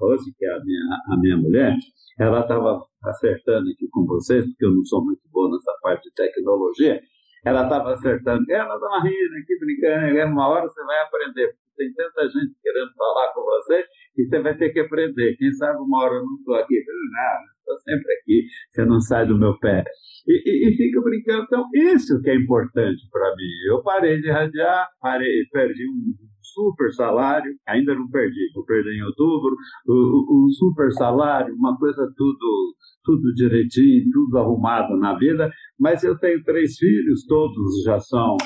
Rose, 0.00 0.32
que 0.38 0.46
é 0.46 0.50
a 0.50 0.61
minha, 0.64 0.82
a 1.11 1.20
minha 1.20 1.37
mulher, 1.37 1.76
ela 2.18 2.40
estava 2.40 2.78
acertando 3.04 3.68
aqui 3.70 3.87
com 3.90 4.06
vocês, 4.06 4.46
porque 4.46 4.64
eu 4.64 4.74
não 4.74 4.85
sou 4.85 5.04
muito 5.04 5.22
boa 5.30 5.50
nessa 5.50 5.72
parte 5.82 6.04
de 6.04 6.14
tecnologia, 6.14 7.00
ela 7.46 7.62
estava 7.62 7.92
acertando, 7.92 8.44
ela 8.50 8.74
estava 8.74 9.02
rindo 9.04 9.37
aqui, 9.40 9.59
brincando, 9.61 10.32
uma 10.32 10.48
hora 10.48 10.66
você 10.66 10.82
vai 10.85 11.00
aprender, 11.00 11.54
tem 11.76 11.92
tanta 11.92 12.28
gente 12.28 12.56
querendo 12.61 12.92
falar 12.94 13.32
com 13.32 13.42
você 13.42 13.85
que 14.14 14.24
você 14.24 14.40
vai 14.40 14.56
ter 14.56 14.70
que 14.70 14.80
aprender. 14.80 15.37
Quem 15.37 15.52
sabe 15.52 15.78
uma 15.78 16.02
hora 16.02 16.14
eu 16.14 16.24
não 16.24 16.35
estou 16.35 16.54
aqui, 16.56 16.82
nada, 17.12 17.44
estou 17.59 17.76
sempre 17.78 18.12
aqui, 18.14 18.46
você 18.70 18.85
não 18.85 19.00
sai 19.00 19.26
do 19.26 19.38
meu 19.38 19.56
pé. 19.59 19.85
E, 20.26 20.42
e, 20.44 20.68
e 20.68 20.76
fica 20.76 21.00
brincando. 21.00 21.44
Então, 21.44 21.64
isso 21.72 22.20
que 22.20 22.30
é 22.30 22.35
importante 22.35 23.09
para 23.12 23.30
mim. 23.37 23.70
Eu 23.70 23.82
parei 23.82 24.20
de 24.20 24.30
radiar, 24.30 24.88
parei, 25.00 25.44
perdi 25.52 25.87
um 25.88 26.14
super 26.52 26.90
salário, 26.92 27.52
ainda 27.66 27.94
não 27.94 28.09
perdi, 28.09 28.50
vou 28.54 28.64
perder 28.64 28.94
em 28.96 29.02
outubro, 29.02 29.56
um 29.88 30.48
super 30.50 30.90
salário, 30.92 31.54
uma 31.54 31.76
coisa 31.76 32.06
tudo, 32.16 32.74
tudo 33.04 33.35
direitinho, 33.35 34.11
tudo 34.12 34.38
arrumado 34.38 34.96
na 34.96 35.16
vida, 35.16 35.50
mas 35.78 36.02
eu 36.02 36.18
tenho 36.18 36.42
três 36.42 36.76
filhos, 36.76 37.24
todos 37.26 37.82
já 37.85 37.98
são 37.98 38.37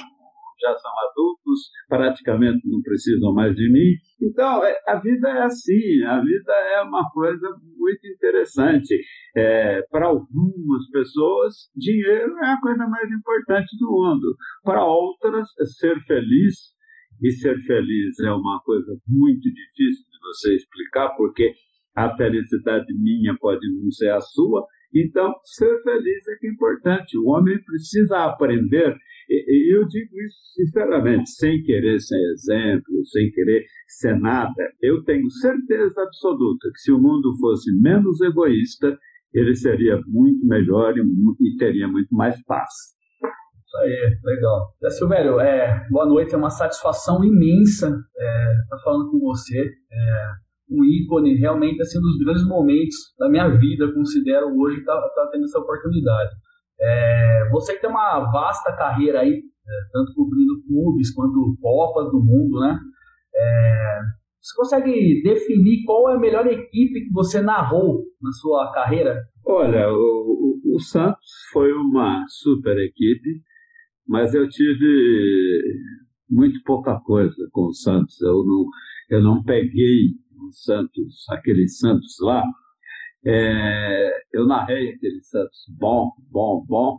já 0.61 0.77
são 0.77 0.91
adultos, 1.11 1.71
praticamente 1.89 2.61
não 2.69 2.81
precisam 2.83 3.33
mais 3.33 3.55
de 3.55 3.73
mim. 3.73 3.97
Então, 4.23 4.63
é, 4.63 4.77
a 4.87 4.97
vida 4.97 5.29
é 5.29 5.43
assim, 5.43 6.03
a 6.05 6.21
vida 6.21 6.53
é 6.53 6.83
uma 6.83 7.09
coisa 7.11 7.49
muito 7.77 8.07
interessante. 8.07 8.95
É, 9.37 9.83
Para 9.91 10.07
algumas 10.07 10.89
pessoas, 10.93 11.71
dinheiro 11.75 12.37
é 12.43 12.53
a 12.53 12.61
coisa 12.61 12.87
mais 12.87 13.11
importante 13.11 13.77
do 13.79 13.91
mundo. 13.91 14.37
Para 14.63 14.85
outras, 14.85 15.49
ser 15.79 15.99
feliz. 16.01 16.79
E 17.23 17.31
ser 17.33 17.59
feliz 17.61 18.19
é 18.21 18.33
uma 18.33 18.61
coisa 18.65 18.97
muito 19.07 19.43
difícil 19.43 20.05
de 20.11 20.19
você 20.23 20.55
explicar, 20.55 21.11
porque 21.17 21.53
a 21.95 22.17
felicidade 22.17 22.93
minha 22.95 23.37
pode 23.39 23.67
não 23.71 23.91
ser 23.91 24.11
a 24.11 24.21
sua. 24.21 24.67
Então, 24.95 25.33
ser 25.45 25.83
feliz 25.83 26.29
é 26.29 26.37
que 26.37 26.47
é 26.47 26.51
importante. 26.51 27.19
O 27.19 27.27
homem 27.27 27.63
precisa 27.63 28.25
aprender 28.25 28.97
e 29.33 29.73
eu 29.73 29.87
digo 29.87 30.21
isso 30.23 30.41
sinceramente, 30.57 31.31
sem 31.31 31.63
querer 31.63 32.01
ser 32.01 32.21
exemplo, 32.33 33.07
sem 33.07 33.31
querer 33.31 33.65
ser 33.87 34.19
nada. 34.19 34.73
Eu 34.83 35.05
tenho 35.05 35.31
certeza 35.31 36.03
absoluta 36.03 36.69
que 36.75 36.81
se 36.81 36.91
o 36.91 36.99
mundo 36.99 37.33
fosse 37.39 37.71
menos 37.81 38.21
egoísta, 38.21 38.99
ele 39.33 39.55
seria 39.55 40.01
muito 40.09 40.45
melhor 40.45 40.95
e, 40.99 41.57
teria 41.59 41.87
muito 41.87 42.13
mais 42.13 42.43
paz. 42.45 42.69
Isso 43.71 43.79
aí, 43.79 44.19
legal. 44.25 44.75
É, 44.83 44.91
Silvério, 44.91 45.39
é, 45.39 45.87
boa 45.89 46.05
noite, 46.05 46.35
é 46.35 46.37
uma 46.37 46.51
satisfação 46.51 47.23
imensa 47.23 47.87
é, 48.19 48.53
estar 48.65 48.79
falando 48.83 49.13
com 49.13 49.21
você. 49.21 49.61
É, 49.63 50.31
um 50.69 50.85
ícone, 50.85 51.37
realmente, 51.37 51.81
assim, 51.81 51.99
um 51.99 52.03
dos 52.03 52.19
grandes 52.19 52.45
momentos 52.49 52.97
da 53.17 53.29
minha 53.29 53.47
vida, 53.47 53.93
considero 53.95 54.49
hoje, 54.59 54.81
estar 54.81 55.01
tá, 55.01 55.09
tá 55.15 55.29
tendo 55.31 55.45
essa 55.45 55.61
oportunidade. 55.61 56.31
É, 56.81 57.49
você 57.53 57.75
que 57.75 57.81
tem 57.81 57.91
uma 57.91 58.19
vasta 58.33 58.73
carreira 58.73 59.21
aí, 59.21 59.35
é, 59.35 59.73
tanto 59.93 60.15
cobrindo 60.15 60.61
clubes 60.67 61.15
quanto 61.15 61.57
Copas 61.61 62.11
do 62.11 62.19
Mundo, 62.19 62.59
né? 62.59 62.77
É, 63.37 64.01
você 64.41 64.57
consegue 64.57 65.23
definir 65.23 65.85
qual 65.87 66.11
é 66.11 66.17
a 66.17 66.19
melhor 66.19 66.45
equipe 66.49 67.05
que 67.05 67.13
você 67.13 67.41
narrou 67.41 68.03
na 68.21 68.33
sua 68.33 68.73
carreira? 68.73 69.17
Olha, 69.47 69.89
o, 69.93 70.59
o, 70.65 70.75
o 70.75 70.81
Santos 70.81 71.31
foi 71.53 71.73
uma 71.73 72.25
super 72.27 72.77
equipe, 72.77 73.49
mas 74.07 74.35
eu 74.35 74.49
tive 74.49 75.63
muito 76.29 76.63
pouca 76.65 76.99
coisa 77.01 77.49
com 77.53 77.67
o 77.67 77.75
Santos. 77.75 78.21
Eu 78.21 78.45
não, 78.45 78.67
eu 79.11 79.23
não 79.23 79.43
peguei 79.43 80.15
o 80.37 80.53
Santos, 80.53 81.25
aquele 81.31 81.69
Santos 81.69 82.17
lá, 82.21 82.43
é, 83.25 84.11
eu 84.33 84.47
narrei 84.47 84.95
aquele 84.95 85.21
Santos 85.23 85.65
bom, 85.79 86.11
bom, 86.31 86.65
bom, 86.67 86.99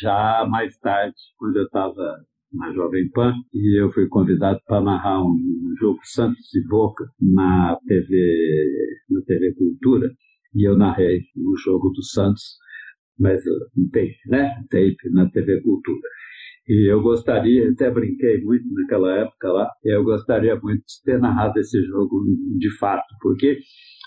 já 0.00 0.46
mais 0.48 0.78
tarde, 0.78 1.16
quando 1.36 1.56
eu 1.56 1.64
estava 1.64 2.24
na 2.52 2.72
Jovem 2.72 3.10
Pan, 3.10 3.34
e 3.52 3.80
eu 3.80 3.90
fui 3.92 4.08
convidado 4.08 4.58
para 4.66 4.80
narrar 4.80 5.22
um, 5.22 5.28
um, 5.28 5.74
jogo 5.78 5.98
Santos 6.04 6.54
e 6.54 6.66
Boca 6.66 7.04
na 7.20 7.76
TV, 7.86 8.96
na 9.10 9.20
TV 9.22 9.52
Cultura, 9.54 10.10
e 10.54 10.66
eu 10.66 10.76
narrei 10.76 11.20
o 11.36 11.54
jogo 11.58 11.90
do 11.90 12.02
Santos, 12.02 12.56
mas 13.18 13.40
um 13.76 13.88
tape, 13.90 14.16
né? 14.26 14.54
Tape 14.70 15.10
na 15.12 15.28
TV 15.30 15.60
Cultura. 15.62 16.08
E 16.68 16.90
eu 16.90 17.00
gostaria, 17.00 17.70
até 17.70 17.88
brinquei 17.90 18.42
muito 18.42 18.66
naquela 18.72 19.20
época 19.20 19.52
lá, 19.52 19.70
eu 19.84 20.02
gostaria 20.02 20.58
muito 20.58 20.80
de 20.80 21.02
ter 21.04 21.18
narrado 21.18 21.60
esse 21.60 21.80
jogo 21.84 22.24
de 22.58 22.76
fato, 22.78 23.06
porque 23.20 23.58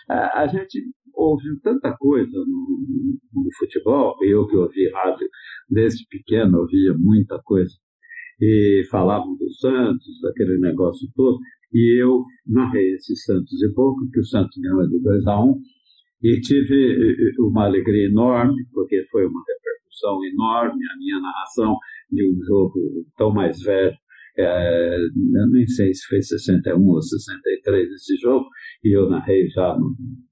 a, 0.10 0.41
a 0.41 0.48
gente 0.48 0.84
ouviu 1.15 1.58
tanta 1.62 1.95
coisa 1.98 2.38
no, 2.38 3.17
no, 3.34 3.50
futebol, 3.58 4.15
eu 4.22 4.45
que 4.45 4.58
ouvi 4.58 4.89
rádio 4.91 5.28
desde 5.69 6.06
pequeno, 6.10 6.60
ouvia 6.60 6.93
muita 6.98 7.39
coisa, 7.43 7.74
e 8.41 8.84
falavam 8.91 9.38
do 9.38 9.50
Santos, 9.54 10.19
daquele 10.22 10.58
negócio 10.60 11.08
todo, 11.15 11.39
e 11.74 12.02
eu 12.02 12.22
narrei 12.45 12.93
esse 12.95 13.15
Santos 13.15 13.62
e 13.62 13.74
pouco, 13.74 14.10
que 14.12 14.19
o 14.19 14.26
Santos 14.26 14.58
ganhou 14.62 14.86
de 14.86 15.00
2 15.00 15.28
a 15.28 15.41
1 15.41 15.50
um, 15.50 15.62
e 16.22 16.40
tive 16.42 17.34
uma 17.40 17.66
alegria 17.66 18.08
enorme, 18.08 18.66
porque 18.74 19.06
foi 19.12 19.26
uma 19.26 19.42
repercussão 19.48 20.20
enorme 20.26 20.80
a 20.92 20.98
minha 20.98 21.20
narração 21.20 21.76
de 22.12 22.24
um 22.30 22.42
jogo 22.46 22.80
tão 23.18 23.34
mais 23.34 23.62
velho 23.62 23.96
é, 24.40 24.96
eu 24.96 25.48
nem 25.52 25.68
sei 25.68 25.94
se 25.94 26.08
foi 26.08 26.22
61 26.22 26.82
ou 26.88 27.02
63 27.02 27.92
esse 27.92 28.16
jogo, 28.22 28.46
e 28.82 28.96
eu 28.96 29.10
narrei 29.10 29.50
já 29.50 29.76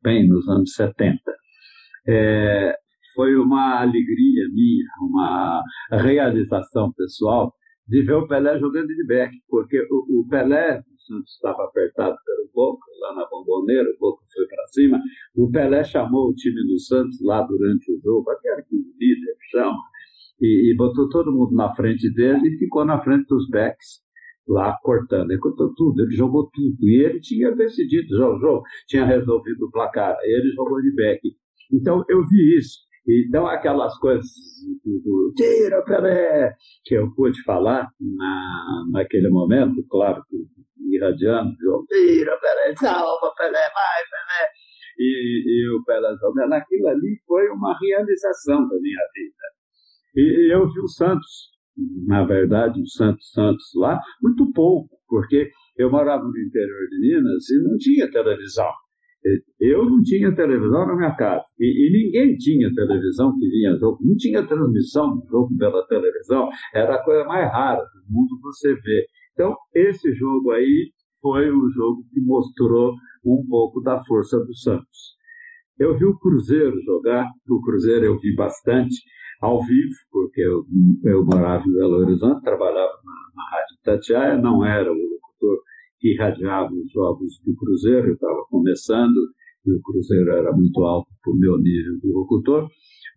bem 0.02 0.28
nos 0.30 0.48
anos 0.48 0.72
70. 0.74 1.20
É, 2.08 2.74
foi 3.14 3.36
uma 3.36 3.82
alegria 3.82 4.48
minha, 4.54 4.86
uma 5.02 5.62
realização 5.92 6.94
pessoal 6.94 7.54
de 7.88 8.02
ver 8.02 8.14
o 8.14 8.28
Pelé 8.28 8.60
jogando 8.60 8.88
de 8.88 9.06
back, 9.06 9.34
porque 9.48 9.80
o, 9.90 10.22
o 10.22 10.28
Pelé, 10.28 10.80
o 10.80 11.02
Santos 11.02 11.34
estava 11.34 11.64
apertado 11.64 12.16
pelo 12.26 12.50
Boca, 12.54 12.86
lá 13.00 13.16
na 13.16 13.26
bomboneira, 13.30 13.90
o 13.90 13.98
Boca 14.00 14.24
foi 14.34 14.48
para 14.48 14.68
cima, 14.68 15.00
o 15.36 15.50
Pelé 15.50 15.84
chamou 15.84 16.30
o 16.30 16.34
time 16.34 16.62
do 16.68 16.80
Santos 16.80 17.18
lá 17.22 17.42
durante 17.44 17.92
o 17.92 18.00
jogo, 18.02 18.30
aquele 18.32 18.64
que 18.64 18.76
o 18.76 18.94
líder 19.00 19.36
chama, 19.52 19.78
e, 20.42 20.72
e, 20.72 20.76
botou 20.76 21.10
todo 21.10 21.32
mundo 21.32 21.56
na 21.56 21.74
frente 21.76 22.14
dele 22.14 22.48
e 22.48 22.58
ficou 22.60 22.86
na 22.86 23.00
frente 23.00 23.26
dos 23.28 23.50
backs 23.50 24.02
lá 24.48 24.78
cortando. 24.84 25.32
Ele 25.32 25.40
cortou 25.40 25.74
tudo, 25.74 26.04
ele 26.04 26.16
jogou 26.16 26.50
tudo. 26.54 26.88
E 26.88 27.04
ele 27.04 27.20
tinha 27.20 27.52
decidido 27.52 28.16
já 28.16 28.30
o 28.30 28.40
jogo, 28.40 28.64
tinha 28.88 29.06
resolvido 29.06 29.66
o 29.66 29.72
placar. 29.72 30.16
Ele 30.24 30.52
jogou 30.54 30.82
de 30.82 30.94
back. 30.94 31.22
Então 31.72 32.04
eu 32.08 32.24
vi 32.28 32.58
isso. 32.58 32.87
Então 33.08 33.48
aquelas 33.48 33.98
coisas 34.00 34.26
do, 34.84 35.00
do 35.00 35.34
tira 35.36 35.82
Pelé, 35.84 36.54
que 36.84 36.96
eu 36.96 37.10
pude 37.16 37.42
falar 37.44 37.88
na, 38.00 38.86
naquele 38.92 39.30
momento, 39.30 39.86
claro 39.90 40.22
irradiando, 40.92 41.56
tira 41.88 42.38
Pelé, 42.40 42.76
salva 42.76 43.34
Pelé, 43.38 43.52
vai 43.52 44.04
Pelé. 44.12 44.50
E, 45.00 45.44
e 45.46 45.70
o 45.76 45.84
Pelé 45.86 46.16
jogando, 46.20 46.54
aquilo 46.54 46.88
ali 46.88 47.18
foi 47.26 47.50
uma 47.50 47.78
realização 47.80 48.68
da 48.68 48.76
minha 48.80 49.04
vida. 49.16 49.48
E 50.16 50.54
eu 50.54 50.66
vi 50.68 50.80
o 50.80 50.88
Santos, 50.88 51.52
na 52.08 52.26
verdade, 52.26 52.82
o 52.82 52.88
Santos 52.88 53.32
Santos 53.32 53.72
lá, 53.76 54.02
muito 54.22 54.52
pouco, 54.52 54.98
porque 55.08 55.52
eu 55.78 55.92
morava 55.92 56.24
no 56.24 56.38
interior 56.38 56.88
de 56.90 57.00
Minas 57.00 57.50
e 57.50 57.64
não 57.64 57.78
tinha 57.78 58.10
televisão. 58.10 58.72
Eu 59.60 59.86
não 59.86 60.02
tinha 60.04 60.34
televisão 60.34 60.88
na 60.88 60.96
minha 60.96 61.16
casa. 61.16 61.44
E, 61.60 61.66
e, 61.66 61.92
ninguém 61.92 62.38
tinha 62.38 62.74
televisão 62.74 63.34
que 63.38 63.48
vinha 63.50 63.78
jogo. 63.78 63.98
Não 64.02 64.16
tinha 64.16 64.46
transmissão 64.46 65.18
de 65.18 65.30
jogo 65.30 65.56
pela 65.58 65.86
televisão. 65.88 66.50
Era 66.74 66.96
a 66.96 67.04
coisa 67.04 67.26
mais 67.26 67.52
rara 67.52 67.82
do 67.82 68.14
mundo 68.14 68.40
você 68.42 68.74
ver. 68.76 69.06
Então, 69.34 69.56
esse 69.74 70.14
jogo 70.14 70.52
aí 70.52 70.92
foi 71.22 71.50
o 71.50 71.70
jogo 71.70 72.06
que 72.12 72.22
mostrou 72.22 72.94
um 73.26 73.46
pouco 73.50 73.82
da 73.82 74.02
força 74.06 74.40
do 74.40 74.56
Santos. 74.56 75.18
Eu 75.80 75.98
vi 75.98 76.06
o 76.06 76.18
Cruzeiro 76.18 76.80
jogar. 76.84 77.28
O 77.50 77.62
Cruzeiro 77.62 78.06
eu 78.06 78.18
vi 78.18 78.34
bastante 78.36 78.96
ao 79.42 79.62
vivo, 79.64 79.94
porque 80.12 80.42
eu, 80.42 80.66
eu 81.04 81.24
morava 81.26 81.64
em 81.68 81.74
Belo 81.74 81.98
Horizonte, 81.98 82.42
trabalhava 82.42 82.94
na, 83.04 83.14
na 83.36 83.50
Rádio 83.52 83.78
Tatiaia, 83.84 84.38
não 84.38 84.66
era 84.66 84.92
o 84.92 84.96
locutor 84.96 85.60
que 86.00 86.14
irradiava 86.14 86.72
os 86.72 86.92
jogos 86.92 87.40
do 87.46 87.56
Cruzeiro, 87.56 88.08
eu 88.08 88.14
estava 88.14 88.46
começando, 88.50 89.18
e 89.66 89.72
o 89.72 89.82
Cruzeiro 89.82 90.32
era 90.32 90.52
muito 90.52 90.82
alto 90.84 91.10
para 91.22 91.34
o 91.34 91.38
meu 91.38 91.58
nível 91.58 91.98
de 92.00 92.12
locutor, 92.12 92.68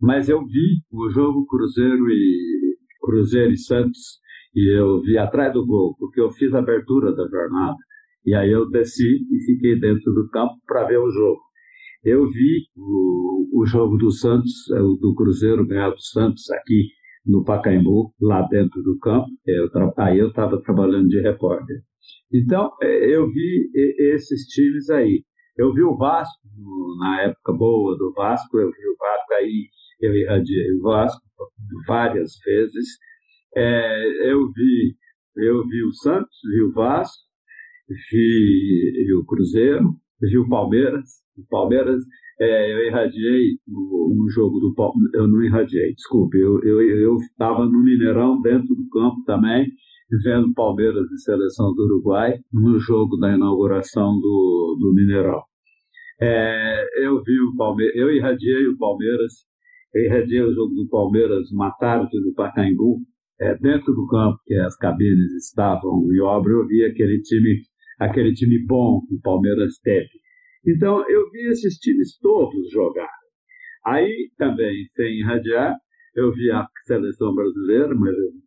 mas 0.01 0.29
eu 0.29 0.45
vi 0.45 0.81
o 0.91 1.09
jogo 1.11 1.47
Cruzeiro 1.47 2.11
e 2.11 2.77
Cruzeiro 3.01 3.53
e 3.53 3.59
Santos, 3.59 4.19
e 4.55 4.77
eu 4.77 5.01
vi 5.01 5.17
atrás 5.17 5.53
do 5.53 5.65
gol, 5.65 5.95
porque 5.99 6.21
eu 6.21 6.31
fiz 6.31 6.55
a 6.55 6.59
abertura 6.59 7.15
da 7.15 7.29
jornada. 7.29 7.77
E 8.25 8.35
aí 8.35 8.51
eu 8.51 8.69
desci 8.69 9.17
e 9.31 9.45
fiquei 9.47 9.79
dentro 9.79 10.13
do 10.13 10.29
campo 10.29 10.55
para 10.67 10.85
ver 10.87 10.99
o 10.99 11.11
jogo. 11.11 11.41
Eu 12.05 12.27
vi 12.27 12.67
o, 12.77 13.61
o 13.61 13.67
jogo 13.67 13.97
do 13.97 14.11
Santos, 14.11 14.71
é, 14.73 14.79
do 14.79 15.15
Cruzeiro 15.15 15.67
ganhar 15.67 15.91
do 15.91 16.01
Santos 16.01 16.51
aqui 16.51 16.89
no 17.25 17.45
Pacaembu, 17.45 18.13
lá 18.21 18.43
dentro 18.49 18.83
do 18.83 18.99
campo. 18.99 19.29
Eu, 19.47 19.69
aí 19.99 20.19
eu 20.19 20.29
estava 20.29 20.61
trabalhando 20.61 21.09
de 21.09 21.21
repórter. 21.21 21.83
Então, 22.33 22.71
é, 22.83 23.15
eu 23.15 23.27
vi 23.29 23.71
esses 23.99 24.47
times 24.47 24.91
aí. 24.91 25.25
Eu 25.57 25.73
vi 25.73 25.83
o 25.83 25.97
Vasco, 25.97 26.41
na 26.99 27.23
época 27.23 27.53
boa 27.53 27.97
do 27.99 28.13
Vasco, 28.13 28.59
eu 28.59 28.71
vi 28.71 28.87
o 28.87 28.97
Vasco 28.99 29.35
aí, 29.35 29.69
eu 30.01 30.15
irradiei 30.15 30.73
o 30.73 30.83
Vasco 30.83 31.23
várias 31.87 32.33
vezes. 32.45 32.87
É, 33.57 34.31
eu 34.31 34.51
vi 34.53 34.97
eu 35.37 35.67
vi 35.67 35.83
o 35.85 35.93
Santos, 35.93 36.39
vi 36.45 36.63
o 36.63 36.73
Vasco, 36.73 37.25
vi, 37.89 39.05
vi 39.07 39.15
o 39.15 39.25
Cruzeiro, 39.25 39.95
vi 40.21 40.39
o 40.39 40.49
Palmeiras. 40.49 41.09
O 41.37 41.47
Palmeiras, 41.49 42.03
é, 42.41 42.73
eu 42.73 42.87
irradiei 42.87 43.57
um 43.69 44.29
jogo 44.29 44.59
do 44.59 44.75
Palmeiras, 44.75 45.15
eu 45.15 45.29
não 45.29 45.43
irradiei, 45.43 45.95
desculpe, 45.95 46.39
eu 46.39 46.59
estava 47.21 47.61
eu, 47.61 47.67
eu 47.67 47.71
no 47.71 47.83
Mineirão, 47.83 48.41
dentro 48.43 48.75
do 48.75 48.89
campo 48.91 49.23
também, 49.25 49.67
vendo 50.23 50.53
Palmeiras 50.55 51.11
e 51.11 51.19
Seleção 51.23 51.73
do 51.75 51.85
Uruguai, 51.85 52.39
no 52.53 52.79
jogo 52.79 53.17
da 53.17 53.35
inauguração 53.35 54.19
do, 54.21 54.77
do 54.81 54.93
Mineirão. 54.95 55.43
É, 56.21 57.07
eu 57.07 57.23
vi 57.23 57.41
o 57.41 57.57
Palmeiras, 57.57 57.97
eu 57.97 58.11
irradiei 58.11 58.67
o 58.67 58.77
Palmeiras, 58.77 59.33
eu 59.95 60.05
irradiei 60.05 60.43
o 60.43 60.53
jogo 60.53 60.75
do 60.75 60.89
Palmeiras 60.89 61.51
uma 61.53 61.71
tarde 61.73 62.21
no 62.21 62.35
Pacaembu, 62.35 63.01
é, 63.41 63.57
dentro 63.57 63.95
do 63.95 64.07
campo, 64.07 64.39
que 64.45 64.55
as 64.55 64.77
cabines 64.77 65.33
estavam 65.33 66.07
em 66.13 66.21
obra, 66.21 66.53
eu 66.53 66.67
vi 66.67 66.85
aquele 66.85 67.21
time, 67.23 67.63
aquele 67.99 68.35
time 68.35 68.63
bom 68.67 69.01
que 69.07 69.15
o 69.15 69.21
Palmeiras 69.21 69.79
teve. 69.83 70.11
Então, 70.67 71.09
eu 71.09 71.31
vi 71.31 71.49
esses 71.49 71.79
times 71.79 72.19
todos 72.19 72.71
jogar. 72.71 73.09
Aí, 73.87 74.31
também, 74.37 74.85
sem 74.95 75.21
irradiar, 75.21 75.75
eu 76.15 76.31
vi 76.33 76.51
a 76.51 76.67
seleção 76.87 77.35
brasileira, 77.35 77.95
mas 77.95 78.13
eu 78.13 78.33
vi 78.33 78.43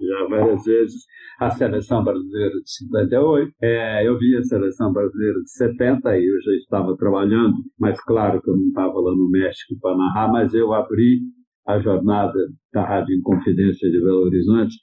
já 0.00 0.26
várias 0.28 0.64
vezes 0.64 1.04
a 1.38 1.50
seleção 1.50 2.02
brasileira 2.02 2.54
de 2.54 2.70
58. 2.70 3.52
É, 3.62 4.06
eu 4.06 4.18
vi 4.18 4.36
a 4.36 4.42
seleção 4.42 4.92
brasileira 4.92 5.38
de 5.40 5.50
70 5.50 6.18
e 6.18 6.26
eu 6.26 6.40
já 6.40 6.52
estava 6.52 6.96
trabalhando, 6.96 7.56
mas 7.78 8.00
claro 8.02 8.40
que 8.40 8.50
eu 8.50 8.56
não 8.56 8.68
estava 8.68 8.98
lá 9.00 9.12
no 9.12 9.30
México 9.30 9.78
para 9.80 9.96
narrar, 9.96 10.32
mas 10.32 10.54
eu 10.54 10.72
abri 10.72 11.20
a 11.66 11.78
jornada 11.78 12.38
da 12.72 12.86
Rádio 12.86 13.16
Inconfidência 13.16 13.90
de 13.90 14.00
Belo 14.00 14.26
Horizonte, 14.26 14.76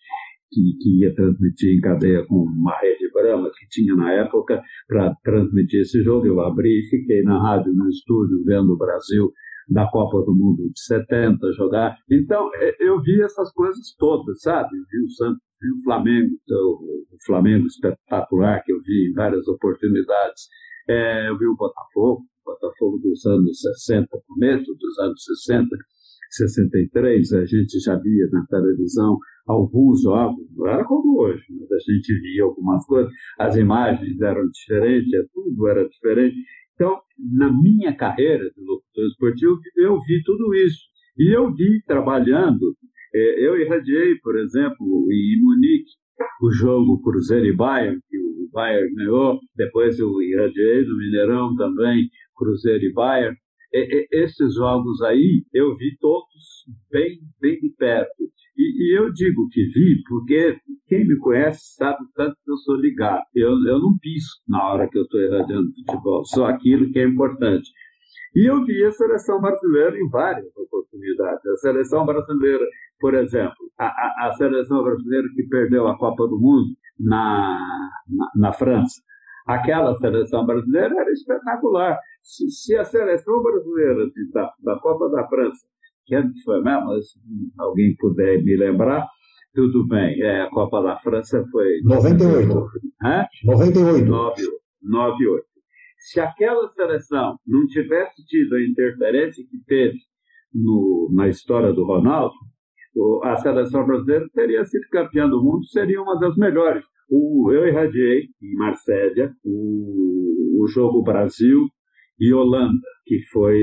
que, 0.51 0.61
que 0.79 0.99
ia 1.01 1.13
transmitir 1.13 1.75
em 1.75 1.81
cadeia 1.81 2.25
com 2.27 2.43
uma 2.43 2.77
rede 2.79 3.09
Brahma 3.11 3.49
que 3.57 3.67
tinha 3.69 3.95
na 3.95 4.11
época 4.13 4.61
para 4.87 5.13
transmitir 5.23 5.81
esse 5.81 6.03
jogo. 6.03 6.27
Eu 6.27 6.41
abri 6.41 6.79
e 6.79 6.89
fiquei 6.89 7.23
na 7.23 7.41
rádio, 7.41 7.73
no 7.73 7.87
estúdio, 7.89 8.43
vendo 8.45 8.73
o 8.73 8.77
Brasil 8.77 9.31
da 9.69 9.89
Copa 9.89 10.19
do 10.25 10.35
Mundo 10.35 10.69
de 10.69 10.79
70 10.79 11.51
jogar. 11.53 11.97
Então, 12.09 12.49
é, 12.55 12.75
eu 12.79 12.99
vi 13.01 13.21
essas 13.21 13.51
coisas 13.53 13.95
todas, 13.97 14.41
sabe? 14.41 14.69
Vi 14.69 15.03
o 15.03 15.09
Santos, 15.09 15.41
vi 15.61 15.69
o 15.71 15.83
Flamengo, 15.83 16.35
o 16.49 17.17
Flamengo 17.25 17.67
espetacular 17.67 18.63
que 18.63 18.71
eu 18.71 18.81
vi 18.81 19.09
em 19.09 19.13
várias 19.13 19.47
oportunidades. 19.47 20.47
É, 20.87 21.29
eu 21.29 21.37
vi 21.37 21.45
o 21.45 21.55
Botafogo, 21.55 22.25
o 22.45 22.51
Botafogo 22.51 22.99
dos 22.99 23.25
anos 23.25 23.59
60, 23.59 24.07
começo 24.27 24.73
dos 24.73 24.99
anos 24.99 25.23
60, 25.23 25.67
63, 26.29 27.33
a 27.33 27.45
gente 27.45 27.79
já 27.79 27.95
via 27.95 28.27
na 28.31 28.45
televisão 28.47 29.17
alguns 29.45 30.01
jogos, 30.01 30.45
não 30.55 30.67
era 30.67 30.83
como 30.85 31.21
hoje, 31.21 31.43
mas 31.49 31.71
a 31.71 31.91
gente 31.91 32.19
via 32.21 32.43
algumas 32.43 32.85
coisas, 32.85 33.11
as 33.37 33.55
imagens 33.55 34.21
eram 34.21 34.47
diferentes, 34.49 35.11
tudo 35.33 35.67
era 35.67 35.87
diferente. 35.87 36.35
Então, 36.73 36.99
na 37.37 37.51
minha 37.51 37.95
carreira 37.95 38.43
de 38.49 38.61
locutor 38.61 39.05
esportivo, 39.05 39.59
eu 39.77 39.99
vi 40.01 40.23
tudo 40.23 40.53
isso. 40.55 40.79
E 41.17 41.35
eu 41.35 41.53
vi 41.53 41.81
trabalhando, 41.85 42.75
é, 43.13 43.47
eu 43.47 43.59
irradiei, 43.59 44.15
por 44.15 44.37
exemplo, 44.39 45.07
em 45.11 45.39
Munique, 45.39 45.91
o 46.41 46.51
jogo 46.51 47.01
Cruzeiro 47.01 47.45
e 47.45 47.55
Bayern, 47.55 47.99
que 48.09 48.17
o 48.17 48.49
Bayern 48.51 48.93
ganhou, 48.95 49.39
depois 49.55 49.99
eu 49.99 50.09
irradiei 50.21 50.83
no 50.85 50.97
Mineirão 50.97 51.55
também, 51.55 52.09
Cruzeiro 52.35 52.83
e 52.83 52.93
Bayern. 52.93 53.37
E, 53.71 54.07
esses 54.11 54.55
jogos 54.55 55.01
aí 55.01 55.43
eu 55.53 55.75
vi 55.75 55.95
todos 55.99 56.65
bem, 56.91 57.19
bem 57.39 57.59
de 57.59 57.69
perto. 57.69 58.11
E, 58.55 58.93
e, 58.93 58.97
eu 58.97 59.11
digo 59.11 59.47
que 59.49 59.63
vi 59.63 60.03
porque 60.07 60.57
quem 60.87 61.07
me 61.07 61.17
conhece 61.17 61.75
sabe 61.75 62.05
tanto 62.15 62.35
que 62.43 62.51
eu 62.51 62.57
sou 62.57 62.75
ligado. 62.75 63.23
Eu, 63.33 63.51
eu 63.65 63.79
não 63.79 63.97
piso 63.99 64.29
na 64.47 64.71
hora 64.71 64.87
que 64.87 64.97
eu 64.97 65.03
estou 65.03 65.19
irradiando 65.19 65.73
futebol, 65.73 66.23
só 66.25 66.45
aquilo 66.45 66.91
que 66.91 66.99
é 66.99 67.03
importante. 67.03 67.69
E 68.35 68.49
eu 68.49 68.63
vi 68.63 68.83
a 68.83 68.91
seleção 68.91 69.39
brasileira 69.39 69.97
em 69.97 70.07
várias 70.09 70.55
oportunidades. 70.57 71.45
A 71.45 71.55
seleção 71.57 72.05
brasileira, 72.05 72.65
por 72.99 73.13
exemplo, 73.13 73.55
a, 73.77 73.85
a, 73.85 74.27
a 74.27 74.31
seleção 74.33 74.83
brasileira 74.83 75.27
que 75.35 75.43
perdeu 75.43 75.87
a 75.87 75.97
Copa 75.97 76.27
do 76.27 76.39
Mundo 76.39 76.75
na, 76.99 77.59
na, 78.07 78.31
na 78.35 78.53
França. 78.53 79.01
Aquela 79.45 79.93
seleção 79.95 80.45
brasileira 80.45 80.95
era 80.99 81.11
espetacular. 81.11 81.99
Se, 82.21 82.49
se 82.49 82.75
a 82.75 82.83
seleção 82.83 83.41
brasileira 83.41 84.09
da, 84.31 84.53
da 84.63 84.79
Copa 84.79 85.09
da 85.09 85.27
França 85.27 85.67
que 86.05 86.15
ano 86.15 86.31
foi 86.43 86.61
mesmo? 86.61 87.01
Se 87.01 87.19
alguém 87.59 87.95
puder 87.97 88.43
me 88.43 88.55
lembrar, 88.55 89.07
tudo 89.53 89.87
bem. 89.87 90.21
É, 90.21 90.41
a 90.41 90.49
Copa 90.49 90.81
da 90.81 90.95
França 90.97 91.43
foi. 91.51 91.81
98. 91.83 92.53
Hã? 93.03 93.25
98. 93.43 94.11
98. 94.81 95.45
Se 95.99 96.19
aquela 96.19 96.67
seleção 96.69 97.37
não 97.47 97.65
tivesse 97.67 98.25
tido 98.25 98.55
a 98.55 98.61
interferência 98.61 99.43
que 99.49 99.57
teve 99.65 99.97
no, 100.53 101.09
na 101.13 101.29
história 101.29 101.71
do 101.71 101.85
Ronaldo, 101.85 102.33
a 103.23 103.35
seleção 103.37 103.85
brasileira 103.85 104.27
teria 104.33 104.63
sido 104.65 104.87
campeã 104.91 105.27
do 105.27 105.41
mundo, 105.41 105.65
seria 105.65 106.01
uma 106.01 106.19
das 106.19 106.35
melhores. 106.35 106.85
O, 107.09 107.51
eu 107.51 107.67
irradiei 107.67 108.27
em 108.41 108.55
Marsella 108.55 109.33
o, 109.43 110.63
o 110.63 110.67
jogo 110.67 111.03
Brasil 111.03 111.67
e 112.23 112.33
Holanda, 112.33 112.87
que 113.05 113.19
foi 113.33 113.57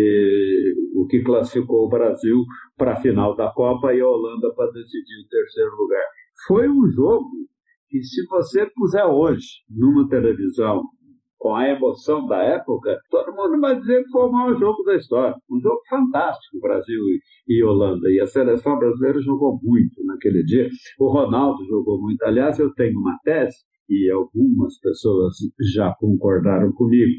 o 0.94 1.06
que 1.06 1.22
classificou 1.22 1.86
o 1.86 1.88
Brasil 1.88 2.44
para 2.76 2.92
a 2.92 3.00
final 3.00 3.34
da 3.34 3.50
Copa 3.50 3.94
e 3.94 4.00
a 4.00 4.06
Holanda 4.06 4.52
para 4.54 4.70
decidir 4.72 5.24
o 5.24 5.28
terceiro 5.28 5.70
lugar. 5.76 6.04
Foi 6.46 6.68
um 6.68 6.86
jogo 6.90 7.30
que, 7.88 8.02
se 8.02 8.26
você 8.26 8.66
puser 8.74 9.06
hoje 9.06 9.46
numa 9.70 10.06
televisão 10.10 10.82
com 11.38 11.54
a 11.54 11.70
emoção 11.70 12.26
da 12.26 12.36
época, 12.42 12.98
todo 13.10 13.34
mundo 13.34 13.58
vai 13.58 13.78
dizer 13.78 14.04
que 14.04 14.10
foi 14.10 14.28
o 14.28 14.32
maior 14.32 14.54
jogo 14.58 14.82
da 14.82 14.94
história. 14.94 15.34
Um 15.50 15.58
jogo 15.58 15.80
fantástico, 15.88 16.60
Brasil 16.60 17.00
e, 17.48 17.64
Holanda. 17.64 18.10
E 18.10 18.20
a 18.20 18.26
seleção 18.26 18.78
brasileira 18.78 19.22
jogou 19.22 19.58
muito 19.62 20.04
naquele 20.04 20.44
dia. 20.44 20.68
O 20.98 21.10
Ronaldo 21.10 21.64
jogou 21.64 21.98
muito. 21.98 22.22
Aliás, 22.24 22.58
eu 22.58 22.70
tenho 22.74 22.98
uma 22.98 23.18
tese, 23.24 23.56
e 23.90 24.08
algumas 24.08 24.78
pessoas 24.78 25.34
já 25.74 25.92
concordaram 25.98 26.70
comigo, 26.72 27.10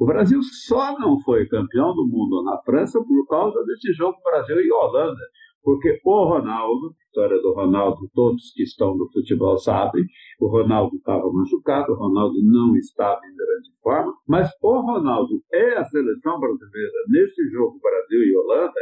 o 0.00 0.06
Brasil 0.06 0.40
só 0.42 0.98
não 0.98 1.20
foi 1.20 1.46
campeão 1.46 1.94
do 1.94 2.06
mundo 2.06 2.42
na 2.42 2.56
França 2.62 2.98
por 3.04 3.26
causa 3.28 3.62
desse 3.66 3.92
jogo 3.92 4.16
Brasil 4.24 4.58
e 4.58 4.72
Holanda. 4.72 5.20
Porque 5.62 6.00
o 6.02 6.24
Ronaldo, 6.24 6.94
história 7.02 7.36
do 7.42 7.52
Ronaldo, 7.52 8.08
todos 8.14 8.50
que 8.54 8.62
estão 8.62 8.96
no 8.96 9.06
futebol 9.12 9.58
sabem, 9.58 10.02
o 10.40 10.48
Ronaldo 10.48 10.96
estava 10.96 11.30
machucado, 11.30 11.92
o 11.92 11.96
Ronaldo 11.96 12.36
não 12.42 12.74
estava 12.76 13.20
em 13.26 13.36
grande 13.36 13.68
forma, 13.82 14.14
mas 14.26 14.48
o 14.62 14.80
Ronaldo 14.80 15.42
e 15.52 15.74
a 15.74 15.84
seleção 15.84 16.40
brasileira 16.40 16.92
nesse 17.08 17.46
jogo 17.50 17.78
Brasil 17.78 18.22
e 18.22 18.36
Holanda, 18.38 18.80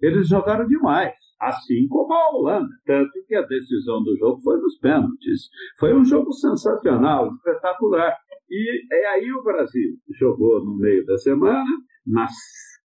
eles 0.00 0.28
jogaram 0.28 0.66
demais, 0.66 1.14
assim 1.40 1.86
como 1.88 2.12
a 2.12 2.30
Holanda. 2.30 2.74
Tanto 2.84 3.12
que 3.28 3.36
a 3.36 3.42
decisão 3.42 4.02
do 4.02 4.16
jogo 4.16 4.40
foi 4.42 4.58
nos 4.60 4.76
pênaltis. 4.78 5.48
Foi 5.78 5.94
um 5.94 6.04
jogo 6.04 6.32
sensacional, 6.32 7.28
espetacular. 7.28 8.16
E 8.50 8.94
é 8.94 9.06
aí 9.08 9.32
o 9.32 9.42
Brasil 9.42 9.96
jogou 10.18 10.64
no 10.64 10.76
meio 10.76 11.04
da 11.04 11.16
semana, 11.18 11.64
na 12.06 12.26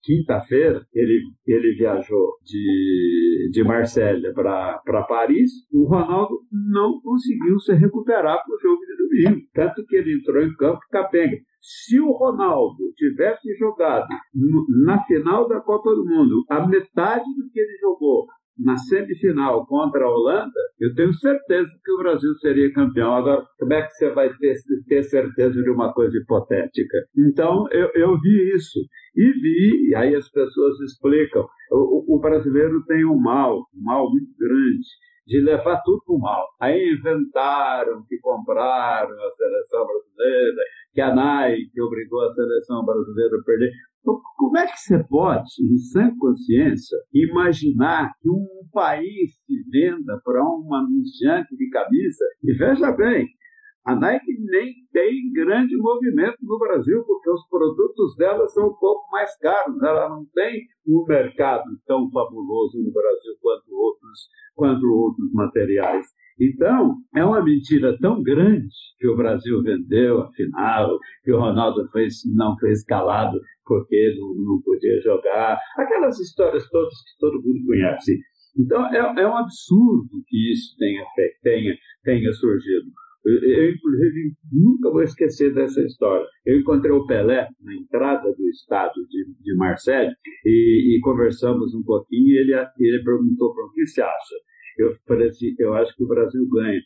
quinta-feira 0.02 0.86
ele, 0.94 1.20
ele 1.46 1.74
viajou 1.74 2.36
de, 2.44 3.50
de 3.52 3.64
Marsella 3.64 4.32
para 4.32 5.02
Paris. 5.08 5.50
O 5.72 5.86
Ronaldo 5.86 6.40
não 6.72 7.00
conseguiu 7.00 7.58
se 7.58 7.74
recuperar 7.74 8.42
para 8.44 8.54
o 8.54 8.60
jogo 8.60 8.80
de 8.86 8.96
domingo, 8.96 9.46
tanto 9.52 9.84
que 9.86 9.96
ele 9.96 10.16
entrou 10.16 10.42
em 10.42 10.54
campo 10.54 10.80
capenga. 10.90 11.36
Se 11.60 12.00
o 12.00 12.12
Ronaldo 12.12 12.92
tivesse 12.96 13.54
jogado 13.58 14.06
na 14.86 15.02
final 15.04 15.48
da 15.48 15.60
Copa 15.60 15.90
do 15.90 16.04
Mundo 16.04 16.44
a 16.48 16.66
metade 16.66 17.24
do 17.36 17.50
que 17.50 17.60
ele 17.60 17.76
jogou 17.80 18.26
na 18.58 18.76
semifinal 18.76 19.64
contra 19.66 20.04
a 20.04 20.10
Holanda, 20.10 20.60
eu 20.80 20.94
tenho 20.94 21.12
certeza 21.12 21.70
que 21.84 21.92
o 21.92 21.98
Brasil 21.98 22.34
seria 22.36 22.72
campeão. 22.72 23.14
Agora, 23.14 23.46
como 23.58 23.72
é 23.72 23.82
que 23.82 23.90
você 23.90 24.10
vai 24.10 24.28
ter, 24.34 24.54
ter 24.88 25.02
certeza 25.04 25.62
de 25.62 25.70
uma 25.70 25.92
coisa 25.92 26.16
hipotética? 26.18 26.98
Então, 27.16 27.66
eu, 27.70 27.90
eu 27.94 28.18
vi 28.18 28.54
isso. 28.54 28.80
E 29.14 29.32
vi, 29.32 29.90
e 29.90 29.94
aí 29.94 30.14
as 30.14 30.28
pessoas 30.30 30.80
explicam, 30.80 31.46
o, 31.70 32.16
o 32.16 32.20
brasileiro 32.20 32.84
tem 32.86 33.04
um 33.04 33.18
mal, 33.18 33.58
um 33.74 33.82
mal 33.82 34.10
muito 34.10 34.32
grande, 34.38 34.86
de 35.26 35.40
levar 35.40 35.82
tudo 35.82 36.02
para 36.04 36.14
o 36.14 36.18
mal. 36.18 36.46
Aí 36.60 36.94
inventaram 36.94 38.02
que 38.08 38.18
compraram 38.18 39.12
a 39.12 39.30
seleção 39.32 39.86
brasileira, 39.86 40.62
que 40.98 41.02
a 41.02 41.14
Nike 41.14 41.80
obrigou 41.80 42.24
a 42.24 42.30
seleção 42.30 42.84
brasileira 42.84 43.36
a 43.38 43.44
perder. 43.44 43.70
Como 44.02 44.58
é 44.58 44.66
que 44.66 44.80
você 44.80 44.98
pode, 45.04 45.48
em 45.62 45.76
sã 45.78 46.10
consciência, 46.18 46.98
imaginar 47.14 48.10
que 48.20 48.28
um 48.28 48.44
país 48.72 49.30
se 49.46 49.62
venda 49.70 50.20
para 50.24 50.42
um 50.42 50.74
anunciante 50.74 51.54
de 51.56 51.70
camisa? 51.70 52.24
E 52.42 52.52
veja 52.52 52.90
bem, 52.90 53.28
a 53.88 53.96
Nike 53.96 54.36
nem 54.38 54.74
tem 54.92 55.32
grande 55.32 55.74
movimento 55.78 56.36
no 56.42 56.58
Brasil, 56.58 57.02
porque 57.06 57.30
os 57.30 57.48
produtos 57.48 58.14
dela 58.18 58.46
são 58.48 58.66
um 58.68 58.74
pouco 58.74 59.10
mais 59.10 59.34
caros. 59.38 59.82
Ela 59.82 60.10
não 60.10 60.26
tem 60.34 60.60
um 60.86 61.06
mercado 61.08 61.64
tão 61.86 62.06
fabuloso 62.10 62.76
no 62.76 62.92
Brasil 62.92 63.32
quanto 63.40 63.74
outros, 63.74 64.28
quanto 64.54 64.86
outros 64.86 65.32
materiais. 65.32 66.04
Então, 66.38 66.96
é 67.16 67.24
uma 67.24 67.42
mentira 67.42 67.96
tão 67.98 68.22
grande 68.22 68.68
que 68.98 69.08
o 69.08 69.16
Brasil 69.16 69.62
vendeu, 69.62 70.20
afinal, 70.20 70.98
que 71.24 71.32
o 71.32 71.40
Ronaldo 71.40 71.88
fez, 71.90 72.16
não 72.36 72.58
fez 72.58 72.84
calado 72.84 73.40
porque 73.64 74.14
não, 74.18 74.34
não 74.34 74.60
podia 74.60 75.00
jogar. 75.00 75.58
Aquelas 75.78 76.20
histórias 76.20 76.68
todas 76.68 76.92
que 76.92 77.18
todo 77.18 77.42
mundo 77.42 77.64
conhece. 77.66 78.20
Então, 78.54 78.84
é, 78.94 78.98
é 78.98 79.26
um 79.26 79.36
absurdo 79.36 80.10
que 80.26 80.52
isso 80.52 80.76
tenha, 80.76 81.04
tenha, 81.42 81.74
tenha 82.04 82.32
surgido. 82.34 82.90
Eu, 83.28 83.70
inclusive, 83.70 84.32
nunca 84.52 84.90
vou 84.90 85.02
esquecer 85.02 85.52
dessa 85.54 85.80
história. 85.82 86.26
Eu 86.46 86.58
encontrei 86.58 86.92
o 86.92 87.06
Pelé 87.06 87.46
na 87.60 87.74
entrada 87.74 88.32
do 88.32 88.48
estado 88.48 88.94
de, 89.08 89.24
de 89.40 89.56
Marseille 89.56 90.12
e, 90.44 90.96
e 90.96 91.00
conversamos 91.00 91.74
um 91.74 91.82
pouquinho 91.82 92.28
e 92.28 92.38
ele, 92.38 92.54
ele 92.54 93.04
perguntou 93.04 93.54
para 93.54 93.64
o 93.64 93.72
que 93.72 93.86
se 93.86 94.00
acha. 94.00 94.34
Eu 94.78 94.90
falei 95.06 95.28
assim, 95.28 95.54
eu 95.58 95.74
acho 95.74 95.94
que 95.96 96.04
o 96.04 96.08
Brasil 96.08 96.46
ganha. 96.48 96.80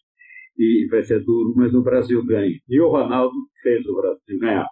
E 0.58 0.86
vai 0.90 1.02
ser 1.02 1.24
duro, 1.24 1.54
mas 1.56 1.74
o 1.74 1.82
Brasil 1.82 2.24
ganha. 2.24 2.54
E 2.68 2.80
o 2.80 2.88
Ronaldo 2.88 3.34
fez 3.62 3.84
o 3.86 3.94
Brasil 3.94 4.38
ganhar. 4.38 4.66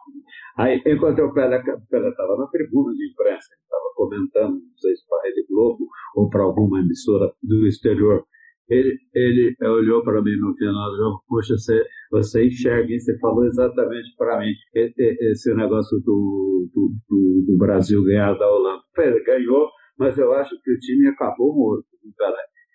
Aí 0.59 0.81
encontrei 0.87 1.25
o 1.25 1.33
Pelé, 1.33 1.59
o 1.59 1.89
Pelé 1.89 2.09
estava 2.11 2.37
na 2.37 2.47
tribuna 2.49 2.93
de 2.95 3.11
imprensa, 3.11 3.49
estava 3.63 3.91
comentando, 3.95 4.55
não 4.55 4.79
sei 4.79 4.95
se 4.95 5.07
para 5.09 5.19
a 5.19 5.23
Rede 5.23 5.47
Globo 5.49 5.87
ou 6.15 6.29
para 6.29 6.43
alguma 6.43 6.81
emissora 6.81 7.33
do 7.43 7.67
exterior 7.67 8.25
ele, 8.71 8.99
ele 9.13 9.57
olhou 9.63 10.03
para 10.03 10.23
mim 10.23 10.37
no 10.37 10.55
final 10.55 10.91
do 10.91 10.97
jogo, 10.97 11.25
puxa, 11.29 11.55
você, 11.57 11.85
você 12.11 12.47
enxerga 12.47 12.95
isso, 12.95 13.07
você 13.07 13.19
falou 13.19 13.45
exatamente 13.45 14.15
para 14.17 14.39
mim, 14.39 14.53
esse 14.75 15.53
negócio 15.55 15.99
do, 15.99 16.69
do, 16.73 16.93
do, 17.09 17.45
do, 17.47 17.59
Brasil 17.59 18.05
ganhar 18.05 18.35
da 18.35 18.49
Holanda. 18.49 18.83
Ele 18.99 19.25
ganhou, 19.25 19.69
mas 19.99 20.17
eu 20.17 20.33
acho 20.35 20.51
que 20.63 20.73
o 20.73 20.79
time 20.79 21.09
acabou 21.09 21.55
morto. 21.55 21.85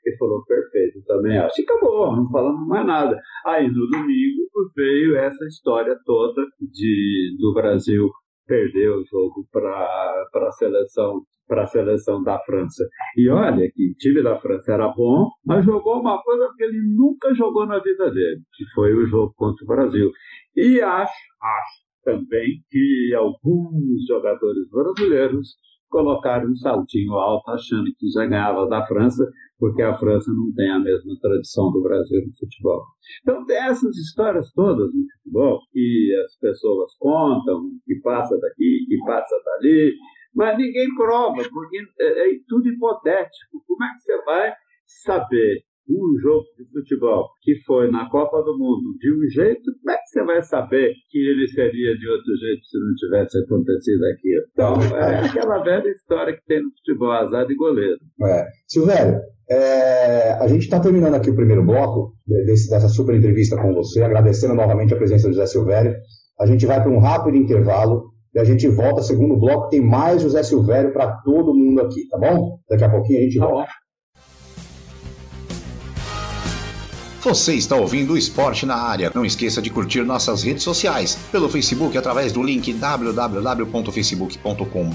Ele 0.05 0.17
falou, 0.17 0.43
perfeito, 0.45 1.01
também 1.07 1.37
acho. 1.37 1.59
E 1.59 1.63
acabou, 1.63 2.15
não 2.15 2.29
falamos 2.29 2.67
mais 2.67 2.85
nada. 2.85 3.17
Aí 3.45 3.67
no 3.67 3.87
domingo 3.87 4.43
veio 4.75 5.15
essa 5.15 5.45
história 5.45 5.97
toda 6.05 6.43
de, 6.59 7.35
do 7.39 7.53
Brasil 7.53 8.09
perder 8.45 8.89
o 8.89 9.03
jogo 9.05 9.47
para 9.51 10.25
a 10.33 10.51
seleção 10.51 11.23
para 11.47 11.63
a 11.63 11.67
seleção 11.67 12.23
da 12.23 12.39
França. 12.39 12.87
E 13.15 13.29
olha 13.29 13.69
que 13.71 13.91
o 13.91 13.93
time 13.95 14.23
da 14.23 14.35
França 14.35 14.73
era 14.73 14.87
bom, 14.89 15.29
mas 15.45 15.63
jogou 15.63 15.99
uma 15.99 16.21
coisa 16.23 16.51
que 16.57 16.63
ele 16.63 16.81
nunca 16.95 17.33
jogou 17.35 17.65
na 17.67 17.79
vida 17.79 18.09
dele, 18.09 18.41
que 18.53 18.65
foi 18.73 18.93
o 18.93 19.05
jogo 19.05 19.33
contra 19.35 19.63
o 19.63 19.67
Brasil. 19.67 20.11
E 20.55 20.81
acho, 20.81 21.13
acho 21.41 21.85
também 22.03 22.63
que 22.69 23.13
alguns 23.15 24.05
jogadores 24.07 24.69
brasileiros 24.69 25.55
colocaram 25.89 26.49
um 26.49 26.55
saltinho 26.55 27.13
alto 27.13 27.49
achando 27.51 27.85
que 27.97 28.09
já 28.09 28.25
ganhava 28.25 28.67
da 28.67 28.85
França, 28.85 29.23
porque 29.57 29.81
a 29.81 29.97
França 29.97 30.31
não 30.31 30.53
tem 30.53 30.69
a 30.69 30.79
mesma 30.79 31.13
tradição 31.21 31.71
do 31.71 31.81
Brasil 31.81 32.21
no 32.25 32.35
futebol. 32.37 32.83
Então 33.21 33.45
tem 33.45 33.57
essas 33.57 33.95
histórias 33.97 34.51
todas 34.53 34.87
no 34.93 35.03
futebol 35.13 35.59
que 35.71 36.15
as 36.23 36.37
pessoas 36.37 36.91
contam, 36.97 37.69
que 37.85 37.95
passa 38.01 38.37
daqui, 38.37 38.85
que 38.87 38.97
passa 39.05 39.35
dali, 39.45 39.93
mas 40.33 40.57
ninguém 40.57 40.93
prova, 40.95 41.41
porque 41.49 41.77
é, 41.99 42.29
é 42.29 42.39
tudo 42.47 42.67
hipotético. 42.67 43.63
Como 43.65 43.83
é 43.83 43.93
que 43.93 44.01
você 44.01 44.21
vai 44.23 44.53
saber 44.85 45.63
um 45.89 46.19
jogo 46.19 46.45
de 46.57 46.65
futebol 46.71 47.29
que 47.41 47.55
foi 47.65 47.89
na 47.91 48.09
Copa 48.09 48.41
do 48.41 48.57
Mundo 48.57 48.97
de 48.99 49.13
um 49.13 49.29
jeito, 49.29 49.71
como 49.81 49.91
é 49.91 49.97
que 49.97 50.07
você 50.07 50.23
vai 50.23 50.41
saber 50.41 50.93
que 51.09 51.19
ele 51.19 51.47
seria 51.47 51.97
de 51.97 52.07
outro 52.07 52.35
jeito 52.37 52.65
se 52.65 52.79
não 52.79 52.95
tivesse 52.95 53.37
acontecido 53.39 54.03
aquilo? 54.05 54.43
Então, 54.51 54.97
é 54.97 55.25
aquela 55.25 55.63
velha 55.63 55.89
história 55.89 56.35
que 56.35 56.45
tem 56.45 56.63
no 56.63 56.71
futebol, 56.71 57.11
azar 57.11 57.45
de 57.45 57.55
goleiro. 57.55 57.99
É. 58.23 58.47
Silvério, 58.67 59.19
é, 59.49 60.33
a 60.33 60.47
gente 60.47 60.63
está 60.63 60.79
terminando 60.79 61.13
aqui 61.13 61.29
o 61.29 61.35
primeiro 61.35 61.63
bloco 61.63 62.13
desse, 62.25 62.69
dessa 62.69 62.89
super 62.89 63.15
entrevista 63.15 63.55
com 63.55 63.73
você, 63.73 64.01
agradecendo 64.01 64.55
novamente 64.55 64.93
a 64.93 64.97
presença 64.97 65.27
do 65.27 65.33
José 65.33 65.45
Silvério. 65.45 65.95
A 66.39 66.45
gente 66.45 66.65
vai 66.65 66.81
para 66.81 66.91
um 66.91 66.99
rápido 66.99 67.37
intervalo 67.37 68.09
e 68.33 68.39
a 68.39 68.43
gente 68.43 68.67
volta, 68.67 69.01
segundo 69.01 69.39
bloco, 69.39 69.69
tem 69.69 69.81
mais 69.81 70.21
José 70.21 70.43
Silvério 70.43 70.91
para 70.91 71.21
todo 71.23 71.53
mundo 71.53 71.79
aqui, 71.81 72.07
tá 72.09 72.17
bom? 72.17 72.57
Daqui 72.69 72.83
a 72.83 72.89
pouquinho 72.89 73.19
a 73.19 73.21
gente 73.21 73.39
tá 73.39 73.47
volta. 73.47 73.71
Você 77.25 77.55
está 77.55 77.75
ouvindo 77.75 78.13
o 78.13 78.17
Esporte 78.17 78.65
na 78.67 78.75
Área. 78.75 79.11
Não 79.15 79.25
esqueça 79.25 79.59
de 79.59 79.71
curtir 79.71 80.03
nossas 80.03 80.43
redes 80.43 80.61
sociais. 80.61 81.17
Pelo 81.31 81.49
Facebook, 81.49 81.97
através 81.97 82.31
do 82.31 82.43
link 82.43 82.71
www.facebook.com 82.71 84.91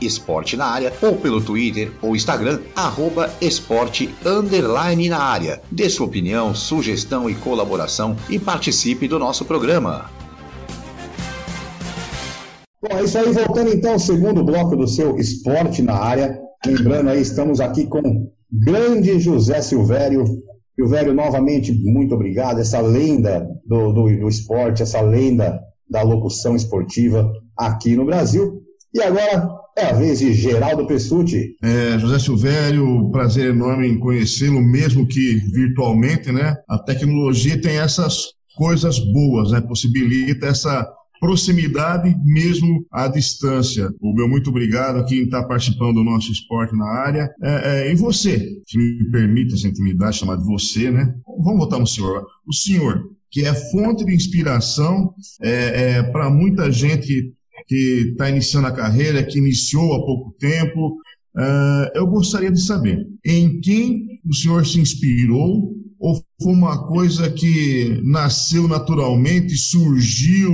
esporte 0.00 0.56
na 0.56 0.64
área 0.64 0.94
ou 1.02 1.16
pelo 1.16 1.42
Twitter 1.42 1.92
ou 2.00 2.16
Instagram, 2.16 2.60
arroba 2.74 3.30
esporte 3.38 4.08
underline 4.24 5.10
na 5.10 5.18
área. 5.18 5.60
Dê 5.70 5.90
sua 5.90 6.06
opinião, 6.06 6.54
sugestão 6.54 7.28
e 7.28 7.34
colaboração 7.34 8.16
e 8.30 8.38
participe 8.38 9.06
do 9.06 9.18
nosso 9.18 9.44
programa. 9.44 10.10
Bom, 12.80 12.96
é 12.96 13.04
isso 13.04 13.18
aí, 13.18 13.30
voltando 13.30 13.74
então 13.74 13.92
ao 13.92 13.98
segundo 13.98 14.42
bloco 14.42 14.74
do 14.74 14.88
seu 14.88 15.18
esporte 15.18 15.82
na 15.82 15.96
área. 15.96 16.40
Lembrando 16.64 17.10
aí, 17.10 17.20
estamos 17.20 17.60
aqui 17.60 17.86
com 17.86 18.32
grande 18.50 19.20
José 19.20 19.60
Silvério. 19.60 20.24
Silvério, 20.74 21.14
novamente, 21.14 21.72
muito 21.72 22.14
obrigado. 22.14 22.60
Essa 22.60 22.80
lenda 22.80 23.46
do, 23.66 23.92
do, 23.92 24.04
do 24.04 24.28
esporte, 24.28 24.82
essa 24.82 25.00
lenda 25.00 25.60
da 25.88 26.02
locução 26.02 26.56
esportiva 26.56 27.30
aqui 27.56 27.94
no 27.94 28.04
Brasil. 28.04 28.60
E 28.92 29.00
agora 29.00 29.48
é 29.76 29.86
a 29.86 29.92
vez 29.92 30.18
de 30.18 30.32
Geraldo 30.32 30.86
Pessuti. 30.86 31.56
É, 31.62 31.98
José 31.98 32.18
Silvério, 32.18 33.10
prazer 33.10 33.50
enorme 33.50 33.88
em 33.88 33.98
conhecê-lo, 33.98 34.60
mesmo 34.60 35.06
que 35.06 35.36
virtualmente, 35.52 36.30
né? 36.30 36.54
A 36.68 36.78
tecnologia 36.78 37.60
tem 37.60 37.78
essas 37.78 38.32
coisas 38.56 38.98
boas, 38.98 39.50
né? 39.50 39.60
Possibilita 39.60 40.46
essa 40.46 40.88
proximidade 41.24 42.14
mesmo 42.22 42.84
à 42.92 43.08
distância. 43.08 43.90
O 43.98 44.12
meu 44.14 44.28
muito 44.28 44.50
obrigado 44.50 44.98
a 44.98 45.04
quem 45.04 45.22
está 45.22 45.42
participando 45.42 45.94
do 45.94 46.04
nosso 46.04 46.30
esporte 46.30 46.76
na 46.76 46.84
área. 46.84 47.30
É, 47.42 47.88
é, 47.88 47.92
e 47.92 47.94
você, 47.94 48.60
se 48.66 48.76
me 48.76 49.10
permite 49.10 49.54
essa 49.54 49.66
intimidade 49.66 50.18
chamada 50.18 50.42
de 50.42 50.46
você, 50.46 50.90
né? 50.90 51.14
Vamos 51.38 51.60
voltar 51.60 51.78
no 51.78 51.86
senhor. 51.86 52.26
O 52.46 52.52
senhor, 52.52 53.06
que 53.30 53.42
é 53.42 53.54
fonte 53.54 54.04
de 54.04 54.14
inspiração 54.14 55.14
é, 55.40 55.92
é 55.92 56.02
para 56.02 56.28
muita 56.28 56.70
gente 56.70 57.32
que 57.66 58.10
está 58.10 58.28
iniciando 58.28 58.66
a 58.66 58.72
carreira, 58.72 59.24
que 59.24 59.38
iniciou 59.38 59.94
há 59.94 60.04
pouco 60.04 60.36
tempo. 60.38 60.98
Uh, 61.34 61.88
eu 61.94 62.06
gostaria 62.06 62.52
de 62.52 62.60
saber 62.60 62.98
em 63.24 63.60
quem 63.60 64.20
o 64.26 64.34
senhor 64.34 64.66
se 64.66 64.78
inspirou 64.78 65.72
ou 65.98 66.22
foi 66.42 66.52
uma 66.52 66.86
coisa 66.86 67.30
que 67.30 67.98
nasceu 68.04 68.68
naturalmente, 68.68 69.56
surgiu 69.56 70.52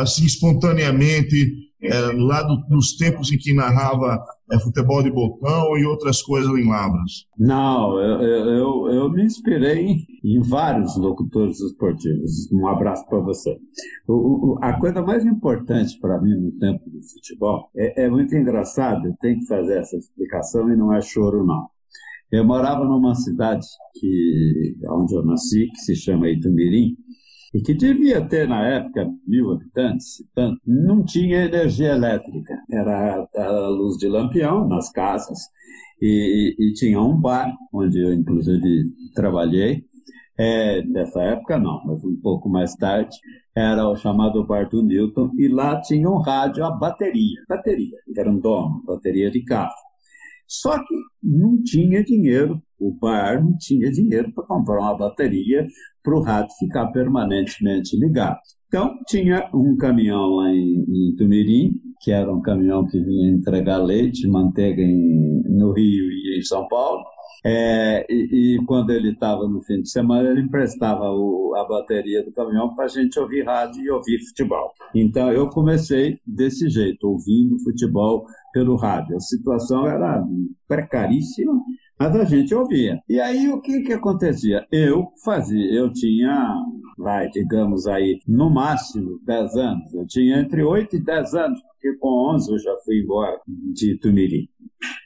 assim, 0.00 0.24
espontaneamente, 0.24 1.68
é, 1.80 2.00
lá 2.12 2.42
do, 2.42 2.56
dos 2.68 2.96
tempos 2.96 3.32
em 3.32 3.38
que 3.38 3.54
narrava 3.54 4.20
é, 4.50 4.58
futebol 4.58 5.02
de 5.02 5.12
botão 5.12 5.76
e 5.76 5.84
outras 5.84 6.20
coisas 6.22 6.50
em 6.50 6.68
Lavras? 6.68 7.26
Não, 7.38 8.00
eu, 8.00 8.20
eu, 8.20 8.88
eu 8.88 9.10
me 9.10 9.24
inspirei 9.24 9.86
em, 9.86 10.06
em, 10.24 10.40
vários 10.40 10.96
locutores 10.96 11.60
esportivos. 11.60 12.50
Um 12.52 12.66
abraço 12.66 13.06
para 13.06 13.20
você. 13.20 13.56
O, 14.08 14.54
o, 14.54 14.58
a 14.60 14.78
coisa 14.78 15.02
mais 15.02 15.24
importante 15.24 15.98
para 16.00 16.20
mim 16.20 16.34
no 16.34 16.52
tempo 16.58 16.82
do 16.90 17.00
futebol 17.02 17.70
é, 17.76 18.06
é 18.06 18.10
muito 18.10 18.34
engraçado, 18.34 19.14
tenho 19.20 19.38
que 19.38 19.46
fazer 19.46 19.78
essa 19.78 19.96
explicação 19.96 20.68
e 20.72 20.76
não 20.76 20.92
é 20.92 21.00
choro, 21.00 21.44
não. 21.44 21.66
Eu 22.30 22.44
morava 22.44 22.84
numa 22.84 23.14
cidade 23.14 23.66
que, 23.94 24.76
onde 24.90 25.14
eu 25.14 25.24
nasci, 25.24 25.66
que 25.68 25.78
se 25.78 25.96
chama 25.96 26.28
Itumirim, 26.28 26.94
e 27.54 27.62
que 27.62 27.74
devia 27.74 28.20
ter 28.26 28.46
na 28.48 28.66
época 28.66 29.10
mil 29.26 29.52
habitantes, 29.52 30.22
tanto, 30.34 30.60
não 30.66 31.04
tinha 31.04 31.44
energia 31.44 31.92
elétrica, 31.92 32.54
era 32.70 33.26
a 33.36 33.68
luz 33.68 33.96
de 33.96 34.08
lampião 34.08 34.68
nas 34.68 34.90
casas 34.90 35.38
e, 36.00 36.54
e 36.58 36.72
tinha 36.74 37.00
um 37.00 37.18
bar 37.18 37.52
onde 37.72 38.00
eu 38.00 38.12
inclusive 38.12 38.84
trabalhei. 39.14 39.86
É, 40.40 40.82
dessa 40.82 41.20
época 41.20 41.58
não, 41.58 41.82
mas 41.84 42.04
um 42.04 42.14
pouco 42.20 42.48
mais 42.48 42.72
tarde 42.76 43.16
era 43.56 43.88
o 43.88 43.96
chamado 43.96 44.46
bar 44.46 44.68
do 44.68 44.84
Newton 44.84 45.32
e 45.36 45.48
lá 45.48 45.80
tinha 45.80 46.08
um 46.08 46.18
rádio 46.18 46.64
a 46.64 46.70
bateria, 46.70 47.42
bateria, 47.48 47.98
era 48.16 48.30
um 48.30 48.38
dono, 48.38 48.82
bateria 48.86 49.32
de 49.32 49.42
carro. 49.42 49.74
Só 50.46 50.78
que 50.78 50.94
não 51.22 51.60
tinha 51.62 52.04
dinheiro 52.04 52.62
o 52.78 52.96
bar 52.98 53.42
tinha 53.58 53.90
dinheiro 53.90 54.32
para 54.32 54.44
comprar 54.44 54.80
uma 54.80 54.96
bateria 54.96 55.66
para 56.02 56.16
o 56.16 56.22
rádio 56.22 56.54
ficar 56.58 56.86
permanentemente 56.88 57.98
ligado. 57.98 58.38
Então, 58.68 58.94
tinha 59.06 59.48
um 59.54 59.76
caminhão 59.76 60.36
lá 60.36 60.50
em, 60.50 60.84
em 60.86 61.16
Tumirim, 61.16 61.72
que 62.00 62.12
era 62.12 62.32
um 62.32 62.40
caminhão 62.40 62.86
que 62.86 63.00
vinha 63.00 63.30
entregar 63.30 63.78
leite, 63.78 64.28
manteiga 64.28 64.82
em, 64.82 65.42
no 65.48 65.72
Rio 65.72 66.04
e 66.10 66.38
em 66.38 66.42
São 66.42 66.68
Paulo. 66.68 67.02
É, 67.44 68.04
e, 68.10 68.56
e, 68.56 68.64
quando 68.66 68.90
ele 68.90 69.12
estava 69.12 69.46
no 69.48 69.62
fim 69.62 69.80
de 69.80 69.90
semana, 69.90 70.28
ele 70.28 70.42
emprestava 70.42 71.04
o, 71.04 71.54
a 71.56 71.66
bateria 71.66 72.24
do 72.24 72.32
caminhão 72.32 72.74
para 72.74 72.86
a 72.86 72.88
gente 72.88 73.18
ouvir 73.18 73.44
rádio 73.44 73.80
e 73.82 73.90
ouvir 73.90 74.18
futebol. 74.28 74.72
Então 74.94 75.32
eu 75.32 75.48
comecei 75.48 76.18
desse 76.26 76.68
jeito, 76.68 77.08
ouvindo 77.08 77.62
futebol 77.62 78.24
pelo 78.52 78.76
rádio. 78.76 79.16
A 79.16 79.20
situação 79.20 79.86
era 79.86 80.22
precaríssima, 80.66 81.52
mas 81.98 82.14
a 82.14 82.24
gente 82.24 82.54
ouvia. 82.54 83.00
E 83.08 83.20
aí 83.20 83.48
o 83.48 83.60
que 83.60 83.82
que 83.82 83.92
acontecia? 83.92 84.64
Eu 84.70 85.08
fazia, 85.24 85.72
eu 85.72 85.92
tinha, 85.92 86.54
vai, 86.96 87.28
digamos 87.28 87.86
aí, 87.86 88.20
no 88.26 88.48
máximo 88.48 89.18
10 89.24 89.56
anos. 89.56 89.94
Eu 89.94 90.06
tinha 90.06 90.38
entre 90.38 90.62
8 90.62 90.96
e 90.96 91.04
10 91.04 91.34
anos, 91.34 91.60
porque 91.62 91.96
com 91.98 92.34
11 92.34 92.52
eu 92.52 92.58
já 92.58 92.76
fui 92.84 93.00
embora 93.02 93.40
de 93.46 93.98
Tumirim. 93.98 94.48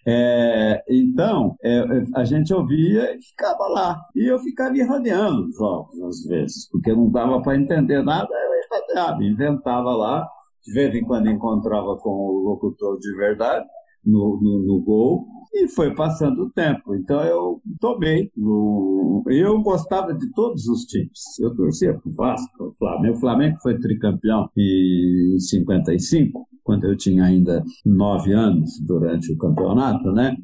É, 0.06 0.82
então, 0.86 1.56
é, 1.62 1.82
a 2.14 2.24
gente 2.24 2.52
ouvia 2.52 3.14
e 3.16 3.22
ficava 3.22 3.66
lá. 3.68 3.98
E 4.14 4.30
eu 4.30 4.38
ficava 4.38 4.76
irradiando 4.76 5.46
os 5.46 5.56
jogos, 5.56 6.02
às 6.02 6.24
vezes, 6.24 6.68
porque 6.70 6.92
não 6.92 7.10
dava 7.10 7.40
para 7.40 7.56
entender 7.56 8.02
nada, 8.02 8.28
eu 8.30 8.76
irradiava, 8.78 9.24
inventava 9.24 9.96
lá. 9.96 10.28
De 10.64 10.72
vez 10.74 10.94
em 10.94 11.02
quando 11.02 11.28
encontrava 11.28 11.96
com 11.96 12.10
o 12.10 12.44
locutor 12.44 12.96
de 13.00 13.16
verdade 13.16 13.66
no, 14.04 14.38
no, 14.40 14.66
no 14.66 14.82
gol 14.82 15.26
e 15.52 15.68
foi 15.68 15.94
passando 15.94 16.44
o 16.44 16.50
tempo. 16.50 16.94
Então 16.94 17.22
eu 17.24 17.60
tomei. 17.80 18.30
No... 18.36 19.22
Eu 19.28 19.60
gostava 19.62 20.14
de 20.14 20.30
todos 20.32 20.66
os 20.66 20.84
times. 20.84 21.38
Eu 21.40 21.54
torcia 21.54 21.94
para 21.94 22.10
o 22.10 22.14
Vasco, 22.14 22.64
o 22.64 22.72
Flamengo. 22.72 23.16
O 23.16 23.20
Flamengo 23.20 23.58
foi 23.62 23.78
tricampeão 23.78 24.48
em 24.56 25.38
55, 25.38 26.46
quando 26.64 26.84
eu 26.84 26.96
tinha 26.96 27.24
ainda 27.24 27.62
nove 27.84 28.32
anos 28.32 28.80
durante 28.86 29.32
o 29.32 29.38
campeonato, 29.38 30.10
né? 30.12 30.36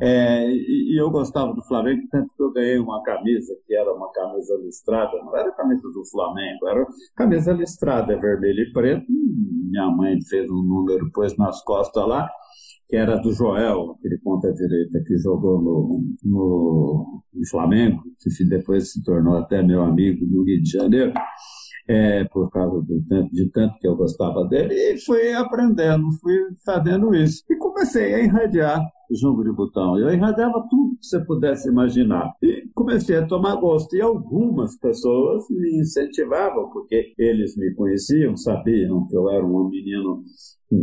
É, 0.00 0.48
e, 0.48 1.00
eu 1.00 1.10
gostava 1.10 1.52
do 1.52 1.62
Flamengo, 1.64 2.02
tanto 2.10 2.32
que 2.36 2.42
eu 2.42 2.52
ganhei 2.52 2.78
uma 2.78 3.02
camisa 3.02 3.52
que 3.66 3.74
era 3.74 3.92
uma 3.92 4.12
camisa 4.12 4.56
listrada, 4.62 5.10
não 5.24 5.36
era 5.36 5.50
camisa 5.50 5.88
do 5.92 6.04
Flamengo, 6.08 6.68
era 6.68 6.86
camisa 7.16 7.52
listrada, 7.52 8.16
vermelho 8.16 8.60
e 8.60 8.72
preto. 8.72 9.06
Minha 9.08 9.90
mãe 9.90 10.16
fez 10.22 10.48
um 10.48 10.62
número, 10.62 11.10
pôs 11.12 11.36
nas 11.36 11.62
costas 11.64 12.06
lá, 12.06 12.28
que 12.88 12.96
era 12.96 13.16
do 13.16 13.32
Joel, 13.32 13.92
aquele 13.92 14.18
ponta-direita 14.18 15.02
que 15.06 15.18
jogou 15.18 15.60
no, 15.60 16.02
no, 16.24 17.22
no, 17.34 17.46
Flamengo, 17.50 18.02
que 18.18 18.44
depois 18.46 18.92
se 18.92 19.02
tornou 19.04 19.36
até 19.36 19.62
meu 19.62 19.82
amigo 19.82 20.24
no 20.26 20.42
Rio 20.42 20.62
de 20.62 20.70
Janeiro, 20.70 21.12
é, 21.86 22.24
por 22.24 22.50
causa 22.50 22.80
do 22.82 23.02
tanto, 23.08 23.30
de 23.30 23.50
tanto 23.50 23.78
que 23.78 23.86
eu 23.86 23.96
gostava 23.96 24.46
dele, 24.48 24.74
e 24.74 24.98
fui 25.04 25.32
aprendendo, 25.32 26.04
fui 26.20 26.34
fazendo 26.64 27.14
isso. 27.14 27.44
E 27.50 27.56
comecei 27.56 28.14
a 28.14 28.20
irradiar 28.20 28.80
jogo 29.14 29.42
de 29.44 29.52
botão. 29.52 29.98
Eu 29.98 30.12
irradiava 30.12 30.66
tudo 30.68 30.96
que 30.98 31.06
você 31.06 31.20
pudesse 31.24 31.68
imaginar. 31.68 32.32
E 32.42 32.68
comecei 32.74 33.16
a 33.16 33.26
tomar 33.26 33.56
gosto. 33.56 33.94
E 33.96 34.00
algumas 34.00 34.78
pessoas 34.78 35.44
me 35.50 35.80
incentivavam, 35.80 36.70
porque 36.70 37.12
eles 37.18 37.56
me 37.56 37.74
conheciam, 37.74 38.36
sabiam 38.36 39.06
que 39.06 39.16
eu 39.16 39.30
era 39.30 39.44
um 39.44 39.68
menino 39.68 40.22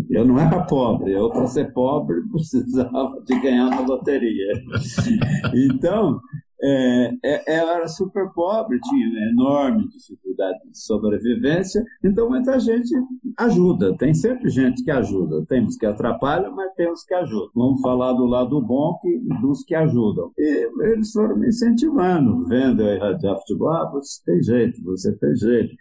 eu 0.09 0.25
não 0.25 0.39
era 0.39 0.65
pobre, 0.65 1.11
eu 1.13 1.29
para 1.29 1.45
ser 1.45 1.71
pobre 1.71 2.19
precisava 2.31 3.21
de 3.23 3.39
ganhar 3.39 3.69
na 3.69 3.81
loteria. 3.81 4.53
Então, 5.53 6.19
é, 6.61 7.11
é, 7.23 7.53
era 7.53 7.87
super 7.87 8.29
pobre, 8.33 8.79
tinha 8.79 9.29
enorme 9.31 9.87
dificuldade 9.89 10.59
de 10.69 10.77
sobrevivência, 10.77 11.83
então 12.03 12.29
muita 12.29 12.59
gente 12.59 12.89
ajuda, 13.37 13.95
tem 13.97 14.13
sempre 14.13 14.49
gente 14.49 14.83
que 14.83 14.91
ajuda, 14.91 15.45
tem 15.47 15.65
os 15.65 15.75
que 15.75 15.85
atrapalham, 15.85 16.55
mas 16.55 16.73
tem 16.75 16.91
os 16.91 17.03
que 17.03 17.13
ajudam. 17.13 17.51
Vamos 17.55 17.81
falar 17.81 18.13
do 18.13 18.25
lado 18.25 18.61
bom 18.61 18.97
que, 19.01 19.19
dos 19.41 19.63
que 19.63 19.75
ajudam. 19.75 20.31
E 20.37 20.69
eles 20.91 21.11
foram 21.11 21.37
me 21.37 21.47
incentivando, 21.47 22.47
vendo 22.47 22.81
eu 22.81 22.95
irradiar 22.95 23.37
futebol, 23.39 23.71
ah, 23.71 23.91
você 23.91 24.21
tem 24.25 24.41
jeito, 24.41 24.83
você 24.83 25.13
tem 25.17 25.35
jeito. 25.35 25.75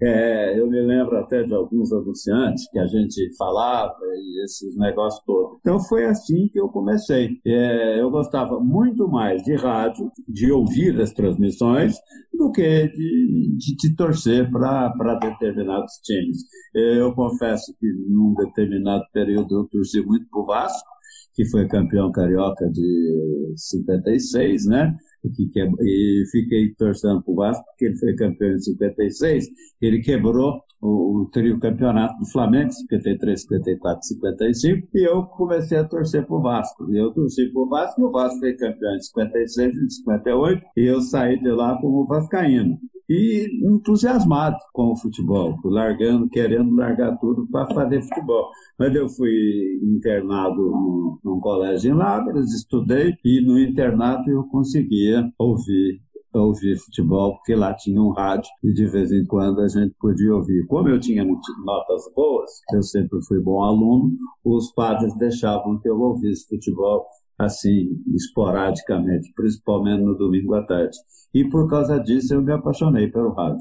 É, 0.00 0.58
eu 0.58 0.68
me 0.68 0.80
lembro 0.80 1.16
até 1.18 1.42
de 1.42 1.52
alguns 1.52 1.92
anunciantes 1.92 2.68
que 2.70 2.78
a 2.78 2.86
gente 2.86 3.34
falava 3.36 3.96
e 4.16 4.44
esses 4.44 4.76
negócios 4.76 5.22
todos. 5.24 5.58
Então 5.60 5.80
foi 5.80 6.04
assim 6.04 6.48
que 6.48 6.60
eu 6.60 6.68
comecei. 6.68 7.40
É, 7.44 8.00
eu 8.00 8.10
gostava 8.10 8.60
muito 8.60 9.08
mais 9.08 9.42
de 9.42 9.54
rádio, 9.56 10.10
de 10.28 10.50
ouvir 10.52 11.00
as 11.00 11.12
transmissões, 11.12 11.96
do 12.32 12.52
que 12.52 12.88
de, 12.88 13.56
de, 13.56 13.76
de 13.76 13.96
torcer 13.96 14.50
para 14.50 15.18
determinados 15.20 15.94
times. 16.04 16.38
Eu 16.74 17.12
confesso 17.14 17.74
que 17.78 17.86
num 18.08 18.34
determinado 18.34 19.04
período 19.12 19.60
eu 19.60 19.68
torci 19.68 20.00
muito 20.04 20.26
para 20.28 20.40
o 20.40 20.46
Vasco, 20.46 20.88
que 21.34 21.44
foi 21.50 21.66
campeão 21.66 22.12
carioca 22.12 22.68
de 22.70 23.54
56, 23.56 24.66
né? 24.66 24.96
Que 25.30 25.46
que, 25.46 25.60
e 25.80 26.24
fiquei 26.30 26.74
torcendo 26.74 27.22
para 27.22 27.32
o 27.32 27.36
Vasco, 27.36 27.64
porque 27.64 27.86
ele 27.86 27.96
foi 27.96 28.14
campeão 28.14 28.52
em 28.52 28.58
56, 28.58 29.46
ele 29.80 30.00
quebrou 30.00 30.60
o, 30.80 31.22
o 31.22 31.30
trio 31.30 31.58
campeonato 31.58 32.18
do 32.18 32.26
Flamengo, 32.26 32.70
53, 32.70 33.40
54, 33.42 34.02
55, 34.02 34.88
e 34.94 35.08
eu 35.08 35.22
comecei 35.24 35.78
a 35.78 35.84
torcer 35.84 36.26
para 36.26 36.36
o 36.36 36.42
Vasco. 36.42 36.90
E 36.92 36.98
eu 36.98 37.12
torci 37.12 37.50
para 37.50 37.62
o 37.62 37.68
Vasco, 37.68 38.00
e 38.00 38.04
o 38.04 38.10
Vasco 38.12 38.38
foi 38.38 38.52
campeão 38.54 38.94
em 38.94 39.00
56 39.00 39.76
e 39.76 39.90
58, 39.90 40.62
e 40.76 40.84
eu 40.84 41.00
saí 41.00 41.40
de 41.40 41.50
lá 41.50 41.78
como 41.80 42.06
vascaíno 42.06 42.78
e 43.08 43.46
entusiasmado 43.62 44.56
com 44.72 44.92
o 44.92 44.96
futebol, 44.96 45.58
largando, 45.64 46.28
querendo 46.28 46.74
largar 46.74 47.16
tudo 47.18 47.46
para 47.48 47.66
fazer 47.74 48.02
futebol. 48.02 48.48
Mas 48.78 48.94
eu 48.94 49.08
fui 49.08 49.78
internado 49.82 50.56
num, 50.56 51.18
num 51.22 51.40
colégio 51.40 51.92
em 51.92 51.94
Lavras, 51.94 52.52
estudei 52.52 53.14
e 53.24 53.40
no 53.40 53.58
internato 53.58 54.30
eu 54.30 54.44
ouvir 55.38 56.00
ouvir 56.38 56.76
futebol, 56.78 57.36
porque 57.36 57.54
lá 57.54 57.74
tinha 57.74 58.00
um 58.00 58.10
rádio 58.10 58.50
e 58.62 58.72
de 58.72 58.86
vez 58.86 59.12
em 59.12 59.24
quando 59.24 59.60
a 59.60 59.68
gente 59.68 59.94
podia 60.00 60.34
ouvir. 60.34 60.66
Como 60.66 60.88
eu 60.88 60.98
tinha 60.98 61.24
notas 61.24 62.02
boas, 62.14 62.50
eu 62.72 62.82
sempre 62.82 63.18
fui 63.26 63.40
bom 63.40 63.62
aluno, 63.62 64.10
os 64.44 64.72
padres 64.72 65.16
deixavam 65.16 65.78
que 65.78 65.88
eu 65.88 65.98
ouvisse 65.98 66.48
futebol 66.48 67.06
assim, 67.36 67.88
esporadicamente, 68.14 69.32
principalmente 69.34 70.02
no 70.02 70.16
domingo 70.16 70.54
à 70.54 70.64
tarde. 70.64 70.96
E 71.34 71.44
por 71.48 71.68
causa 71.68 71.98
disso 71.98 72.32
eu 72.32 72.40
me 72.40 72.52
apaixonei 72.52 73.08
pelo 73.08 73.32
rádio. 73.32 73.58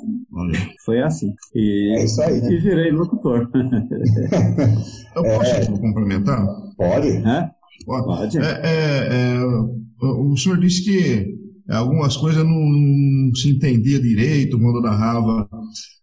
Foi 0.86 1.02
assim. 1.02 1.34
E, 1.56 1.96
é 1.98 2.04
isso 2.04 2.22
aí, 2.22 2.40
né? 2.40 2.52
e 2.52 2.58
virei 2.60 2.92
locutor. 2.92 3.50
eu 5.16 5.24
posso 5.24 5.56
é... 5.56 5.66
complementar? 5.66 6.46
Pode. 6.78 7.08
É? 7.10 7.52
Pode. 7.84 8.38
É, 8.38 8.62
é, 8.64 9.38
é, 9.38 9.44
o 10.04 10.38
senhor 10.38 10.60
disse 10.60 10.84
que 10.84 11.43
algumas 11.70 12.18
coisas 12.18 12.44
não, 12.44 12.60
não, 12.60 13.36
se 13.36 13.50
entendia 13.50 14.00
direito 14.00 14.60
quando 14.60 14.82
narrava. 14.82 15.48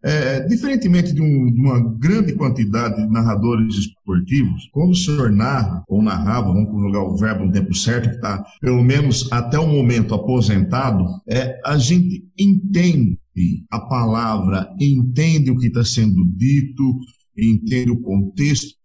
É, 0.03 0.41
diferentemente 0.47 1.13
de, 1.13 1.21
um, 1.21 1.53
de, 1.53 1.61
uma 1.61 1.79
grande 1.99 2.33
quantidade 2.33 2.97
de 2.97 3.13
narradores 3.13 3.75
esportivos, 3.75 4.69
quando 4.73 4.93
o 4.93 4.95
senhor 4.95 5.31
narra 5.31 5.85
ou 5.87 6.03
narrava, 6.03 6.49
vamos 6.49 6.71
colocar 6.71 7.03
o 7.03 7.17
verbo 7.17 7.45
no 7.45 7.53
tempo 7.53 7.75
certo, 7.75 8.09
que 8.09 8.15
está 8.17 8.43
pelo 8.63 8.83
menos 8.83 9.31
até 9.31 9.59
o 9.59 9.67
momento 9.67 10.15
aposentado, 10.15 11.05
é, 11.29 11.61
a 11.67 11.77
gente 11.77 12.25
entende 12.39 13.19
a 13.71 13.81
palavra, 13.81 14.69
entende 14.81 15.51
o 15.51 15.59
que 15.59 15.67
está 15.67 15.85
sendo 15.85 16.25
dito, 16.37 16.99
entende 17.45 17.91
o 17.91 18.01
contexto, 18.01 18.77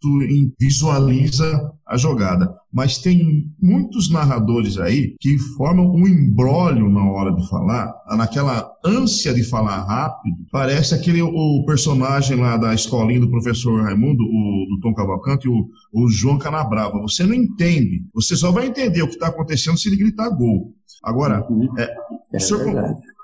visualiza 0.59 1.71
a 1.85 1.97
jogada. 1.97 2.51
Mas 2.73 2.97
tem 2.97 3.45
muitos 3.61 4.09
narradores 4.09 4.77
aí 4.77 5.15
que 5.19 5.37
formam 5.55 5.91
um 5.91 6.07
embrólio 6.07 6.89
na 6.89 7.09
hora 7.09 7.33
de 7.33 7.47
falar, 7.47 7.93
naquela 8.17 8.69
ânsia 8.83 9.33
de 9.33 9.43
falar 9.43 9.83
rápido. 9.83 10.35
Parece 10.51 10.93
aquele 10.95 11.21
o 11.21 11.63
personagem 11.65 12.37
lá 12.37 12.57
da 12.57 12.73
escolinha 12.73 13.19
do 13.19 13.29
professor 13.29 13.83
Raimundo, 13.83 14.23
o, 14.23 14.65
do 14.69 14.79
Tom 14.81 14.93
Cavalcante, 14.93 15.47
o, 15.47 15.69
o 15.93 16.09
João 16.09 16.37
Canabrava. 16.37 17.01
Você 17.01 17.23
não 17.23 17.33
entende. 17.33 18.03
Você 18.13 18.35
só 18.35 18.51
vai 18.51 18.67
entender 18.67 19.01
o 19.01 19.07
que 19.07 19.13
está 19.13 19.27
acontecendo 19.27 19.77
se 19.77 19.87
ele 19.87 19.97
gritar 19.97 20.29
gol. 20.29 20.73
Agora, 21.03 21.45
é, 21.77 21.83
é 21.83 22.37
o 22.37 22.39
senhor, 22.39 22.63
verdade. 22.63 23.14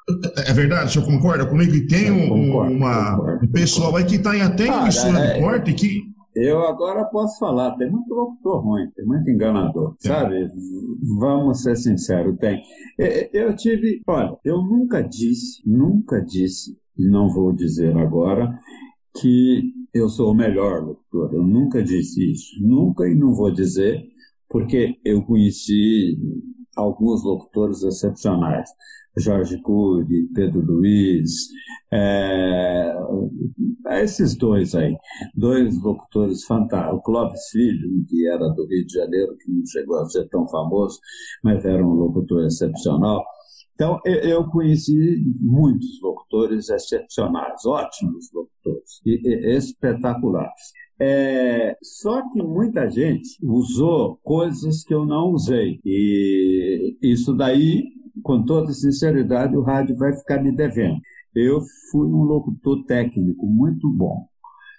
É 0.48 0.54
verdade, 0.54 0.86
o 0.86 0.90
senhor 0.90 1.06
concorda 1.06 1.46
comigo? 1.46 1.74
E 1.74 1.88
tem 1.88 2.12
um, 2.12 2.30
concordo, 2.30 2.76
uma, 2.76 3.16
concordo, 3.18 3.46
um 3.46 3.52
pessoal 3.52 3.96
aí 3.96 4.06
que 4.06 4.16
está 4.16 4.36
em 4.36 4.42
até 4.42 4.68
em 4.68 4.82
emissora 4.82 5.20
é, 5.20 5.34
de 5.34 5.40
corte 5.40 5.74
que. 5.74 6.12
Eu 6.34 6.66
agora 6.66 7.04
posso 7.06 7.38
falar, 7.40 7.76
tem 7.76 7.92
muito 7.92 8.14
locutor 8.14 8.64
ruim, 8.64 8.90
tem 8.96 9.06
muito 9.06 9.30
enganador, 9.30 9.96
é. 10.04 10.08
sabe? 10.08 10.48
Vamos 11.20 11.62
ser 11.62 11.76
sinceros, 11.76 12.38
tem. 12.38 12.62
Eu 13.34 13.54
tive, 13.56 14.02
olha, 14.08 14.38
eu 14.46 14.62
nunca 14.62 15.02
disse, 15.02 15.62
nunca 15.66 16.22
disse, 16.22 16.78
e 16.98 17.06
não 17.10 17.30
vou 17.30 17.52
dizer 17.52 17.98
agora, 17.98 18.58
que 19.20 19.74
eu 19.94 20.08
sou 20.08 20.32
o 20.32 20.36
melhor 20.36 20.82
locutor. 20.84 21.34
Eu 21.34 21.44
nunca 21.44 21.84
disse 21.84 22.32
isso, 22.32 22.66
nunca 22.66 23.08
e 23.08 23.16
não 23.16 23.34
vou 23.34 23.52
dizer, 23.52 24.02
porque 24.50 24.96
eu 25.04 25.22
conheci 25.24 26.18
alguns 26.76 27.24
locutores 27.24 27.84
excepcionais. 27.84 28.70
Jorge 29.18 29.62
Cury, 29.62 30.28
Pedro 30.34 30.62
Luiz, 30.62 31.32
é, 31.92 32.94
esses 34.02 34.36
dois 34.36 34.74
aí, 34.74 34.96
dois 35.36 35.82
locutores 35.82 36.46
fantásticos. 36.46 37.00
O 37.00 37.02
Clóvis 37.02 37.50
Filho, 37.52 38.06
que 38.08 38.28
era 38.28 38.48
do 38.50 38.66
Rio 38.66 38.86
de 38.86 38.94
Janeiro, 38.94 39.36
que 39.38 39.52
não 39.52 39.66
chegou 39.66 40.00
a 40.00 40.06
ser 40.06 40.28
tão 40.30 40.48
famoso, 40.48 41.00
mas 41.44 41.66
era 41.66 41.86
um 41.86 41.94
locutor 41.94 42.46
excepcional. 42.46 43.24
Então, 43.74 44.00
eu 44.06 44.48
conheci 44.48 45.18
muitos 45.42 46.00
locutores 46.04 46.70
excepcionais, 46.70 47.66
ótimos 47.66 48.30
locutores, 48.32 49.02
e, 49.06 49.20
e, 49.28 49.58
espetaculares. 49.58 50.72
É, 51.00 51.76
só 51.82 52.22
que 52.30 52.44
muita 52.44 52.88
gente 52.88 53.28
usou 53.42 54.20
coisas 54.22 54.84
que 54.84 54.94
eu 54.94 55.04
não 55.04 55.32
usei. 55.32 55.80
E 55.84 56.96
isso 57.02 57.34
daí, 57.34 57.84
com 58.24 58.44
toda 58.44 58.74
sinceridade, 58.74 59.56
o 59.56 59.62
rádio 59.62 59.96
vai 59.96 60.14
ficar 60.14 60.42
me 60.42 60.56
devendo. 60.56 61.00
Eu 61.36 61.62
fui 61.92 62.08
um 62.08 62.24
locutor 62.24 62.86
técnico 62.86 63.46
muito 63.46 63.90
bom. 63.90 64.28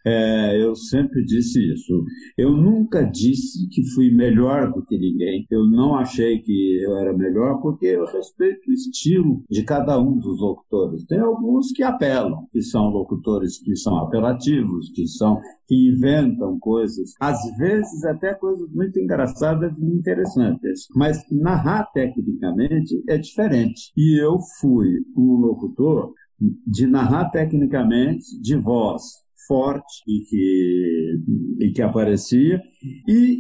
É, 0.05 0.63
eu 0.63 0.75
sempre 0.75 1.25
disse 1.25 1.59
isso. 1.73 2.05
Eu 2.37 2.53
nunca 2.57 3.05
disse 3.05 3.69
que 3.69 3.83
fui 3.95 4.11
melhor 4.11 4.73
do 4.73 4.85
que 4.85 4.99
ninguém. 4.99 5.47
Eu 5.51 5.65
não 5.71 5.95
achei 5.95 6.41
que 6.41 6.83
eu 6.83 6.97
era 6.97 7.13
melhor 7.17 7.61
porque 7.61 7.87
eu 7.87 8.05
respeito 8.07 8.69
o 8.69 8.73
estilo 8.73 9.43
de 9.51 9.63
cada 9.65 9.99
um 10.01 10.19
dos 10.19 10.41
locutores. 10.41 11.05
Tem 11.05 11.19
alguns 11.19 11.71
que 11.73 11.83
apelam, 11.83 12.47
que 12.53 12.63
são 12.63 12.89
locutores 12.89 13.59
que 13.59 13.77
são 13.77 13.99
apelativos, 13.99 14.91
que 14.95 15.07
são 15.07 15.41
que 15.67 15.89
inventam 15.89 16.59
coisas, 16.59 17.15
às 17.19 17.39
vezes 17.57 18.05
até 18.05 18.35
coisas 18.35 18.69
muito 18.75 18.99
engraçadas 18.99 19.73
e 19.79 19.85
interessantes. 19.85 20.87
Mas 20.95 21.25
narrar 21.31 21.85
tecnicamente 21.93 23.03
é 23.09 23.17
diferente. 23.17 23.91
E 23.97 24.23
eu 24.23 24.37
fui 24.61 24.99
um 25.17 25.37
locutor 25.37 26.13
de 26.67 26.87
narrar 26.87 27.31
tecnicamente, 27.31 28.39
de 28.41 28.57
voz, 28.57 29.03
forte 29.47 30.03
e 30.07 30.25
que, 30.25 31.67
e 31.67 31.73
que 31.73 31.83
aparecia, 31.83 32.61
e 33.09 33.39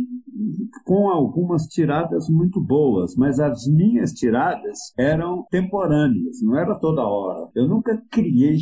com 0.84 1.08
algumas 1.08 1.66
tiradas 1.66 2.28
muito 2.28 2.60
boas, 2.60 3.14
mas 3.16 3.38
as 3.38 3.66
minhas 3.66 4.12
tiradas 4.12 4.78
eram 4.98 5.44
temporâneas, 5.50 6.40
não 6.42 6.56
era 6.58 6.78
toda 6.78 7.02
hora. 7.02 7.48
Eu 7.54 7.68
nunca 7.68 8.00
criei 8.10 8.56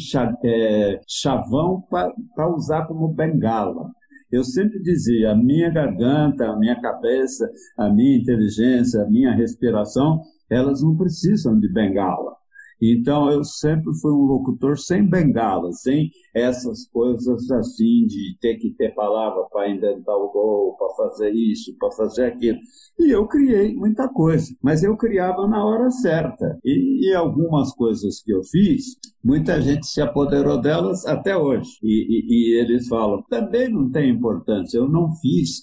é, 0.45 1.01
chavão 1.07 1.83
para 1.91 2.55
usar 2.55 2.87
como 2.87 3.15
bengala. 3.15 3.91
Eu 4.31 4.45
sempre 4.45 4.81
dizia: 4.81 5.33
a 5.33 5.37
minha 5.37 5.71
garganta, 5.71 6.47
a 6.47 6.59
minha 6.59 6.81
cabeça, 6.81 7.51
a 7.79 7.91
minha 7.91 8.17
inteligência, 8.17 9.03
a 9.03 9.09
minha 9.09 9.35
respiração, 9.35 10.21
elas 10.49 10.83
não 10.83 10.97
precisam 10.97 11.59
de 11.59 11.73
bengala. 11.73 12.40
Então 12.81 13.31
eu 13.31 13.45
sempre 13.45 13.93
fui 14.01 14.13
um 14.13 14.25
locutor 14.25 14.79
sem 14.79 15.07
bengala, 15.09 15.73
sem 15.73 16.11
essas 16.35 16.87
coisas 16.89 17.51
assim 17.51 18.07
de 18.07 18.37
ter 18.41 18.57
que 18.57 18.71
ter 18.71 18.95
palavra 18.95 19.45
para 19.51 19.69
inventar 19.69 20.17
o 20.17 20.31
gol, 20.31 20.77
para 20.77 20.89
fazer 20.95 21.31
isso, 21.31 21.77
para 21.79 21.91
fazer 21.93 22.27
aquilo. 22.27 22.59
E 22.99 23.11
eu 23.11 23.27
criei 23.27 23.75
muita 23.75 24.09
coisa, 24.09 24.55
mas 24.63 24.83
eu 24.83 24.97
criava 24.97 25.47
na 25.47 25.65
hora 25.65 25.91
certa. 25.91 26.59
E, 26.65 27.09
e 27.11 27.15
algumas 27.15 27.73
coisas 27.75 28.23
que 28.23 28.33
eu 28.33 28.43
fiz, 28.45 28.97
muita 29.23 29.61
gente 29.61 29.87
se 29.87 30.01
apoderou 30.01 30.61
delas 30.61 31.07
até 31.07 31.37
hoje. 31.37 31.71
E, 31.83 31.89
e, 31.89 32.57
e 32.57 32.61
eles 32.61 32.89
falam, 32.89 33.23
também 33.29 33.69
não 33.69 33.91
tem 33.91 34.11
importância, 34.11 34.79
eu 34.79 34.89
não 34.89 35.11
fiz 35.17 35.61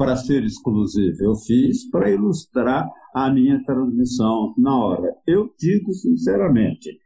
para 0.00 0.16
ser 0.16 0.42
exclusivo, 0.44 1.18
eu 1.20 1.34
fiz 1.36 1.90
para 1.90 2.10
ilustrar 2.10 2.88
a 3.14 3.30
minha 3.30 3.62
transmissão 3.64 4.54
na 4.56 4.74
hora. 4.74 5.14
Eu 5.26 5.50
digo 5.58 5.92
sinceramente, 5.92 6.98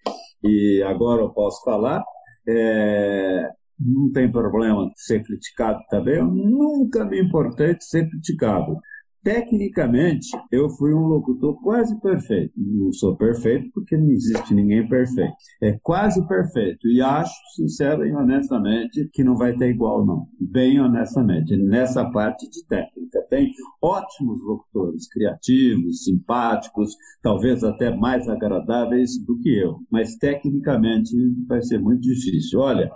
e 0.44 0.80
agora 0.86 1.22
eu 1.22 1.30
posso 1.30 1.64
falar, 1.64 2.04
é, 2.48 3.48
não 3.80 4.12
tem 4.12 4.30
problema 4.30 4.88
ser 4.94 5.24
criticado 5.24 5.80
também, 5.90 6.18
eu 6.18 6.26
nunca 6.26 7.04
me 7.04 7.20
importei 7.20 7.74
de 7.74 7.84
ser 7.84 8.08
criticado. 8.08 8.76
Tecnicamente, 9.24 10.28
eu 10.52 10.68
fui 10.68 10.92
um 10.92 11.06
locutor 11.06 11.58
quase 11.62 11.98
perfeito. 11.98 12.52
Não 12.58 12.92
sou 12.92 13.16
perfeito 13.16 13.70
porque 13.72 13.96
não 13.96 14.10
existe 14.10 14.52
ninguém 14.52 14.86
perfeito. 14.86 15.32
É 15.62 15.78
quase 15.82 16.24
perfeito. 16.28 16.86
E 16.86 17.00
acho, 17.00 17.32
sincero 17.56 18.06
e 18.06 18.14
honestamente, 18.14 19.08
que 19.14 19.24
não 19.24 19.34
vai 19.34 19.56
ter 19.56 19.70
igual, 19.70 20.04
não. 20.04 20.26
Bem 20.38 20.78
honestamente. 20.78 21.56
Nessa 21.56 22.04
parte 22.10 22.46
de 22.50 22.66
técnica. 22.66 23.22
Tem 23.30 23.50
ótimos 23.80 24.44
locutores, 24.44 25.08
criativos, 25.08 26.04
simpáticos, 26.04 26.94
talvez 27.22 27.64
até 27.64 27.96
mais 27.96 28.28
agradáveis 28.28 29.18
do 29.24 29.38
que 29.38 29.58
eu. 29.58 29.78
Mas 29.90 30.16
tecnicamente 30.16 31.10
vai 31.48 31.62
ser 31.62 31.78
muito 31.78 32.02
difícil. 32.02 32.60
Olha, 32.60 32.90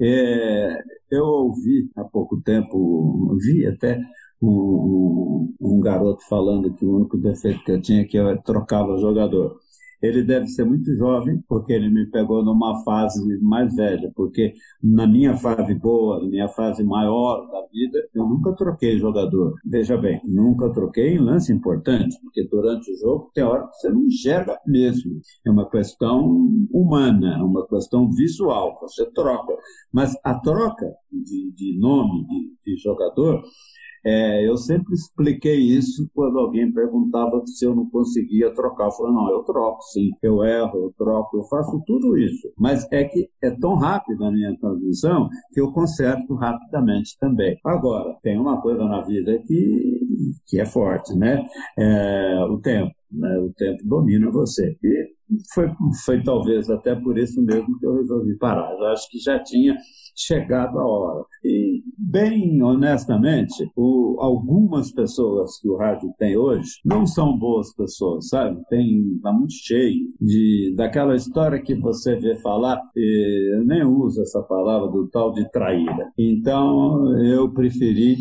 é, 0.00 0.78
eu 1.10 1.24
ouvi 1.24 1.90
há 1.96 2.04
pouco 2.04 2.40
tempo, 2.42 3.36
vi 3.38 3.66
até 3.66 3.98
um, 4.42 5.54
um, 5.60 5.80
garoto 5.80 6.26
falando 6.28 6.72
que 6.74 6.84
o 6.84 6.96
único 6.96 7.18
defeito 7.18 7.62
que 7.64 7.72
eu 7.72 7.80
tinha 7.80 8.02
é 8.02 8.04
que 8.04 8.16
eu 8.16 8.40
trocava 8.42 8.98
jogador. 8.98 9.58
Ele 10.02 10.22
deve 10.22 10.46
ser 10.46 10.64
muito 10.64 10.94
jovem, 10.96 11.42
porque 11.46 11.74
ele 11.74 11.90
me 11.90 12.06
pegou 12.06 12.42
numa 12.42 12.82
fase 12.84 13.20
mais 13.42 13.74
velha, 13.74 14.10
porque 14.16 14.54
na 14.82 15.06
minha 15.06 15.36
fase 15.36 15.74
boa, 15.74 16.22
na 16.22 16.28
minha 16.28 16.48
fase 16.48 16.82
maior 16.82 17.46
da 17.50 17.66
vida, 17.70 18.08
eu 18.14 18.26
nunca 18.26 18.54
troquei 18.54 18.98
jogador. 18.98 19.54
Veja 19.62 19.98
bem, 19.98 20.18
nunca 20.24 20.72
troquei 20.72 21.14
em 21.14 21.18
lance 21.18 21.52
importante, 21.52 22.16
porque 22.22 22.48
durante 22.48 22.90
o 22.90 22.96
jogo 22.96 23.30
tem 23.34 23.44
hora 23.44 23.66
que 23.66 23.76
você 23.76 23.90
não 23.90 24.06
enxerga 24.06 24.58
mesmo. 24.66 25.20
É 25.46 25.50
uma 25.50 25.68
questão 25.68 26.48
humana, 26.72 27.36
é 27.38 27.42
uma 27.42 27.66
questão 27.66 28.10
visual, 28.10 28.78
você 28.80 29.04
troca. 29.12 29.54
Mas 29.92 30.16
a 30.24 30.34
troca 30.38 30.86
de, 31.12 31.52
de 31.52 31.78
nome 31.78 32.26
de, 32.26 32.54
de 32.64 32.82
jogador 32.82 33.42
é, 34.04 34.46
eu 34.48 34.56
sempre 34.56 34.94
expliquei 34.94 35.56
isso 35.56 36.08
quando 36.14 36.38
alguém 36.38 36.72
perguntava 36.72 37.42
se 37.46 37.64
eu 37.64 37.74
não 37.74 37.88
conseguia 37.90 38.52
trocar. 38.54 38.86
Eu 38.86 38.92
falei, 38.92 39.12
não, 39.12 39.30
eu 39.30 39.42
troco 39.42 39.82
sim, 39.92 40.10
eu 40.22 40.44
erro, 40.44 40.84
eu 40.84 40.94
troco, 40.96 41.36
eu 41.36 41.44
faço 41.44 41.82
tudo 41.86 42.16
isso. 42.16 42.52
Mas 42.58 42.86
é 42.90 43.04
que 43.04 43.28
é 43.42 43.50
tão 43.50 43.74
rápido 43.74 44.24
a 44.24 44.30
minha 44.30 44.56
transmissão 44.58 45.28
que 45.52 45.60
eu 45.60 45.72
conserto 45.72 46.34
rapidamente 46.34 47.16
também. 47.18 47.58
Agora, 47.64 48.16
tem 48.22 48.38
uma 48.38 48.60
coisa 48.60 48.84
na 48.84 49.02
vida 49.02 49.38
que, 49.46 50.00
que 50.46 50.60
é 50.60 50.66
forte, 50.66 51.14
né? 51.14 51.44
É, 51.78 52.44
o 52.48 52.58
tempo. 52.58 52.92
Né? 53.10 53.38
O 53.38 53.52
tempo 53.52 53.82
domina 53.84 54.30
você. 54.30 54.76
E 54.82 55.19
foi, 55.54 55.70
foi 56.04 56.22
talvez 56.22 56.68
até 56.70 56.94
por 56.94 57.18
isso 57.18 57.42
mesmo 57.42 57.78
que 57.78 57.86
eu 57.86 57.96
resolvi 57.96 58.36
parar. 58.36 58.72
Eu 58.72 58.86
acho 58.86 59.08
que 59.10 59.18
já 59.18 59.38
tinha 59.38 59.76
chegado 60.16 60.78
a 60.78 60.86
hora. 60.86 61.24
E, 61.44 61.82
bem 61.96 62.62
honestamente, 62.62 63.70
o, 63.76 64.16
algumas 64.20 64.92
pessoas 64.92 65.58
que 65.60 65.68
o 65.68 65.76
rádio 65.76 66.12
tem 66.18 66.36
hoje 66.36 66.80
não 66.84 67.06
são 67.06 67.36
boas 67.38 67.74
pessoas, 67.74 68.28
sabe? 68.28 68.60
Tem, 68.68 69.18
tá 69.22 69.32
muito 69.32 69.54
cheio 69.54 70.12
de, 70.20 70.74
daquela 70.76 71.14
história 71.14 71.62
que 71.62 71.74
você 71.74 72.16
vê 72.16 72.36
falar, 72.40 72.80
eu 72.94 73.64
nem 73.64 73.84
uso 73.84 74.20
essa 74.20 74.42
palavra 74.42 74.88
do 74.90 75.08
tal 75.08 75.32
de 75.32 75.50
traíra. 75.50 76.12
Então, 76.18 77.16
eu 77.24 77.52
preferi 77.52 78.16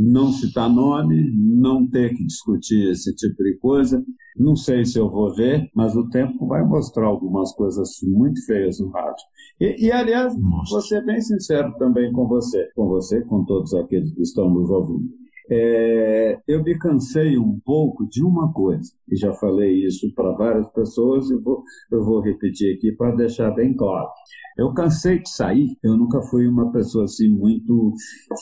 não 0.00 0.32
citar 0.32 0.72
nome, 0.72 1.30
não 1.36 1.86
ter 1.86 2.14
que 2.14 2.24
discutir 2.24 2.90
esse 2.90 3.14
tipo 3.14 3.42
de 3.42 3.58
coisa. 3.58 4.02
Não 4.34 4.56
sei 4.56 4.84
se 4.86 4.98
eu 4.98 5.10
vou 5.10 5.34
ver, 5.34 5.70
mas 5.74 5.94
o 5.94 6.08
tempo 6.08 6.46
vai 6.46 6.64
mostrar 6.64 7.06
algumas 7.06 7.52
coisas 7.52 7.90
muito 8.02 8.42
feias 8.46 8.80
no 8.80 8.88
rádio. 8.88 9.24
E, 9.60 9.86
e 9.86 9.92
aliás, 9.92 10.34
Mostra. 10.38 10.70
vou 10.70 10.80
ser 10.80 11.04
bem 11.04 11.20
sincero 11.20 11.74
também 11.78 12.10
com 12.12 12.26
você, 12.26 12.70
com 12.74 12.88
você, 12.88 13.20
com 13.26 13.44
todos 13.44 13.74
aqueles 13.74 14.10
que 14.14 14.22
estão 14.22 14.48
nos 14.48 14.70
ouvindo. 14.70 15.10
É, 15.52 16.38
eu 16.46 16.62
me 16.62 16.78
cansei 16.78 17.36
um 17.36 17.58
pouco 17.64 18.08
de 18.08 18.22
uma 18.22 18.52
coisa, 18.52 18.92
e 19.10 19.16
já 19.16 19.32
falei 19.32 19.84
isso 19.84 20.12
para 20.14 20.32
várias 20.32 20.70
pessoas, 20.70 21.28
e 21.30 21.36
vou, 21.36 21.62
eu 21.90 22.04
vou 22.04 22.20
repetir 22.20 22.76
aqui 22.76 22.92
para 22.92 23.16
deixar 23.16 23.50
bem 23.50 23.74
claro. 23.74 24.08
Eu 24.56 24.72
cansei 24.72 25.18
de 25.18 25.28
sair, 25.28 25.76
eu 25.82 25.96
nunca 25.96 26.22
fui 26.22 26.46
uma 26.46 26.70
pessoa 26.70 27.04
assim 27.04 27.28
muito 27.28 27.92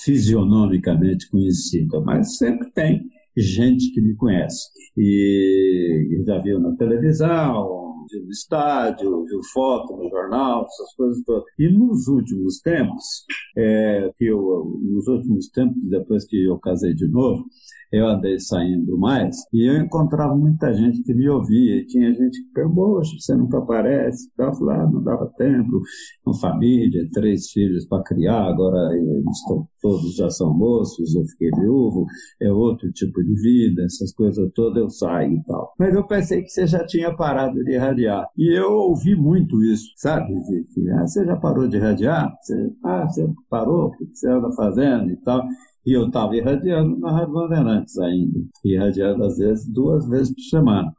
fisionomicamente 0.05 1.31
conhecida, 1.31 2.01
mas 2.01 2.37
sempre 2.37 2.71
tem 2.73 3.03
gente 3.37 3.91
que 3.93 4.01
me 4.01 4.15
conhece. 4.17 4.69
E 4.97 6.23
já 6.27 6.39
viu 6.41 6.61
na 6.61 6.75
televisão, 6.77 7.88
viu 8.11 8.25
no 8.25 8.31
estádio, 8.31 9.25
viu 9.25 9.41
foto 9.53 9.97
no 9.97 10.09
jornal, 10.09 10.65
essas 10.65 10.95
coisas 10.95 11.23
todas. 11.25 11.45
E 11.59 11.69
nos 11.69 12.09
últimos 12.09 12.61
tempos, 12.61 13.25
é, 13.57 14.11
que 14.17 14.27
eu, 14.27 14.81
nos 14.83 15.07
últimos 15.07 15.49
tempos, 15.49 15.89
depois 15.89 16.27
que 16.27 16.45
eu 16.45 16.59
casei 16.59 16.95
de 16.95 17.09
novo, 17.09 17.45
eu 17.91 18.07
andei 18.07 18.39
saindo 18.39 18.99
mais 18.99 19.37
e 19.53 19.67
eu 19.67 19.77
encontrava 19.83 20.37
muita 20.37 20.75
gente 20.75 21.03
que 21.03 21.15
me 21.15 21.29
ouvia. 21.29 21.77
E 21.77 21.87
tinha 21.87 22.13
gente 22.13 22.43
que 22.43 22.53
perguntou, 22.53 23.03
você 23.03 23.35
nunca 23.35 23.59
aparece. 23.59 24.31
Eu 24.39 24.55
falei, 24.55 24.77
ah, 24.77 24.91
não 24.91 25.03
dava 25.03 25.33
tempo, 25.37 25.81
com 26.23 26.35
família, 26.35 27.09
três 27.13 27.51
filhos 27.51 27.87
para 27.87 28.03
criar, 28.03 28.45
agora 28.45 28.91
estou 29.31 29.69
todos 29.81 30.17
já 30.17 30.31
são 30.31 30.53
moços, 30.53 31.15
eu 31.15 31.25
fiquei 31.25 31.51
viúvo, 31.51 32.07
é 32.41 32.51
outro 32.51 32.91
tipo 32.93 33.23
de 33.23 33.35
vida, 33.35 33.85
essas 33.85 34.13
coisas 34.13 34.51
todas 34.55 34.83
eu 34.83 34.91
saio 34.91 35.35
e 35.35 35.43
tal. 35.45 35.73
Mas 35.79 35.95
eu 35.95 36.07
pensei 36.07 36.43
que 36.43 36.49
você 36.49 36.67
já 36.67 36.85
tinha 36.87 37.15
parado 37.15 37.63
de 37.65 37.73
irradiar. 37.73 38.29
E 38.37 38.59
eu 38.59 38.73
ouvi 38.73 39.15
muito 39.17 39.63
isso, 39.63 39.87
sabe? 39.97 40.33
Que, 40.75 40.91
ah, 40.91 41.07
você 41.07 41.25
já 41.25 41.37
parou 41.37 41.69
de 41.69 41.77
irradiar? 41.77 42.33
Você, 42.41 42.73
ah, 42.85 43.07
você 43.07 43.29
parou? 43.49 43.87
O 43.87 43.91
que 43.93 44.07
você 44.13 44.29
anda 44.29 44.51
fazendo 44.53 45.11
e 45.11 45.17
tal? 45.17 45.45
E 45.87 45.93
eu 45.93 46.07
estava 46.07 46.37
irradiando 46.37 46.99
na 46.99 47.13
Rádio 47.13 47.33
Bandeirantes 47.33 47.99
ainda, 47.99 48.39
irradiando 48.65 49.25
às 49.25 49.39
vezes 49.39 49.67
duas 49.73 50.07
vezes 50.09 50.35
por 50.35 50.43
semana. 50.43 50.93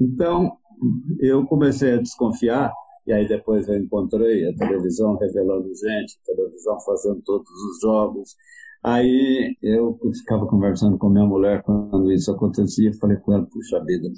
Então, 0.00 0.52
eu 1.20 1.44
comecei 1.46 1.94
a 1.94 2.02
desconfiar 2.02 2.72
e 3.08 3.12
aí 3.12 3.26
depois 3.26 3.66
eu 3.66 3.78
encontrei 3.78 4.46
a 4.46 4.54
televisão 4.54 5.16
revelando 5.16 5.66
gente, 5.74 6.18
a 6.22 6.26
televisão 6.26 6.78
fazendo 6.80 7.22
todos 7.24 7.50
os 7.50 7.80
jogos. 7.80 8.36
Aí 8.84 9.56
eu 9.62 9.98
ficava 10.12 10.46
conversando 10.46 10.98
com 10.98 11.08
minha 11.08 11.24
mulher 11.24 11.62
quando 11.62 12.12
isso 12.12 12.30
acontecia, 12.30 12.92
falei 13.00 13.16
com 13.16 13.32
ela, 13.32 13.46
puxa 13.46 13.82
vida, 13.82 14.08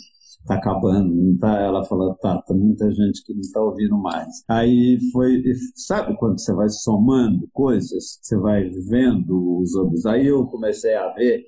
tá 0.45 0.57
acabando, 0.57 1.15
não 1.15 1.39
tá? 1.39 1.61
Ela 1.61 1.85
falou, 1.85 2.17
tá, 2.17 2.43
tá 2.43 2.53
muita 2.53 2.91
gente 2.91 3.23
que 3.25 3.33
não 3.33 3.41
está 3.41 3.61
ouvindo 3.61 3.97
mais. 3.97 4.43
Aí 4.49 4.99
foi, 5.13 5.41
sabe 5.77 6.17
quando 6.19 6.41
você 6.41 6.53
vai 6.53 6.69
somando 6.69 7.49
coisas, 7.53 8.19
você 8.21 8.37
vai 8.39 8.69
vendo 8.89 9.61
os 9.61 9.73
outros. 9.77 10.05
Aí 10.05 10.27
eu 10.27 10.45
comecei 10.47 10.97
a 10.97 11.13
ver 11.15 11.45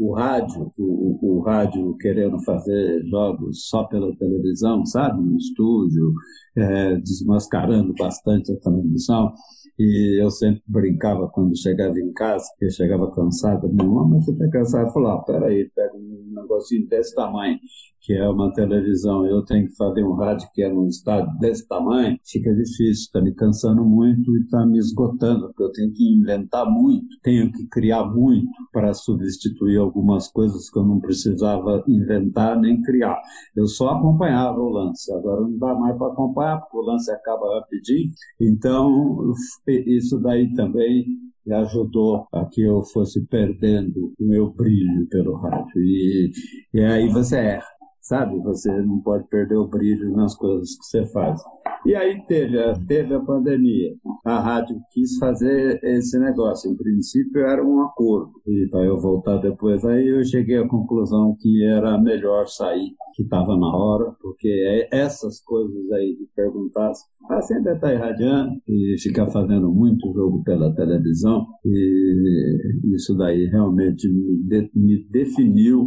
o 0.00 0.14
rádio, 0.14 0.72
o, 0.78 1.18
o, 1.20 1.40
rádio 1.42 1.94
querendo 1.98 2.42
fazer 2.42 3.04
jogos 3.06 3.68
só 3.68 3.84
pela 3.84 4.16
televisão, 4.16 4.84
sabe? 4.86 5.22
No 5.22 5.36
estúdio, 5.36 6.14
é, 6.56 6.96
desmascarando 6.96 7.92
bastante 7.98 8.50
a 8.50 8.56
televisão. 8.56 9.30
E 9.78 10.22
eu 10.22 10.30
sempre 10.30 10.62
brincava 10.66 11.28
quando 11.28 11.56
chegava 11.56 11.98
em 11.98 12.12
casa, 12.14 12.44
que 12.58 12.64
eu 12.64 12.70
chegava 12.70 13.10
cansado, 13.10 13.68
minha 13.68 13.86
mãe, 13.86 14.20
você 14.22 14.32
está 14.32 14.48
cansado? 14.48 14.88
Eu 14.88 14.92
falava, 14.92 15.20
ah, 15.20 15.24
peraí, 15.24 15.70
pega 15.74 15.94
um 15.94 16.32
negocinho 16.34 16.88
desse 16.88 17.14
tamanho, 17.14 17.58
que 18.00 18.14
é 18.14 18.28
uma 18.28 18.52
televisão, 18.52 19.26
eu 19.26 19.44
tenho 19.44 19.66
que 19.68 19.76
fazer 19.76 20.02
um 20.04 20.14
rádio 20.14 20.48
que 20.52 20.62
é 20.62 20.72
num 20.72 20.86
estado 20.86 21.30
desse 21.38 21.66
tamanho, 21.66 22.18
fica 22.24 22.52
difícil, 22.54 22.90
está 22.90 23.20
me 23.20 23.34
cansando 23.34 23.84
muito 23.84 24.36
e 24.36 24.42
está 24.42 24.64
me 24.66 24.78
esgotando, 24.78 25.48
porque 25.48 25.62
eu 25.62 25.72
tenho 25.72 25.92
que 25.92 26.16
inventar 26.16 26.68
muito, 26.70 27.06
tenho 27.22 27.50
que 27.52 27.66
criar 27.68 28.04
muito 28.04 28.50
para 28.72 28.94
substituir 28.94 29.78
algumas 29.78 30.28
coisas 30.28 30.70
que 30.70 30.78
eu 30.78 30.84
não 30.84 31.00
precisava 31.00 31.84
inventar 31.86 32.58
nem 32.58 32.80
criar. 32.82 33.20
Eu 33.54 33.66
só 33.66 33.90
acompanhava 33.90 34.58
o 34.58 34.70
lance, 34.70 35.12
agora 35.12 35.42
não 35.42 35.58
dá 35.58 35.74
mais 35.74 35.96
para 35.96 36.08
acompanhar, 36.08 36.60
porque 36.60 36.76
o 36.76 36.82
lance 36.82 37.10
acaba 37.10 37.60
rapidinho, 37.60 38.10
então 38.40 39.32
isso 39.86 40.18
daí 40.20 40.52
também 40.54 41.06
ajudou 41.52 42.26
a 42.32 42.44
que 42.44 42.62
eu 42.62 42.82
fosse 42.82 43.24
perdendo 43.26 44.12
o 44.18 44.24
meu 44.24 44.50
brilho 44.52 45.06
pelo 45.08 45.36
rádio. 45.36 45.80
E, 45.80 46.30
e 46.74 46.80
aí 46.80 47.08
você 47.08 47.36
erra, 47.36 47.66
sabe? 48.00 48.38
Você 48.40 48.70
não 48.82 49.00
pode 49.00 49.28
perder 49.28 49.56
o 49.56 49.68
brilho 49.68 50.10
nas 50.12 50.34
coisas 50.36 50.76
que 50.76 50.84
você 50.84 51.06
faz. 51.12 51.40
E 51.86 51.94
aí 51.94 52.22
teve 52.26 52.58
a, 52.58 52.74
teve 52.74 53.14
a 53.14 53.20
pandemia. 53.20 53.94
A 54.24 54.38
rádio 54.38 54.76
quis 54.92 55.16
fazer 55.18 55.80
esse 55.82 56.18
negócio. 56.18 56.70
Em 56.70 56.76
princípio 56.76 57.40
era 57.40 57.64
um 57.64 57.80
acordo. 57.82 58.32
E 58.46 58.68
para 58.70 58.84
eu 58.84 59.00
voltar 59.00 59.38
depois, 59.38 59.84
aí 59.84 60.06
eu 60.06 60.24
cheguei 60.24 60.58
à 60.58 60.68
conclusão 60.68 61.34
que 61.38 61.64
era 61.64 61.98
melhor 61.98 62.46
sair, 62.48 62.94
que 63.14 63.22
estava 63.22 63.56
na 63.56 63.74
hora, 63.74 64.12
porque 64.20 64.48
é 64.48 64.88
essas 64.96 65.40
coisas 65.42 65.90
aí 65.92 66.16
de 66.16 66.28
perguntar 66.36 66.92
ah, 67.30 67.40
ainda 67.54 67.72
está 67.74 67.94
irradiando 67.94 68.60
e 68.66 68.96
ficar 68.98 69.26
fazendo 69.28 69.70
muito 69.72 70.12
jogo 70.12 70.42
pela 70.42 70.74
televisão, 70.74 71.46
e 71.64 72.94
isso 72.94 73.14
daí 73.16 73.46
realmente 73.46 74.08
me, 74.08 74.42
de, 74.48 74.70
me 74.74 75.06
definiu 75.10 75.86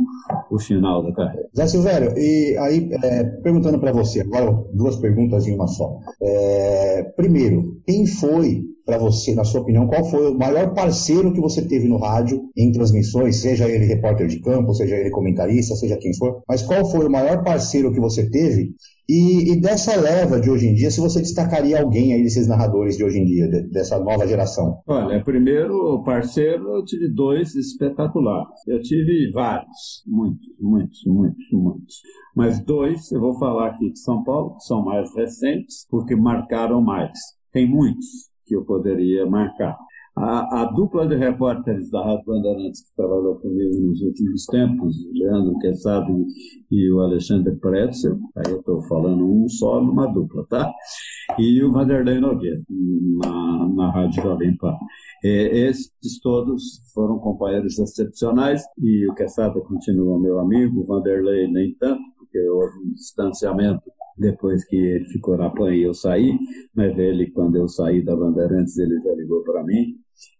o 0.49 0.59
final 0.59 1.03
da 1.03 1.11
carreira. 1.13 1.49
Zé 1.55 1.67
Silvério, 1.67 2.02
e 2.17 2.57
aí, 2.57 2.89
é, 3.03 3.23
perguntando 3.23 3.79
para 3.79 3.91
você, 3.91 4.21
agora 4.21 4.51
duas 4.73 4.97
perguntas 4.97 5.47
em 5.47 5.55
uma 5.55 5.67
só. 5.67 5.99
É, 6.21 7.03
primeiro, 7.15 7.81
quem 7.85 8.05
foi 8.05 8.72
para 8.85 8.97
você, 8.97 9.33
na 9.33 9.43
sua 9.43 9.61
opinião, 9.61 9.87
qual 9.87 10.03
foi 10.05 10.31
o 10.31 10.37
maior 10.37 10.73
parceiro 10.73 11.33
que 11.33 11.39
você 11.39 11.65
teve 11.65 11.87
no 11.87 11.97
rádio 11.97 12.41
em 12.55 12.71
transmissões, 12.71 13.37
seja 13.37 13.69
ele 13.69 13.85
repórter 13.85 14.27
de 14.27 14.41
campo, 14.41 14.73
seja 14.73 14.95
ele 14.95 15.09
comentarista, 15.09 15.75
seja 15.75 15.97
quem 15.97 16.13
for, 16.15 16.41
mas 16.47 16.61
qual 16.63 16.85
foi 16.85 17.05
o 17.05 17.11
maior 17.11 17.43
parceiro 17.43 17.93
que 17.93 17.99
você 17.99 18.29
teve? 18.29 18.73
E, 19.07 19.51
e 19.51 19.59
dessa 19.59 19.99
leva 19.99 20.39
de 20.39 20.49
hoje 20.49 20.67
em 20.67 20.73
dia, 20.73 20.89
se 20.89 21.01
você 21.01 21.19
destacaria 21.19 21.81
alguém 21.81 22.13
aí 22.13 22.23
desses 22.23 22.47
narradores 22.47 22.95
de 22.95 23.03
hoje 23.03 23.19
em 23.19 23.25
dia, 23.25 23.49
de, 23.49 23.69
dessa 23.69 23.99
nova 23.99 24.25
geração? 24.25 24.79
Olha, 24.87 25.21
primeiro 25.23 26.01
parceiro, 26.03 26.77
eu 26.77 26.85
tive 26.85 27.09
dois 27.09 27.53
espetaculares. 27.53 28.65
Eu 28.65 28.81
tive 28.81 29.29
vários, 29.31 30.03
muitos, 30.07 30.47
muitos, 30.59 30.99
muitos, 31.05 31.51
muitos. 31.51 31.95
Mas 32.33 32.63
dois, 32.63 33.11
eu 33.11 33.19
vou 33.19 33.37
falar 33.37 33.71
aqui 33.71 33.91
de 33.91 33.99
São 33.99 34.23
Paulo, 34.23 34.55
que 34.55 34.63
são 34.63 34.83
mais 34.83 35.13
recentes, 35.13 35.85
porque 35.89 36.15
marcaram 36.15 36.81
mais. 36.81 37.11
Tem 37.51 37.69
muitos 37.69 38.32
que 38.45 38.55
eu 38.55 38.63
poderia 38.63 39.25
marcar. 39.25 39.77
A, 40.15 40.61
a, 40.61 40.65
dupla 40.65 41.07
de 41.07 41.15
repórteres 41.15 41.89
da 41.89 42.05
Rádio 42.05 42.25
Bandeirantes 42.25 42.87
que 42.87 42.95
trabalhou 42.95 43.35
comigo 43.39 43.81
nos 43.81 43.99
últimos 44.01 44.45
tempos, 44.45 44.95
o 45.05 45.11
Leandro 45.11 45.57
Quesado 45.57 46.25
e 46.69 46.91
o 46.91 46.99
Alexandre 46.99 47.55
Pretzel, 47.55 48.19
aí 48.37 48.51
eu 48.51 48.59
estou 48.59 48.83
falando 48.83 49.25
um 49.25 49.49
só 49.49 49.81
numa 49.81 50.05
dupla, 50.05 50.45
tá? 50.47 50.71
E 51.39 51.63
o 51.63 51.71
Vanderlei 51.71 52.19
Nogueira, 52.19 52.61
na, 52.69 53.67
na 53.69 53.91
Rádio 53.91 54.21
Jovem 54.21 54.55
Pan. 54.57 54.77
É, 55.23 55.57
esses 55.67 56.19
todos 56.21 56.83
foram 56.93 57.17
companheiros 57.17 57.79
excepcionais 57.79 58.61
e 58.77 59.09
o 59.09 59.15
Quesada 59.15 59.59
continua 59.61 60.19
meu 60.19 60.37
amigo, 60.37 60.81
o 60.81 60.85
Vanderlei 60.85 61.47
nem 61.47 61.73
tanto, 61.79 62.03
porque 62.19 62.39
houve 62.49 62.77
um 62.85 62.93
distanciamento 62.93 63.89
depois 64.17 64.65
que 64.65 64.75
ele 64.75 65.05
ficou 65.05 65.37
na 65.37 65.49
PAN 65.49 65.73
e 65.73 65.83
eu 65.83 65.93
saí, 65.93 66.37
mas 66.75 66.97
ele, 66.97 67.31
quando 67.31 67.55
eu 67.55 67.67
saí 67.67 68.03
da 68.03 68.15
Bandeirantes, 68.15 68.77
ele 68.77 68.99
já 69.01 69.13
ligou 69.13 69.43
para 69.43 69.63
mim. 69.63 69.95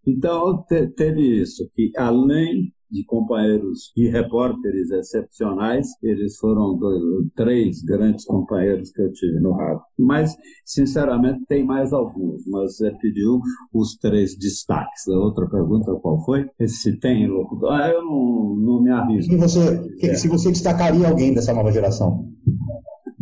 Então, 0.05 0.63
te, 0.67 0.87
teve 0.87 1.41
isso, 1.41 1.69
que 1.73 1.91
além 1.97 2.73
de 2.93 3.03
companheiros 3.05 3.91
e 3.97 4.07
repórteres 4.07 4.91
excepcionais, 4.91 5.87
eles 6.03 6.37
foram 6.37 6.77
dois, 6.77 7.01
três 7.35 7.81
grandes 7.81 8.23
companheiros 8.23 8.91
que 8.91 9.01
eu 9.01 9.11
tive 9.11 9.39
no 9.39 9.53
rádio. 9.53 9.81
Mas, 9.97 10.35
sinceramente, 10.63 11.43
tem 11.47 11.65
mais 11.65 11.91
alguns, 11.91 12.45
mas 12.47 12.77
você 12.77 12.91
pediu 13.01 13.39
os 13.73 13.95
três 13.95 14.37
destaques. 14.37 15.07
A 15.07 15.17
outra 15.17 15.49
pergunta 15.49 15.95
qual 15.95 16.23
foi? 16.23 16.45
Se 16.67 16.99
tem 16.99 17.27
locutor? 17.27 17.71
Ah, 17.71 17.89
eu 17.89 18.05
não, 18.05 18.55
não 18.57 18.83
me 18.83 18.91
arrisco. 18.91 19.31
Se 19.31 19.37
você, 19.37 20.15
se 20.15 20.27
você 20.27 20.51
destacaria 20.51 21.07
alguém 21.09 21.33
dessa 21.33 21.53
nova 21.53 21.71
geração? 21.71 22.31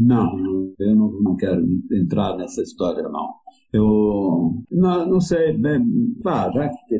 Não, 0.01 0.73
eu 0.79 0.95
não, 0.95 1.11
não 1.21 1.35
quero 1.35 1.63
entrar 1.91 2.35
nessa 2.35 2.61
história, 2.61 3.03
não. 3.03 3.29
Eu 3.71 4.63
não, 4.69 5.07
não 5.07 5.21
sei, 5.21 5.53
bem, 5.53 5.81
ah, 6.25 6.51
já 6.53 6.69
que 6.69 6.95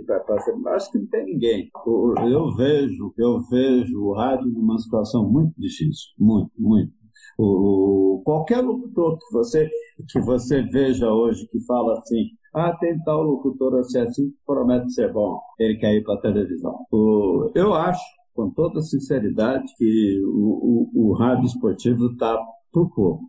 acho 0.69 0.91
que 0.91 0.99
não 0.99 1.07
tem 1.07 1.25
ninguém. 1.25 1.69
Eu, 1.85 2.15
eu, 2.29 2.55
vejo, 2.55 3.13
eu 3.17 3.41
vejo 3.49 4.01
o 4.01 4.13
rádio 4.13 4.47
numa 4.49 4.77
situação 4.77 5.29
muito 5.29 5.53
difícil, 5.57 6.09
muito, 6.17 6.51
muito. 6.57 6.93
O, 7.37 8.21
qualquer 8.23 8.61
locutor 8.61 9.17
que 9.17 9.33
você 9.33 9.69
que 10.11 10.19
você 10.21 10.61
veja 10.63 11.11
hoje 11.11 11.47
que 11.51 11.59
fala 11.65 11.97
assim, 11.97 12.27
ah, 12.53 12.75
tem 12.77 12.97
tal 13.03 13.23
locutor 13.23 13.79
assim, 13.79 13.99
assim 13.99 14.33
promete 14.45 14.91
ser 14.93 15.11
bom, 15.11 15.39
ele 15.59 15.75
quer 15.75 15.95
ir 15.95 16.03
para 16.03 16.15
a 16.15 16.21
televisão. 16.21 16.85
O, 16.91 17.51
eu 17.55 17.73
acho, 17.73 18.03
com 18.33 18.49
toda 18.51 18.81
sinceridade, 18.81 19.65
que 19.77 20.21
o, 20.23 20.89
o, 20.95 21.09
o 21.09 21.13
rádio 21.13 21.45
esportivo 21.45 22.11
está 22.11 22.37
para. 22.71 23.19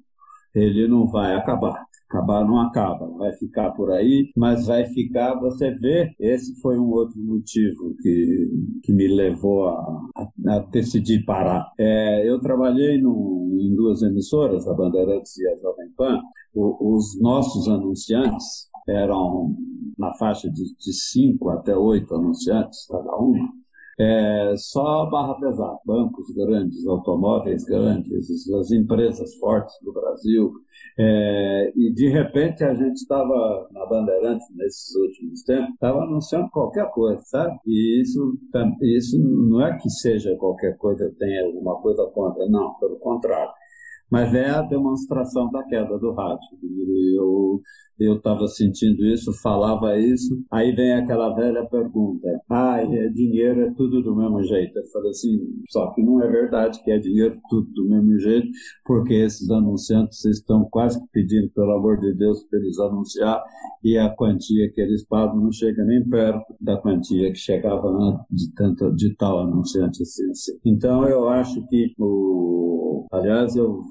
Ele 0.55 0.87
não 0.89 1.07
vai 1.07 1.35
acabar. 1.35 1.85
Acabar 2.09 2.45
não 2.45 2.61
acaba, 2.61 3.09
vai 3.17 3.33
ficar 3.33 3.71
por 3.71 3.91
aí, 3.91 4.31
mas 4.37 4.67
vai 4.67 4.85
ficar, 4.85 5.35
você 5.41 5.71
vê, 5.71 6.15
esse 6.21 6.61
foi 6.61 6.79
um 6.79 6.91
outro 6.91 7.19
motivo 7.19 7.97
que, 8.03 8.51
que 8.85 8.93
me 8.93 9.09
levou 9.09 9.67
a, 9.67 10.01
a, 10.15 10.57
a 10.57 10.59
decidir 10.59 11.25
parar. 11.25 11.73
É, 11.79 12.29
eu 12.29 12.39
trabalhei 12.39 13.01
no, 13.01 13.59
em 13.59 13.75
duas 13.75 14.03
emissoras, 14.03 14.69
a 14.69 14.75
Bandeirantes 14.75 15.39
e 15.39 15.49
a 15.49 15.57
Jovem 15.57 15.89
Pan, 15.97 16.21
o, 16.55 16.97
os 16.97 17.19
nossos 17.19 17.67
anunciantes 17.67 18.69
eram 18.87 19.57
na 19.99 20.13
faixa 20.15 20.51
de, 20.51 20.65
de 20.77 20.93
cinco 20.93 21.49
até 21.49 21.75
oito 21.75 22.15
anunciantes 22.15 22.87
cada 22.89 23.17
uma, 23.17 23.49
é, 24.03 24.55
só 24.57 25.07
barra 25.07 25.35
pesada, 25.35 25.79
bancos 25.87 26.27
grandes, 26.35 26.87
automóveis 26.87 27.65
grandes, 27.65 28.51
as 28.53 28.71
empresas 28.73 29.35
fortes 29.37 29.75
do 29.83 29.93
Brasil. 29.93 30.53
É, 30.99 31.73
e 31.77 31.93
de 31.93 32.09
repente 32.09 32.65
a 32.65 32.75
gente 32.75 32.97
estava 32.97 33.69
na 33.71 33.87
Bandeirantes 33.87 34.47
nesses 34.57 34.95
últimos 34.97 35.43
tempos, 35.45 35.75
estava 35.75 36.03
anunciando 36.03 36.51
qualquer 36.51 36.91
coisa, 36.91 37.21
sabe? 37.25 37.57
E 37.67 38.03
isso, 38.03 38.37
isso 38.83 39.19
não 39.19 39.65
é 39.65 39.79
que 39.79 39.89
seja 39.89 40.35
qualquer 40.37 40.77
coisa, 40.77 41.15
tenha 41.19 41.47
alguma 41.47 41.81
coisa 41.81 42.05
contra, 42.13 42.47
não, 42.49 42.75
pelo 42.75 42.97
contrário. 42.99 43.53
Mas 44.13 44.35
é 44.35 44.51
a 44.51 44.61
demonstração 44.61 45.51
da 45.51 45.65
queda 45.65 45.99
do 45.99 46.13
rádio. 46.13 46.47
Eu 47.17 47.63
eu 47.99 48.17
estava 48.17 48.47
sentindo 48.49 49.05
isso, 49.05 49.33
falava 49.43 49.97
isso, 49.99 50.43
aí 50.51 50.75
vem 50.75 50.93
aquela 50.95 51.35
velha 51.35 51.65
pergunta: 51.67 52.29
ah, 52.51 52.79
dinheiro 53.15 53.61
é 53.61 53.71
tudo 53.75 54.03
do 54.03 54.17
mesmo 54.17 54.43
jeito. 54.43 54.79
Eu 54.79 54.85
falei 54.87 55.11
assim, 55.11 55.39
só 55.69 55.93
que 55.93 56.03
não 56.03 56.23
é 56.23 56.29
verdade 56.29 56.83
que 56.83 56.91
é 56.91 56.99
dinheiro 56.99 57.39
tudo 57.49 57.71
do 57.73 57.89
mesmo 57.89 58.19
jeito, 58.19 58.49
porque 58.85 59.15
esses 59.15 59.51
anunciantes 59.51 60.25
estão 60.25 60.65
quase 60.71 61.01
pedindo, 61.13 61.51
pelo 61.51 61.73
amor 61.73 61.99
de 62.01 62.13
Deus, 62.15 62.43
para 62.45 62.59
eles 62.59 62.79
anunciar, 62.79 63.43
e 63.85 63.99
a 63.99 64.09
quantia 64.11 64.71
que 64.73 64.81
eles 64.81 65.07
pagam 65.07 65.37
não 65.37 65.53
chega 65.53 65.85
nem 65.85 66.03
perto 66.09 66.55
da 66.61 66.77
quantia 66.77 67.31
que 67.31 67.39
chegava 67.39 67.83
de, 68.31 68.53
tanto, 68.55 68.91
de 68.95 69.15
tal 69.17 69.41
anunciante 69.41 70.03
assim, 70.03 70.31
assim. 70.31 70.59
Então 70.65 71.07
eu 71.09 71.29
acho 71.29 71.65
que 71.69 71.95
o. 71.99 73.07
Aliás, 73.13 73.57
eu, 73.57 73.83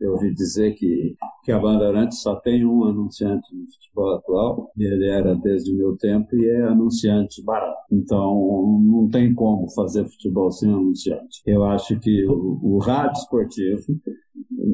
eu 0.00 0.12
ouvi 0.12 0.32
dizer 0.34 0.74
que, 0.74 1.16
que 1.42 1.50
a 1.50 1.58
Bandeirantes 1.58 2.20
só 2.20 2.36
tem 2.36 2.64
um 2.64 2.84
anunciante 2.84 3.54
no 3.54 3.66
futebol 3.66 4.14
atual, 4.14 4.72
ele 4.78 5.08
era 5.08 5.34
desde 5.34 5.72
o 5.72 5.76
meu 5.76 5.96
tempo 5.96 6.34
e 6.36 6.48
é 6.48 6.62
anunciante 6.62 7.42
barato. 7.42 7.80
Então, 7.90 8.80
não 8.82 9.08
tem 9.08 9.34
como 9.34 9.68
fazer 9.70 10.04
futebol 10.04 10.50
sem 10.50 10.70
anunciante. 10.70 11.42
Eu 11.46 11.64
acho 11.64 11.98
que 11.98 12.24
o, 12.26 12.60
o 12.62 12.78
rádio 12.78 13.18
esportivo, 13.18 13.82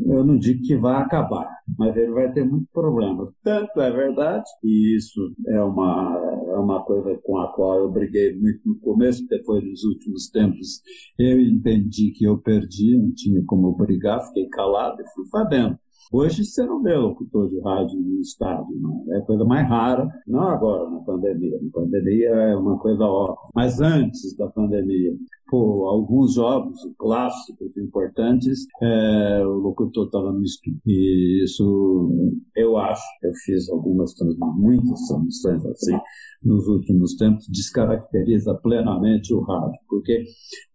eu 0.06 0.24
não 0.24 0.38
digo 0.38 0.62
que 0.62 0.76
vai 0.76 0.96
acabar, 0.96 1.48
mas 1.78 1.96
ele 1.96 2.12
vai 2.12 2.32
ter 2.32 2.44
muito 2.44 2.68
problema. 2.72 3.32
Tanto 3.42 3.80
é 3.80 3.90
verdade, 3.90 4.44
e 4.62 4.96
isso 4.96 5.20
é 5.48 5.62
uma, 5.62 6.18
é 6.48 6.58
uma 6.58 6.82
coisa 6.84 7.18
com 7.24 7.38
a 7.38 7.52
qual 7.52 7.78
eu 7.80 7.90
briguei 7.90 8.38
muito 8.38 8.60
no 8.66 8.78
começo, 8.78 9.26
depois 9.26 9.64
nos 9.64 9.84
últimos 9.84 10.28
tempos 10.30 10.82
eu 11.18 11.40
entendi 11.40 12.12
que 12.12 12.24
eu 12.24 12.38
perdi, 12.38 12.96
não 12.96 13.12
tinha 13.14 13.42
como 13.46 13.74
brigar, 13.76 14.26
fiquei 14.26 14.48
calado 14.48 15.00
e 15.00 15.14
fui 15.14 15.24
fazendo. 15.30 15.78
Hoje 16.10 16.42
você 16.42 16.64
não 16.64 16.82
vê 16.82 16.94
locutor 16.96 17.48
de 17.48 17.60
rádio 17.60 18.00
no 18.00 18.20
estádio, 18.20 18.74
não. 18.80 19.04
é 19.14 19.18
a 19.18 19.22
coisa 19.26 19.44
mais 19.44 19.68
rara, 19.68 20.08
não 20.26 20.40
agora 20.40 20.88
na 20.88 21.00
pandemia. 21.00 21.58
Na 21.62 21.70
pandemia 21.70 22.28
é 22.28 22.56
uma 22.56 22.78
coisa 22.78 23.04
óbvia, 23.04 23.50
mas 23.54 23.78
antes 23.78 24.34
da 24.34 24.48
pandemia, 24.48 25.12
por 25.48 25.86
alguns 25.88 26.34
jogos 26.34 26.78
clássicos 26.98 27.76
importantes, 27.76 28.66
é, 28.82 29.42
o 29.44 29.54
locutor 29.54 30.06
estava 30.06 30.32
no 30.32 30.42
estúdio. 30.42 30.80
E 30.86 31.44
isso, 31.44 32.10
eu 32.56 32.78
acho, 32.78 33.04
eu 33.22 33.32
fiz 33.44 33.68
algumas, 33.68 34.14
muitas 34.56 35.06
transmissões 35.08 35.64
assim, 35.66 35.98
nos 36.42 36.66
últimos 36.68 37.16
tempos, 37.16 37.46
descaracteriza 37.48 38.54
plenamente 38.54 39.34
o 39.34 39.40
rádio, 39.40 39.78
porque 39.88 40.24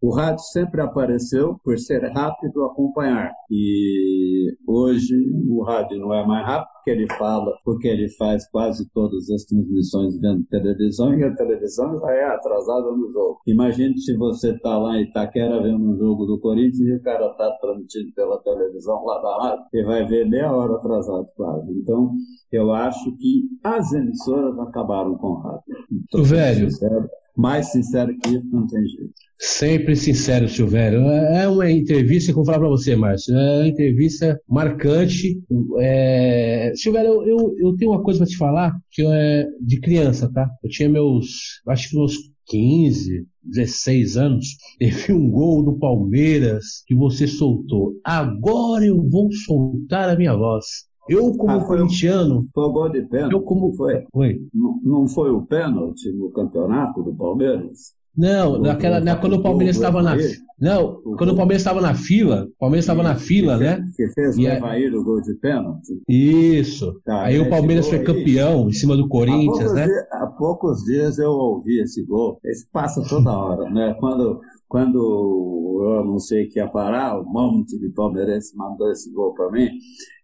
o 0.02 0.14
rádio 0.14 0.44
sempre 0.52 0.82
apareceu 0.82 1.56
por 1.64 1.78
ser 1.80 2.04
rápido 2.12 2.64
acompanhar. 2.66 3.32
E 3.50 4.56
hoje 4.68 5.23
o 5.48 5.64
rádio 5.64 6.00
não 6.00 6.14
é 6.14 6.26
mais 6.26 6.46
rápido, 6.46 6.74
porque 6.74 6.90
ele 6.92 7.08
fala, 7.18 7.58
porque 7.64 7.88
ele 7.88 8.10
faz 8.10 8.50
quase 8.50 8.90
todas 8.94 9.30
as 9.30 9.44
transmissões 9.46 10.20
vendo 10.20 10.44
televisão, 10.46 11.14
e 11.18 11.24
a 11.24 11.36
televisão 11.36 12.00
já 12.00 12.12
é 12.12 12.26
atrasada 12.26 12.92
no 12.92 13.12
jogo. 13.12 13.40
Imagine 13.48 13.98
se 13.98 14.16
você 14.18 14.52
está 14.52 14.78
lá 14.78 14.98
em 14.98 15.04
Itaquera 15.04 15.62
vendo 15.62 15.84
um 15.84 15.98
jogo 15.98 16.26
do 16.26 16.40
Corinthians 16.40 16.80
e 16.80 16.96
o 16.96 17.02
cara 17.02 17.28
está 17.28 17.52
transmitindo 17.62 18.14
pela 18.14 18.38
televisão 18.42 19.04
lá 19.06 19.22
da 19.22 19.44
rádio, 19.44 19.66
e 19.74 19.84
vai 19.84 20.06
ver 20.06 20.28
meia 20.28 20.52
hora 20.52 20.76
atrasado 20.76 21.28
quase. 21.36 21.72
Então, 21.72 22.12
eu 22.52 22.72
acho 22.72 23.16
que 23.18 23.44
as 23.64 23.92
emissoras 23.94 24.60
acabaram 24.60 25.18
com 25.18 25.28
o 25.28 25.40
rádio. 25.40 25.64
Então, 25.92 26.22
o 26.22 26.24
velho. 26.24 26.70
Sincero, 26.70 27.10
mais 27.36 27.72
sincero 27.72 28.16
que 28.18 28.30
isso, 28.30 28.48
não 28.52 28.68
tem 28.68 28.86
jeito. 28.86 29.14
Sempre 29.46 29.94
sincero, 29.98 30.48
Silvério. 30.48 31.02
É 31.02 31.46
uma 31.50 31.70
entrevista 31.70 32.32
que 32.32 32.40
eu 32.40 32.44
vou 32.44 32.46
falar 32.46 32.60
para 32.60 32.70
você, 32.70 32.96
Márcio. 32.96 33.36
É 33.36 33.58
uma 33.58 33.68
entrevista 33.68 34.40
marcante. 34.48 35.38
É... 35.82 36.72
Silvério, 36.76 37.12
eu, 37.12 37.28
eu, 37.28 37.56
eu, 37.58 37.76
tenho 37.76 37.92
uma 37.92 38.02
coisa 38.02 38.20
para 38.20 38.28
te 38.28 38.38
falar 38.38 38.72
que 38.90 39.06
é 39.06 39.46
de 39.60 39.82
criança, 39.82 40.32
tá? 40.32 40.50
Eu 40.64 40.70
tinha 40.70 40.88
meus, 40.88 41.62
acho 41.68 41.90
que 41.90 41.98
meus 41.98 42.16
15, 42.46 43.28
16 43.44 44.16
anos, 44.16 44.46
teve 44.80 45.12
um 45.12 45.30
gol 45.30 45.62
do 45.62 45.78
Palmeiras 45.78 46.82
que 46.88 46.96
você 46.96 47.28
soltou. 47.28 47.96
Agora 48.02 48.86
eu 48.86 49.04
vou 49.10 49.30
soltar 49.46 50.10
a 50.10 50.16
minha 50.16 50.38
voz. 50.38 50.66
Eu, 51.10 51.36
como 51.36 51.52
ah, 51.52 51.66
corintiano. 51.66 52.46
Foi 52.54 52.64
o 52.64 52.72
gol 52.72 52.90
de 52.90 53.02
pênalti. 53.02 53.34
Eu, 53.34 53.42
como. 53.42 53.74
Foi. 53.74 54.06
foi. 54.10 54.40
Não, 54.54 54.80
não 54.82 55.08
foi 55.10 55.32
o 55.32 55.42
pênalti 55.42 56.14
no 56.14 56.32
campeonato 56.32 57.04
do 57.04 57.14
Palmeiras? 57.14 57.94
Não, 58.16 58.60
naquela, 58.60 59.00
na, 59.00 59.16
quando 59.16 59.34
o 59.34 59.42
Palmeiras 59.42 59.76
estava 59.76 60.02
na. 60.02 60.16
Não, 60.60 61.02
quando 61.18 61.32
o 61.32 61.36
Palmeiras 61.36 61.62
estava 61.62 61.82
na 61.82 61.96
fila, 61.96 62.46
o 62.46 62.60
Palmeiras 62.60 62.86
estava 62.86 63.02
na 63.02 63.16
fila, 63.16 63.58
né? 63.58 63.84
Que 63.96 64.08
fez 64.10 64.38
o 64.38 64.42
Evair 64.42 64.94
o 64.94 65.04
gol 65.04 65.22
de 65.22 65.34
pênalti. 65.36 66.00
Isso. 66.08 67.02
Tá, 67.04 67.24
aí 67.24 67.40
o 67.40 67.50
Palmeiras 67.50 67.90
foi 67.90 68.04
campeão 68.04 68.70
em 68.70 68.72
cima 68.72 68.96
do 68.96 69.08
Corinthians, 69.08 69.74
né? 69.74 69.88
Há 70.12 70.28
poucos 70.28 70.84
dias 70.84 71.18
eu 71.18 71.32
ouvi 71.32 71.82
esse 71.82 72.06
gol. 72.06 72.40
Esse 72.46 72.70
passa 72.72 73.04
toda 73.10 73.32
hora, 73.32 73.70
né? 73.72 73.96
Quando, 74.00 74.40
quando 74.68 75.82
eu 75.84 76.00
anunciei 76.02 76.48
que 76.48 76.60
ia 76.60 76.68
parar, 76.68 77.20
o 77.20 77.26
monte 77.26 77.78
de 77.80 77.90
palmeirense 77.90 78.56
mandou 78.56 78.92
esse 78.92 79.12
gol 79.12 79.34
para 79.34 79.52
mim. 79.52 79.70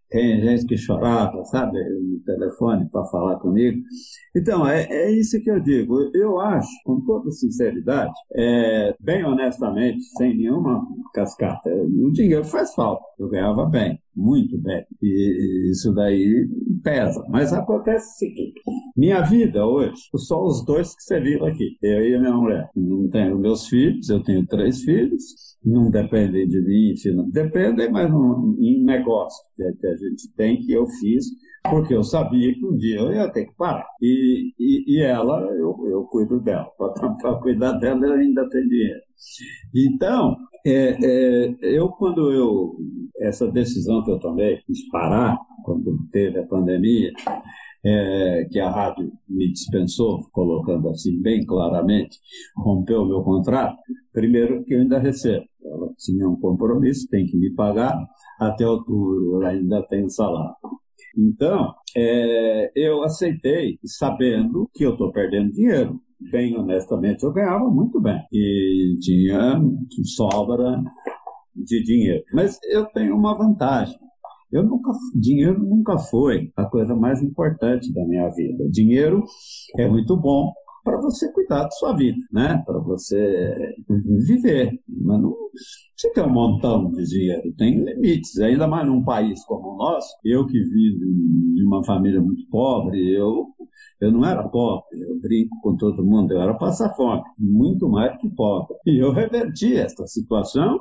Tem 0.10 0.41
gente 0.41 0.66
que 0.66 0.78
chorava, 0.78 1.43
sabe, 1.45 1.78
no 1.78 2.20
telefone 2.26 2.89
para 2.89 3.05
falar 3.05 3.38
comigo. 3.38 3.80
Então, 4.36 4.68
é, 4.68 4.84
é 4.89 5.12
isso 5.12 5.41
que 5.41 5.49
eu 5.49 5.60
digo. 5.60 6.10
Eu 6.16 6.39
acho, 6.39 6.70
com 6.84 6.99
toda 7.01 7.32
sinceridade, 7.32 8.14
é, 8.34 8.95
bem 8.99 9.24
honestamente, 9.24 10.03
sem 10.18 10.36
nenhuma 10.36 10.86
cascata, 11.14 11.70
o 11.70 12.12
dinheiro 12.12 12.43
faz 12.43 12.74
falta. 12.74 13.03
Eu 13.20 13.30
ganhava 13.30 13.66
bem, 13.66 13.99
muito 14.16 14.57
bem. 14.62 14.84
E 15.01 15.72
isso 15.72 15.93
daí 15.93 16.47
pesa. 16.84 17.24
Mas 17.30 17.53
acontece 17.53 18.07
o 18.07 18.18
seguinte: 18.18 18.62
minha 18.95 19.22
vida 19.22 19.66
hoje, 19.66 20.01
só 20.16 20.43
os 20.43 20.64
dois 20.66 20.95
que 20.95 21.03
você 21.03 21.20
viu 21.20 21.45
aqui, 21.45 21.78
eu 21.82 22.07
e 22.07 22.16
a 22.16 22.20
minha 22.20 22.34
mulher. 22.34 22.70
Não 22.76 23.10
tenho 23.10 23.38
meus 23.38 23.68
filhos, 23.68 24.10
eu 24.10 24.22
tenho 24.24 24.45
três 24.45 24.82
filhos 24.84 25.49
não 25.64 25.89
dependem 25.91 26.47
de 26.47 26.62
mim, 26.62 26.93
não, 27.14 27.30
dependem, 27.30 27.91
mas 27.91 28.10
não, 28.10 28.55
em 28.60 28.84
negócio 28.84 29.43
que 29.55 29.64
a 29.64 29.95
gente 29.95 30.34
tem, 30.36 30.62
que 30.62 30.72
eu 30.72 30.88
fiz, 30.88 31.26
porque 31.70 31.93
eu 31.93 32.03
sabia 32.03 32.53
que 32.53 32.66
um 32.66 32.78
dia 32.78 32.99
eu 32.99 33.14
ia 33.14 33.30
ter 33.30 33.45
que 33.45 33.55
parar. 33.55 33.86
E, 34.01 34.53
e, 34.57 34.95
e 34.95 35.01
ela, 35.01 35.41
eu, 35.53 35.76
eu 35.88 36.03
cuido 36.05 36.39
dela. 36.39 36.68
Para 36.78 37.39
cuidar 37.41 37.74
dela, 37.74 38.05
eu 38.07 38.14
ainda 38.14 38.49
tem 38.49 38.68
dinheiro. 38.68 39.01
Então, 39.76 40.38
é, 40.66 40.97
é, 41.01 41.55
eu, 41.62 41.89
quando 41.89 42.32
eu, 42.32 42.76
essa 43.22 43.49
decisão 43.51 44.03
que 44.03 44.12
eu 44.12 44.20
tomei 44.20 44.57
de 44.68 44.88
parar, 44.91 45.38
quando 45.64 46.07
teve 46.12 46.39
a 46.39 46.45
pandemia, 46.45 47.12
é, 47.86 48.47
que 48.51 48.60
a 48.60 48.70
rádio 48.70 49.12
me 49.28 49.51
dispensou, 49.51 50.30
colocando 50.32 50.89
assim 50.89 51.22
bem 51.22 51.45
claramente, 51.45 52.18
rompeu 52.57 53.01
o 53.03 53.05
meu 53.05 53.22
contrato, 53.24 53.78
primeiro 54.12 54.64
que 54.66 54.74
eu 54.74 54.82
ainda 54.82 54.99
recebo. 54.99 55.45
Ela 55.64 55.93
tinha 55.97 56.28
um 56.28 56.39
compromisso, 56.39 57.07
tem 57.10 57.26
que 57.26 57.38
me 57.38 57.53
pagar, 57.53 57.97
até 58.39 58.68
outubro 58.68 59.41
ela 59.41 59.49
ainda 59.49 59.82
tem 59.84 60.10
salário. 60.10 60.55
Então, 61.18 61.74
é, 61.95 62.72
eu 62.76 63.03
aceitei, 63.03 63.80
sabendo 63.84 64.70
que 64.74 64.86
eu 64.86 64.93
estou 64.93 65.12
perdendo 65.12 65.51
dinheiro. 65.51 65.99
Bem 66.32 66.57
honestamente, 66.57 67.24
eu 67.24 67.32
ganhava 67.32 67.70
muito 67.70 67.99
bem. 68.01 68.22
E 68.32 68.97
tinha 68.99 69.61
sobra 70.03 70.82
de 71.55 71.84
dinheiro. 71.84 72.24
Mas 72.34 72.59
eu 72.70 72.86
tenho 72.88 73.15
uma 73.15 73.38
vantagem. 73.38 73.97
Eu 74.51 74.63
nunca, 74.63 74.91
dinheiro 75.15 75.59
nunca 75.59 75.97
foi 75.97 76.51
a 76.57 76.65
coisa 76.65 76.95
mais 76.95 77.22
importante 77.22 77.93
da 77.93 78.03
minha 78.05 78.28
vida. 78.30 78.67
Dinheiro 78.70 79.24
é 79.78 79.88
muito 79.88 80.17
bom 80.17 80.51
para 80.90 81.00
você 81.02 81.32
cuidar 81.32 81.64
da 81.64 81.72
sua 81.72 81.96
vida, 81.96 82.18
né? 82.32 82.64
Para 82.66 82.80
você 82.80 83.76
viver. 84.26 84.80
Mas 84.88 85.22
não, 85.22 85.36
você 85.96 86.12
tem 86.12 86.24
um 86.24 86.30
montão 86.30 86.92
de 86.92 87.04
dinheiro, 87.06 87.54
tem 87.56 87.84
limites. 87.84 88.40
Ainda 88.40 88.68
mais 88.68 88.88
num 88.88 89.04
país 89.04 89.44
como 89.46 89.76
o 89.76 89.78
nosso, 89.78 90.10
eu 90.26 90.48
que 90.48 90.60
vim 90.60 91.54
de 91.54 91.64
uma 91.64 91.84
família 91.84 92.20
muito 92.20 92.48
pobre, 92.50 93.14
eu 93.14 93.48
eu 94.02 94.12
não 94.12 94.26
era 94.26 94.48
pobre, 94.48 95.00
eu 95.02 95.20
brinco 95.20 95.60
com 95.62 95.76
todo 95.76 96.06
mundo, 96.06 96.34
eu 96.34 96.42
era 96.42 96.54
passar 96.54 96.94
fome, 96.96 97.22
muito 97.38 97.88
mais 97.90 98.18
que 98.20 98.30
pobre. 98.30 98.76
E 98.86 98.98
eu 98.98 99.12
reverti 99.12 99.76
essa 99.76 100.08
situação 100.08 100.80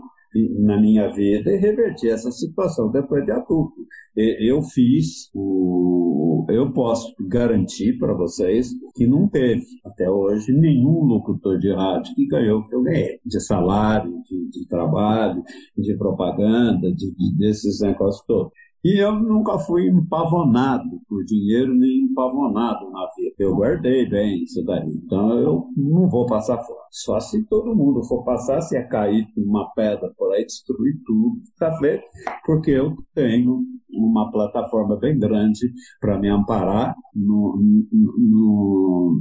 na 0.61 0.81
minha 0.81 1.09
vida 1.13 1.51
e 1.51 1.57
reverti 1.57 2.09
essa 2.09 2.31
situação 2.31 2.91
depois 2.91 3.25
de 3.25 3.33
adulto. 3.33 3.75
Eu 4.21 4.62
fiz 4.62 5.31
o. 5.33 6.45
Eu 6.51 6.73
posso 6.73 7.14
garantir 7.21 7.99
para 7.99 8.14
vocês 8.14 8.71
que 8.97 9.07
não 9.07 9.29
teve, 9.29 9.64
até 9.85 10.11
hoje, 10.11 10.53
nenhum 10.53 11.05
locutor 11.05 11.59
de 11.59 11.73
rádio 11.73 12.14
que 12.16 12.27
ganhou 12.27 12.61
o 12.61 12.66
que 12.66 12.75
eu 12.75 12.83
ganhei. 12.83 13.21
De 13.25 13.41
salário, 13.41 14.11
de, 14.25 14.51
de 14.51 14.66
trabalho, 14.66 15.43
de 15.77 15.97
propaganda, 15.97 16.93
de, 16.93 17.14
de, 17.14 17.39
desses 17.39 17.81
negócios 17.81 18.25
todos. 18.27 18.53
E 18.85 19.03
eu 19.03 19.12
nunca 19.18 19.59
fui 19.59 19.89
empavonado 19.89 21.01
por 21.09 21.24
dinheiro 21.24 21.74
nem 21.74 22.05
empavonado 22.05 22.91
na 22.91 23.07
vida. 23.16 23.35
Eu 23.39 23.55
guardei 23.55 24.09
bem 24.09 24.43
isso 24.43 24.64
daí. 24.64 24.89
Então 25.05 25.39
eu 25.39 25.66
não 25.76 26.09
vou 26.09 26.26
passar 26.26 26.59
fora. 26.59 26.87
Só 26.91 27.18
se 27.20 27.45
todo 27.49 27.74
mundo 27.74 28.05
for 28.05 28.24
passar, 28.24 28.61
se 28.61 28.76
é 28.76 28.83
cair 28.83 29.26
uma 29.37 29.70
pedra 29.74 30.12
por 30.16 30.33
aí, 30.33 30.45
destruir 30.45 30.95
tudo, 31.05 31.41
está 31.43 31.76
feito, 31.79 32.05
porque 32.47 32.70
eu 32.70 32.97
tenho 33.14 33.62
uma 33.91 34.31
plataforma 34.31 34.97
bem 34.97 35.18
grande 35.18 35.72
para 36.01 36.18
me 36.18 36.29
amparar 36.29 36.95
no, 37.14 37.59
no, 37.93 38.18
no 38.18 39.20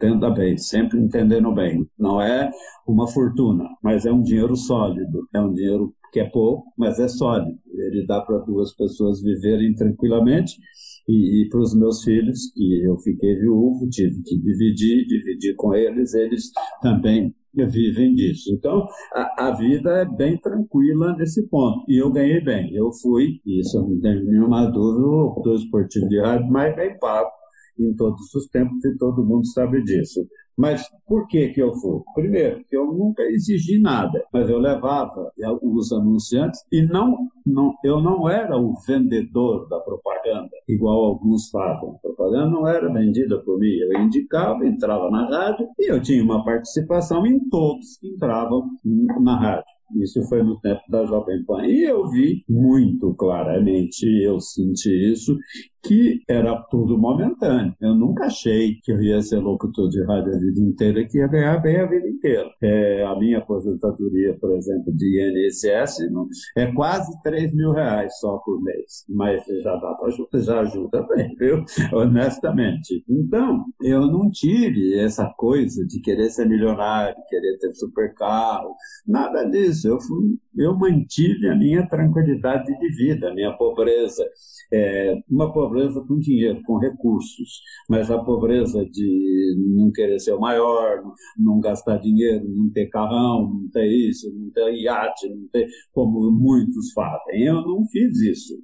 entenda 0.00 0.30
bem, 0.30 0.56
sempre 0.56 0.98
entendendo 0.98 1.52
bem. 1.52 1.86
Não 1.98 2.20
é 2.20 2.50
uma 2.86 3.06
fortuna, 3.06 3.64
mas 3.82 4.06
é 4.06 4.12
um 4.12 4.22
dinheiro 4.22 4.56
sólido, 4.56 5.28
é 5.34 5.40
um 5.40 5.52
dinheiro 5.52 5.94
que 6.12 6.20
é 6.20 6.28
pouco, 6.28 6.72
mas 6.76 6.98
é 6.98 7.08
sólido. 7.08 7.58
Ele 7.72 8.06
dá 8.06 8.20
para 8.20 8.38
duas 8.38 8.74
pessoas 8.74 9.22
viverem 9.22 9.74
tranquilamente 9.74 10.56
e, 11.08 11.42
e 11.42 11.48
para 11.48 11.60
os 11.60 11.74
meus 11.74 12.02
filhos, 12.02 12.52
que 12.54 12.82
eu 12.84 12.96
fiquei 12.98 13.34
viúvo, 13.36 13.88
tive 13.88 14.22
que 14.22 14.38
dividir, 14.38 15.06
dividir 15.06 15.54
com 15.56 15.74
eles, 15.74 16.14
eles 16.14 16.50
também 16.80 17.34
vivem 17.54 18.14
disso. 18.14 18.52
Então, 18.52 18.86
a, 19.12 19.48
a, 19.48 19.56
vida 19.56 19.90
é 19.90 20.04
bem 20.04 20.38
tranquila 20.38 21.16
nesse 21.16 21.48
ponto. 21.48 21.84
E 21.88 22.00
eu 22.00 22.10
ganhei 22.12 22.40
bem. 22.40 22.72
Eu 22.74 22.92
fui, 22.92 23.40
isso 23.44 23.80
não 23.80 24.00
tenho 24.00 24.24
nenhuma 24.24 24.66
dúvida, 24.66 25.50
o 25.50 25.54
esportivo 25.54 26.08
de 26.08 26.20
rádio 26.20 26.50
mais 26.50 26.76
bem 26.76 26.96
pago 26.98 27.30
em 27.78 27.94
todos 27.94 28.32
os 28.34 28.46
tempos 28.48 28.84
e 28.84 28.96
todo 28.98 29.24
mundo 29.24 29.46
sabe 29.46 29.82
disso. 29.82 30.20
Mas 30.60 30.86
por 31.08 31.26
que, 31.26 31.48
que 31.48 31.62
eu 31.62 31.72
fui? 31.72 32.02
Primeiro, 32.14 32.62
que 32.68 32.76
eu 32.76 32.84
nunca 32.84 33.22
exigi 33.22 33.80
nada, 33.80 34.22
mas 34.30 34.46
eu 34.50 34.58
levava 34.58 35.32
os 35.62 35.90
anunciantes 35.90 36.60
e 36.70 36.82
não, 36.82 37.16
não, 37.46 37.74
eu 37.82 37.98
não 37.98 38.28
era 38.28 38.58
o 38.58 38.74
vendedor 38.86 39.66
da 39.70 39.80
propaganda, 39.80 40.50
igual 40.68 41.02
alguns 41.02 41.48
fazem. 41.48 41.88
A 41.88 41.98
propaganda 41.98 42.50
não 42.50 42.68
era 42.68 42.92
vendida 42.92 43.38
por 43.38 43.58
mim, 43.58 43.70
eu 43.70 44.02
indicava, 44.02 44.66
entrava 44.66 45.10
na 45.10 45.30
rádio 45.30 45.66
e 45.78 45.90
eu 45.90 45.98
tinha 45.98 46.22
uma 46.22 46.44
participação 46.44 47.26
em 47.26 47.40
todos 47.48 47.96
que 47.96 48.08
entravam 48.08 48.68
na 49.18 49.40
rádio. 49.40 49.79
Isso 49.96 50.22
foi 50.28 50.42
no 50.42 50.58
tempo 50.60 50.80
da 50.88 51.04
Jovem 51.06 51.44
Pan. 51.44 51.66
E 51.66 51.84
eu 51.84 52.08
vi 52.08 52.44
muito 52.48 53.14
claramente, 53.14 54.06
eu 54.22 54.40
senti 54.40 55.12
isso, 55.12 55.36
que 55.82 56.20
era 56.28 56.60
tudo 56.70 56.98
momentâneo. 56.98 57.74
Eu 57.80 57.94
nunca 57.94 58.26
achei 58.26 58.74
que 58.82 58.92
eu 58.92 59.02
ia 59.02 59.20
ser 59.22 59.38
locutor 59.38 59.88
de 59.88 60.02
rádio 60.04 60.34
a 60.34 60.38
vida 60.38 60.60
inteira, 60.60 61.06
que 61.06 61.18
ia 61.18 61.26
ganhar 61.26 61.58
bem 61.58 61.76
a 61.78 61.86
vida 61.86 62.08
inteira. 62.08 62.50
É, 62.62 63.04
a 63.04 63.18
minha 63.18 63.38
aposentadoria, 63.38 64.36
por 64.38 64.56
exemplo, 64.56 64.92
de 64.94 65.48
INSS 65.48 65.98
é 66.56 66.72
quase 66.72 67.10
3 67.22 67.54
mil 67.54 67.72
reais 67.72 68.12
só 68.18 68.38
por 68.38 68.62
mês. 68.62 69.04
Mas 69.08 69.42
já 69.62 69.76
dá 69.76 69.94
para 69.94 70.08
ajuda, 70.08 70.40
já 70.40 70.60
ajuda 70.60 71.06
bem, 71.14 71.34
viu? 71.36 71.64
Honestamente. 71.92 73.04
Então, 73.08 73.64
eu 73.82 74.06
não 74.06 74.30
tive 74.30 74.98
essa 74.98 75.32
coisa 75.36 75.84
de 75.86 76.00
querer 76.00 76.30
ser 76.30 76.46
milionário, 76.46 77.16
querer 77.28 77.58
ter 77.58 77.72
super 77.72 78.14
carro, 78.14 78.74
nada 79.06 79.44
disso. 79.44 79.79
Eu, 79.88 80.00
fui, 80.00 80.38
eu 80.56 80.76
mantive 80.76 81.48
a 81.48 81.56
minha 81.56 81.86
tranquilidade 81.88 82.66
de 82.78 82.88
vida, 82.96 83.30
a 83.30 83.34
minha 83.34 83.52
pobreza. 83.52 84.24
É, 84.72 85.16
uma 85.28 85.52
pobreza 85.52 85.70
pobreza 85.70 86.04
com 86.06 86.18
dinheiro, 86.18 86.62
com 86.64 86.78
recursos, 86.78 87.62
mas 87.88 88.10
a 88.10 88.18
pobreza 88.18 88.84
de 88.84 89.56
não 89.76 89.90
querer 89.90 90.18
ser 90.18 90.32
o 90.32 90.40
maior, 90.40 91.02
não 91.38 91.60
gastar 91.60 91.98
dinheiro, 91.98 92.44
não 92.48 92.70
ter 92.70 92.86
carrão, 92.88 93.50
não 93.50 93.68
ter 93.70 93.86
isso, 93.86 94.32
não 94.34 94.50
ter 94.50 94.74
iate, 94.74 95.28
não 95.28 95.48
ter 95.48 95.68
como 95.92 96.30
muitos 96.30 96.92
fazem. 96.92 97.44
Eu 97.44 97.62
não 97.62 97.86
fiz 97.86 98.20
isso. 98.20 98.54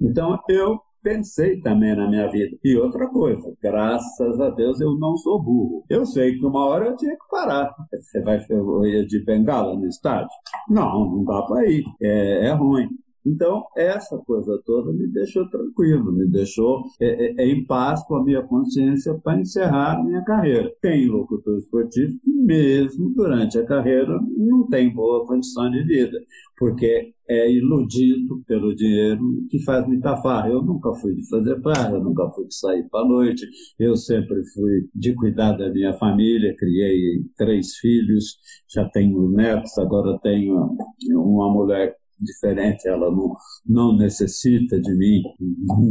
Então 0.00 0.38
eu 0.48 0.78
pensei 1.04 1.60
também 1.60 1.94
na 1.94 2.08
minha 2.08 2.28
vida. 2.30 2.56
E 2.64 2.76
outra 2.76 3.06
coisa, 3.08 3.54
graças 3.62 4.40
a 4.40 4.50
Deus 4.50 4.80
eu 4.80 4.98
não 4.98 5.16
sou 5.18 5.40
burro. 5.40 5.84
Eu 5.88 6.06
sei 6.06 6.38
que 6.38 6.46
uma 6.46 6.66
hora 6.66 6.86
eu 6.86 6.96
tinha 6.96 7.12
que 7.12 7.28
parar. 7.30 7.72
Você 7.92 8.22
vai 8.22 8.38
ir 8.38 9.06
de 9.06 9.22
bengala 9.22 9.76
no 9.76 9.86
estádio? 9.86 10.30
Não, 10.68 11.04
não 11.04 11.24
dá 11.24 11.42
para 11.42 11.66
ir. 11.66 11.84
É, 12.00 12.46
é 12.46 12.52
ruim. 12.52 12.88
Então, 13.26 13.64
essa 13.74 14.18
coisa 14.18 14.60
toda 14.66 14.92
me 14.92 15.06
deixou 15.08 15.48
tranquilo, 15.48 16.12
me 16.12 16.26
deixou 16.26 16.82
é, 17.00 17.26
é, 17.26 17.34
é 17.38 17.48
em 17.48 17.64
paz 17.64 18.02
com 18.06 18.16
a 18.16 18.24
minha 18.24 18.42
consciência 18.42 19.18
para 19.22 19.40
encerrar 19.40 19.98
a 19.98 20.04
minha 20.04 20.22
carreira. 20.24 20.70
Tem 20.82 21.08
locutor 21.08 21.56
esportivo 21.56 22.18
que, 22.22 22.30
mesmo 22.30 23.14
durante 23.14 23.58
a 23.58 23.64
carreira, 23.64 24.20
não 24.36 24.66
tem 24.68 24.92
boa 24.92 25.26
condição 25.26 25.70
de 25.70 25.82
vida, 25.84 26.18
porque 26.58 27.14
é 27.26 27.50
iludido 27.50 28.42
pelo 28.46 28.74
dinheiro 28.74 29.22
que 29.48 29.62
faz 29.64 29.86
muita 29.86 30.16
farra. 30.18 30.50
Eu 30.50 30.62
nunca 30.62 30.92
fui 30.94 31.14
de 31.14 31.26
fazer 31.28 31.60
farra, 31.62 31.98
nunca 31.98 32.28
fui 32.30 32.46
de 32.46 32.54
sair 32.54 32.86
para 32.90 33.08
noite, 33.08 33.46
eu 33.78 33.96
sempre 33.96 34.36
fui 34.52 34.88
de 34.94 35.14
cuidar 35.14 35.52
da 35.52 35.70
minha 35.70 35.94
família, 35.94 36.54
criei 36.58 37.22
três 37.36 37.76
filhos, 37.76 38.36
já 38.68 38.86
tenho 38.90 39.30
netos, 39.30 39.78
agora 39.78 40.18
tenho 40.22 40.76
uma 41.14 41.50
mulher 41.50 41.96
diferente, 42.20 42.88
ela 42.88 43.10
não, 43.10 43.34
não 43.66 43.96
necessita 43.96 44.80
de 44.80 44.94
mim 44.96 45.22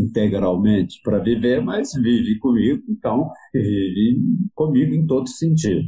integralmente 0.01 0.99
para 1.03 1.19
viver, 1.19 1.61
mas 1.61 1.91
vive 1.93 2.37
comigo, 2.39 2.81
então 2.89 3.29
vive 3.53 4.19
comigo 4.53 4.93
em 4.93 5.05
todo 5.05 5.27
sentido. 5.27 5.83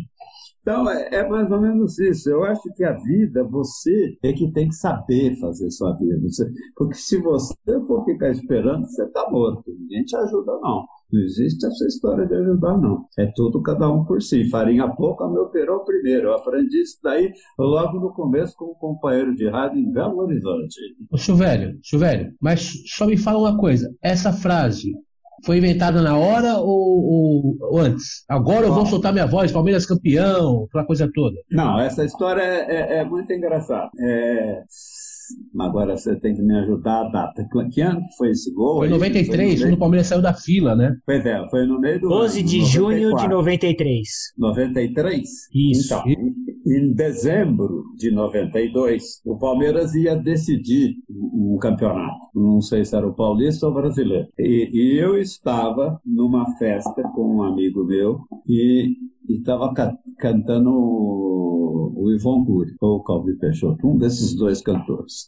Então, 0.66 0.89
é, 0.89 1.09
é, 1.18 1.30
mais 1.30 1.51
ou 1.51 1.61
menos 1.61 1.99
isso. 1.99 2.28
Eu 2.28 2.43
acho 2.43 2.74
que 2.74 2.84
a 2.84 2.93
vida, 2.93 3.43
você 3.43 4.18
é 4.24 4.34
que 4.34 4.51
tem 4.51 4.68
que 4.68 4.74
saber 4.74 5.39
fazer 5.39 5.70
sua 5.70 5.95
vida. 5.95 6.20
Você, 6.24 6.51
porque 6.76 6.95
se 6.95 7.22
você 7.22 7.53
for 7.86 8.03
ficar 8.03 8.32
esperando, 8.32 8.84
você 8.84 9.03
está 9.03 9.30
morto. 9.30 9.63
Ninguém 9.68 10.03
te 10.03 10.16
ajuda, 10.16 10.53
não. 10.53 10.84
Não 11.13 11.22
existe 11.22 11.63
essa 11.68 11.86
história 11.86 12.26
de 12.26 12.34
ajudar, 12.34 12.80
não. 12.80 13.05
É 13.16 13.32
tudo 13.36 13.61
cada 13.61 13.88
um 13.91 14.03
por 14.05 14.20
si. 14.24 14.49
Farinha 14.49 14.88
pouca, 14.88 15.30
meu 15.30 15.45
perão 15.49 15.86
primeiro. 15.86 16.30
Eu 16.30 16.34
aprendi 16.34 16.82
isso 16.82 16.97
daí 17.03 17.32
logo 17.59 17.99
no 17.99 18.11
começo 18.11 18.55
com 18.57 18.72
um 18.72 18.74
companheiro 18.74 19.36
de 19.36 19.47
rádio 19.47 19.80
em 19.80 19.91
Belo 19.91 20.18
Horizonte. 20.18 20.80
Ô, 21.11 21.18
Silvério, 21.18 21.78
Silvério, 21.84 22.34
mas 22.41 22.74
só 22.88 23.05
me 23.05 23.18
fala 23.18 23.38
uma 23.38 23.57
coisa. 23.57 23.95
Essa 24.01 24.34
frase, 24.34 24.93
foi 25.46 25.60
inventada 25.60 26.02
na 26.02 26.18
hora 26.18 26.58
ou, 26.58 27.56
ou, 27.62 27.80
antes? 27.80 28.26
Agora 28.28 28.66
eu 28.66 28.74
vou 28.74 28.86
soltar 28.86 29.14
minha 29.14 29.28
voz, 29.28 29.52
Palmeiras 29.52 29.86
campeão, 29.86 30.66
aquela 30.68 30.86
coisa 30.86 31.10
toda. 31.14 31.36
Não, 31.52 31.80
essa 31.80 32.04
história 32.04 32.41
é, 32.41 32.98
é, 32.98 32.98
é 32.98 33.06
muito 33.06 33.32
engraçada. 33.32 33.89
É, 34.00 34.64
agora 35.60 35.98
você 35.98 36.16
tem 36.20 36.36
que 36.36 36.42
me 36.42 36.58
ajudar 36.60 37.02
a 37.02 37.10
data. 37.10 37.48
Que 37.72 37.82
ano 37.82 38.02
que 38.02 38.18
foi 38.18 38.30
esse 38.30 38.54
gol? 38.54 38.78
Foi 38.80 38.88
em 38.88 38.92
93, 38.92 39.62
quando 39.62 39.74
o 39.74 39.78
Palmeiras 39.78 40.08
saiu 40.08 40.22
da 40.22 40.34
fila, 40.34 40.76
né? 40.76 40.96
Pois 41.06 41.26
é, 41.26 41.48
foi 41.50 41.66
no 41.66 41.80
meio 41.80 42.00
do 42.00 42.10
12 42.10 42.40
ano, 42.40 42.48
de 42.48 42.58
94. 42.58 42.72
junho 42.72 43.16
de 43.16 43.28
93. 43.28 44.08
93? 44.38 45.30
Isso. 45.54 45.94
Então, 45.94 46.04
em 46.08 46.94
dezembro 46.94 47.84
de 47.96 48.12
92, 48.12 49.22
o 49.26 49.38
Palmeiras 49.38 49.94
ia 49.94 50.16
decidir 50.16 50.96
um 51.10 51.58
campeonato. 51.60 52.18
Não 52.34 52.60
sei 52.62 52.84
se 52.84 52.96
era 52.96 53.08
o 53.08 53.14
paulista 53.14 53.68
ou 53.68 53.74
brasileiro. 53.74 54.28
E, 54.38 54.70
e 54.74 54.98
eu 55.00 55.18
estava 55.18 56.00
numa 56.06 56.58
festa 56.58 57.04
com 57.14 57.38
um 57.38 57.44
amigo 57.44 57.86
meu 57.86 58.20
e 58.48 58.96
estava 59.30 59.74
ca 59.74 59.94
cantando 60.18 60.72
o, 62.06 62.12
Ivon 62.12 62.45
Cury 62.45 62.76
ou 62.82 62.97
o 62.97 63.03
Calvi 63.03 63.36
Peixoto, 63.38 63.88
um 63.88 63.97
desses 63.97 64.36
dois 64.36 64.62
cantores. 64.62 65.28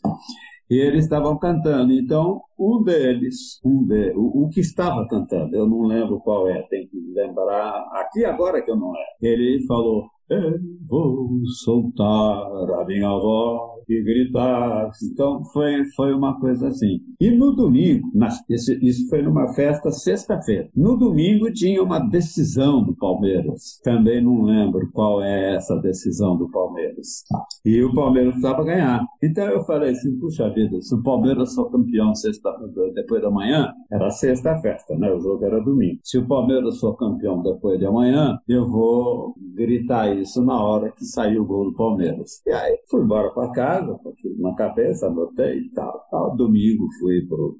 E 0.69 0.75
eles 0.75 1.05
estavam 1.05 1.37
cantando. 1.37 1.93
Então, 1.93 2.41
um 2.59 2.83
deles, 2.83 3.59
um 3.63 3.85
de, 3.85 4.11
o, 4.15 4.43
o, 4.43 4.49
que 4.49 4.59
estava 4.59 5.07
cantando, 5.07 5.55
eu 5.55 5.65
não 5.65 5.83
lembro 5.83 6.19
qual 6.19 6.47
é, 6.47 6.61
tem 6.63 6.87
que 6.87 6.97
lembrar 7.13 7.85
aqui 7.93 8.25
agora 8.25 8.61
que 8.61 8.69
eu 8.69 8.75
não 8.75 8.93
é. 8.95 9.05
Ele 9.21 9.65
falou: 9.65 10.09
Eu 10.29 10.59
vou 10.87 11.29
soltar 11.63 12.81
a 12.81 12.85
minha 12.85 13.09
voz 13.09 13.77
e 13.89 14.03
gritar. 14.03 14.89
Então 15.11 15.43
foi, 15.53 15.83
foi 15.95 16.13
uma 16.13 16.39
coisa 16.39 16.67
assim. 16.67 16.99
E 17.19 17.31
no 17.31 17.55
domingo, 17.55 18.09
na, 18.13 18.27
esse, 18.49 18.77
isso 18.85 19.07
foi 19.09 19.21
numa 19.21 19.53
festa 19.53 19.89
sexta-feira. 19.91 20.69
No 20.75 20.97
domingo 20.97 21.51
tinha 21.53 21.81
uma 21.81 21.99
decisão 21.99 22.83
do 22.83 22.95
Palmeiras. 22.95 23.79
Também 23.83 24.21
não 24.21 24.43
lembro 24.43 24.89
qual 24.91 25.21
é 25.21 25.55
essa 25.55 25.75
decisão 25.77 26.37
do 26.37 26.49
Palmeiras. 26.51 27.23
E 27.65 27.81
o 27.81 27.93
Palmeiras 27.93 28.31
precisava 28.31 28.63
ganhar. 28.63 29.05
Então 29.23 29.45
eu 29.45 29.63
falei 29.63 29.91
assim, 29.91 30.17
puxa 30.19 30.49
vida, 30.49 30.81
se 30.81 30.93
o 30.93 31.01
Palmeiras 31.01 31.53
for 31.53 31.71
campeão 31.71 32.13
sexta, 32.13 32.53
depois 32.93 33.21
da 33.21 33.31
manhã, 33.31 33.71
era 33.91 34.09
sexta 34.09 34.57
festa, 34.57 34.97
né? 34.97 35.11
O 35.11 35.19
jogo 35.19 35.45
era 35.45 35.63
domingo. 35.63 35.99
Se 36.03 36.17
o 36.17 36.27
Palmeiras 36.27 36.79
for 36.79 36.95
campeão 36.97 37.41
depois 37.41 37.79
de 37.79 37.85
amanhã, 37.85 38.37
eu 38.47 38.69
vou 38.69 39.33
gritar 39.55 40.16
isso 40.21 40.43
na 40.43 40.61
hora 40.61 40.91
que 40.91 41.05
sair 41.05 41.39
o 41.39 41.45
gol 41.45 41.71
do 41.71 41.75
Palmeiras. 41.75 42.41
E 42.45 42.51
aí 42.51 42.77
fui 42.89 43.03
embora 43.03 43.29
para 43.31 43.51
casa 43.51 43.99
na 44.39 44.53
cabeça, 44.55 45.07
anotei 45.07 45.59
e 45.59 45.69
tal, 45.71 46.05
tal. 46.09 46.35
Domingo 46.35 46.85
fui 46.99 47.25
pro, 47.27 47.57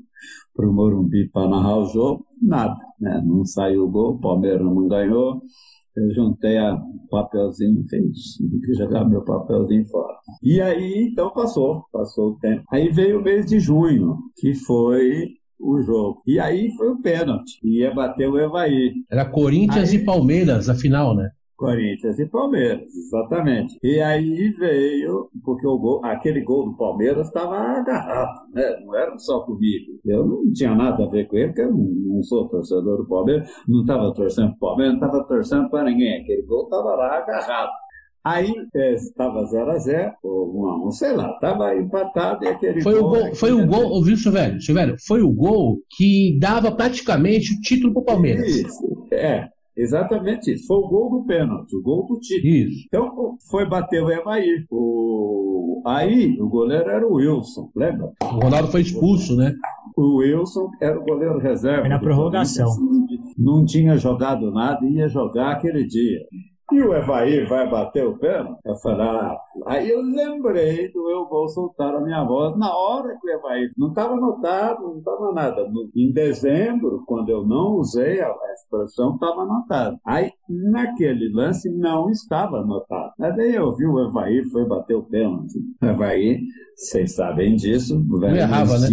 pro 0.53 0.74
Morumbi 0.74 1.30
para 1.30 1.49
narrar 1.49 1.78
o 1.78 1.86
jogo, 1.86 2.26
nada, 2.41 2.78
né? 2.99 3.22
Não 3.26 3.45
saiu 3.45 3.86
o 3.86 3.91
gol, 3.91 4.16
o 4.16 4.20
Palmeiras 4.20 4.62
não 4.62 4.88
ganhou. 4.88 5.41
eu 5.95 6.14
juntei 6.14 6.58
a 6.58 6.78
papelzinho, 7.10 7.84
fiz, 7.89 8.38
que 8.66 8.74
jogar 8.76 9.05
meu 9.05 9.24
papelzinho 9.24 9.86
fora. 9.88 10.18
E 10.43 10.62
aí, 10.62 11.10
então 11.12 11.32
passou, 11.32 11.84
passou 11.91 12.32
o 12.32 12.39
tempo. 12.39 12.64
Aí 12.72 12.89
veio 12.89 13.20
o 13.20 13.24
mês 13.24 13.45
de 13.45 13.60
junho, 13.60 14.18
que 14.36 14.53
foi 14.53 15.38
o 15.60 15.82
jogo. 15.82 16.22
E 16.26 16.39
aí 16.39 16.70
foi 16.78 16.89
o 16.89 17.01
pênalti. 17.01 17.60
Ia 17.64 17.93
bater 17.93 18.30
o 18.30 18.38
Evaí. 18.38 18.93
Era 19.10 19.26
Corinthians 19.26 19.89
aí... 19.89 19.97
e 19.97 20.05
Palmeiras, 20.05 20.70
a 20.70 20.76
final, 20.76 21.16
né? 21.16 21.30
Corinthians 21.58 22.20
e 22.20 22.26
Palmeiras, 22.28 22.95
exatamente. 22.95 23.78
E 23.84 23.99
aí 23.99 24.51
veio, 24.51 25.28
porque 25.43 25.66
o 25.66 25.78
gol, 25.78 26.05
aquele 26.05 26.41
gol 26.41 26.70
do 26.70 26.78
Palmeiras 26.78 27.28
estava 27.28 27.58
agarrado, 27.58 28.47
né? 28.53 28.80
Não 28.86 28.95
era 28.95 29.18
só 29.18 29.39
comigo. 29.39 29.99
Eu 30.05 30.26
não 30.26 30.53
tinha 30.53 30.76
nada 30.76 31.03
a 31.03 31.10
ver 31.10 31.28
com 31.28 31.36
ele, 31.36 31.47
porque 31.47 31.62
eu 31.62 31.74
não, 31.74 32.22
sou 32.22 32.47
torcedor 32.47 32.97
do 32.97 33.08
Palmeiras, 33.08 33.49
não 33.68 33.82
estava 33.82 34.14
torcendo 34.14 34.49
para 34.49 34.55
o 34.55 34.60
Palmeiras, 34.60 34.99
não 34.99 35.08
estava 35.08 35.28
torcendo 35.28 35.70
para 35.70 35.84
ninguém. 35.86 36.22
Aquele 36.22 36.43
gol 36.43 36.66
estava 36.66 36.95
lá 36.95 37.18
agarrado. 37.18 37.72
Aí 38.24 38.53
estava 38.76 39.45
0 39.45 39.72
a 39.72 39.78
0 39.80 40.12
ou 40.22 40.88
1 40.88 40.91
sei 40.91 41.14
lá, 41.14 41.32
estava 41.32 41.74
empatado 41.76 42.43
e 42.43 42.47
aquele 42.49 42.82
foi 42.82 42.99
gol. 42.99 43.08
O 43.08 43.10
gol 43.10 43.36
foi 43.36 43.51
o 43.53 43.66
gol, 43.66 43.89
ouviu, 43.89 44.18
Silvério? 44.18 44.62
Silvério, 44.62 44.95
foi 45.08 45.22
o 45.22 45.32
gol 45.32 45.78
que 45.95 46.38
dava 46.39 46.72
praticamente 46.72 47.53
o 47.53 47.62
título 47.62 47.93
para 47.93 48.01
o 48.01 48.05
Palmeiras. 48.05 48.47
Isso, 48.47 49.08
é. 49.14 49.47
Exatamente 49.78 50.53
isso. 50.53 50.65
Foi 50.65 50.78
o 50.78 50.88
gol 50.88 51.09
do 51.09 51.25
pênalti, 51.25 51.75
o 51.75 51.84
gol 51.84 52.05
do 52.07 52.19
título. 52.19 52.53
Isso. 52.53 52.86
Então 52.88 53.38
foi 53.49 53.65
bater 53.65 54.03
o 54.03 54.11
Evair. 54.11 54.65
O... 54.71 55.84
Aí 55.86 56.36
o 56.41 56.49
goleiro 56.49 56.89
era 56.89 57.07
o 57.07 57.13
Wilson, 57.13 57.69
lembra? 57.75 58.11
O 58.21 58.39
Ronaldo 58.43 58.69
foi 58.69 58.82
expulso, 58.82 59.36
né? 59.36 59.53
O 59.95 60.17
Wilson 60.17 60.69
era 60.82 60.99
o 60.99 61.03
goleiro 61.03 61.38
reserva. 61.38 61.82
Foi 61.82 61.89
na 61.89 61.99
prorrogação. 61.99 62.67
Não 63.38 63.63
tinha 63.63 63.95
jogado 63.97 64.51
nada, 64.51 64.86
ia 64.86 65.07
jogar 65.07 65.51
aquele 65.51 65.86
dia. 65.86 66.19
E 66.72 66.82
o 66.82 66.93
Evaí 66.93 67.45
vai 67.45 67.70
bater 67.70 68.05
o 68.05 68.18
pênalti? 68.18 68.59
Eu 68.65 68.76
falei, 68.76 69.07
ah. 69.07 69.38
Aí 69.65 69.89
eu 69.89 70.01
lembrei 70.01 70.91
do 70.91 71.09
Eu 71.09 71.28
Vou 71.30 71.47
Soltar 71.47 71.95
a 71.95 72.01
Minha 72.01 72.26
Voz 72.26 72.57
na 72.57 72.76
hora 72.76 73.18
que 73.22 73.28
o 73.28 73.34
Evaí 73.34 73.70
não 73.78 73.88
estava 73.89 74.13
anotado, 74.15 74.82
não 74.84 74.97
estava 74.97 75.32
nada. 75.32 75.68
No, 75.70 75.89
em 75.95 76.11
dezembro, 76.11 77.03
quando 77.07 77.30
eu 77.30 77.45
não 77.45 77.76
usei 77.76 78.20
a, 78.20 78.28
a 78.28 78.53
expressão, 78.53 79.13
estava 79.13 79.43
anotado. 79.43 79.97
Aí, 80.05 80.30
naquele 80.49 81.34
lance, 81.34 81.70
não 81.70 82.09
estava 82.09 82.57
anotado. 82.57 83.13
Aí 83.22 83.36
daí 83.36 83.55
eu 83.55 83.74
vi 83.74 83.86
o 83.86 84.05
Evaí 84.05 84.43
foi 84.51 84.68
bater 84.68 84.95
o 84.95 85.03
pênalti. 85.03 85.57
O 85.82 85.86
Evaí, 85.86 86.41
vocês 86.76 87.15
sabem 87.15 87.55
disso, 87.55 87.97
o 87.97 88.20
velho 88.20 88.38
errava, 88.38 88.78
né? 88.78 88.89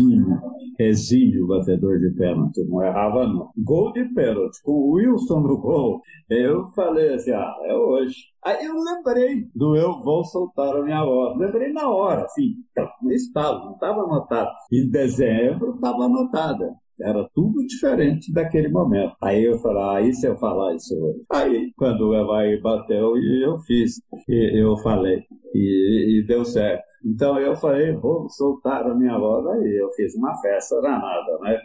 Exímio 0.78 1.46
batedor 1.46 1.98
de 1.98 2.10
pênalti, 2.10 2.64
não 2.64 2.82
errava 2.82 3.26
não. 3.26 3.50
Gol 3.56 3.92
de 3.92 4.04
pênalti, 4.14 4.62
com 4.62 4.72
o 4.72 4.92
Wilson 4.92 5.40
no 5.40 5.58
gol, 5.58 6.00
eu 6.28 6.66
falei 6.68 7.14
assim, 7.14 7.32
ah, 7.32 7.56
é 7.64 7.74
hoje. 7.74 8.16
Aí 8.44 8.64
eu 8.64 8.74
lembrei 8.74 9.46
do 9.54 9.74
eu 9.74 10.00
vou 10.00 10.24
soltar 10.24 10.76
a 10.76 10.82
minha 10.82 11.04
voz. 11.04 11.38
Lembrei 11.38 11.72
na 11.72 11.88
hora, 11.88 12.24
assim, 12.24 12.56
não 13.02 13.10
estava, 13.10 13.64
não 13.64 13.72
estava 13.72 14.02
anotado. 14.02 14.50
Em 14.72 14.90
dezembro 14.90 15.74
estava 15.74 16.04
anotada. 16.04 16.74
Era 17.00 17.28
tudo 17.34 17.66
diferente 17.66 18.32
daquele 18.32 18.68
momento. 18.68 19.14
Aí 19.20 19.44
eu 19.44 19.58
falei, 19.58 19.82
ah, 19.82 20.08
e 20.08 20.12
se 20.12 20.26
eu 20.26 20.36
falar 20.36 20.74
isso 20.76 20.94
hoje? 20.94 21.24
Aí, 21.32 21.72
quando 21.76 22.08
o 22.08 22.14
Evaí 22.14 22.60
bateu, 22.60 23.16
eu 23.16 23.58
fiz. 23.58 24.00
E 24.28 24.62
eu 24.62 24.76
falei. 24.78 25.22
E, 25.54 26.20
e, 26.20 26.26
deu 26.26 26.44
certo. 26.44 26.84
Então 27.04 27.38
eu 27.38 27.54
falei, 27.54 27.92
vou 27.92 28.28
soltar 28.30 28.86
a 28.86 28.94
minha 28.94 29.18
voz. 29.18 29.46
Aí 29.46 29.76
eu 29.76 29.90
fiz 29.92 30.14
uma 30.14 30.34
festa 30.40 30.80
danada, 30.80 31.38
né? 31.42 31.58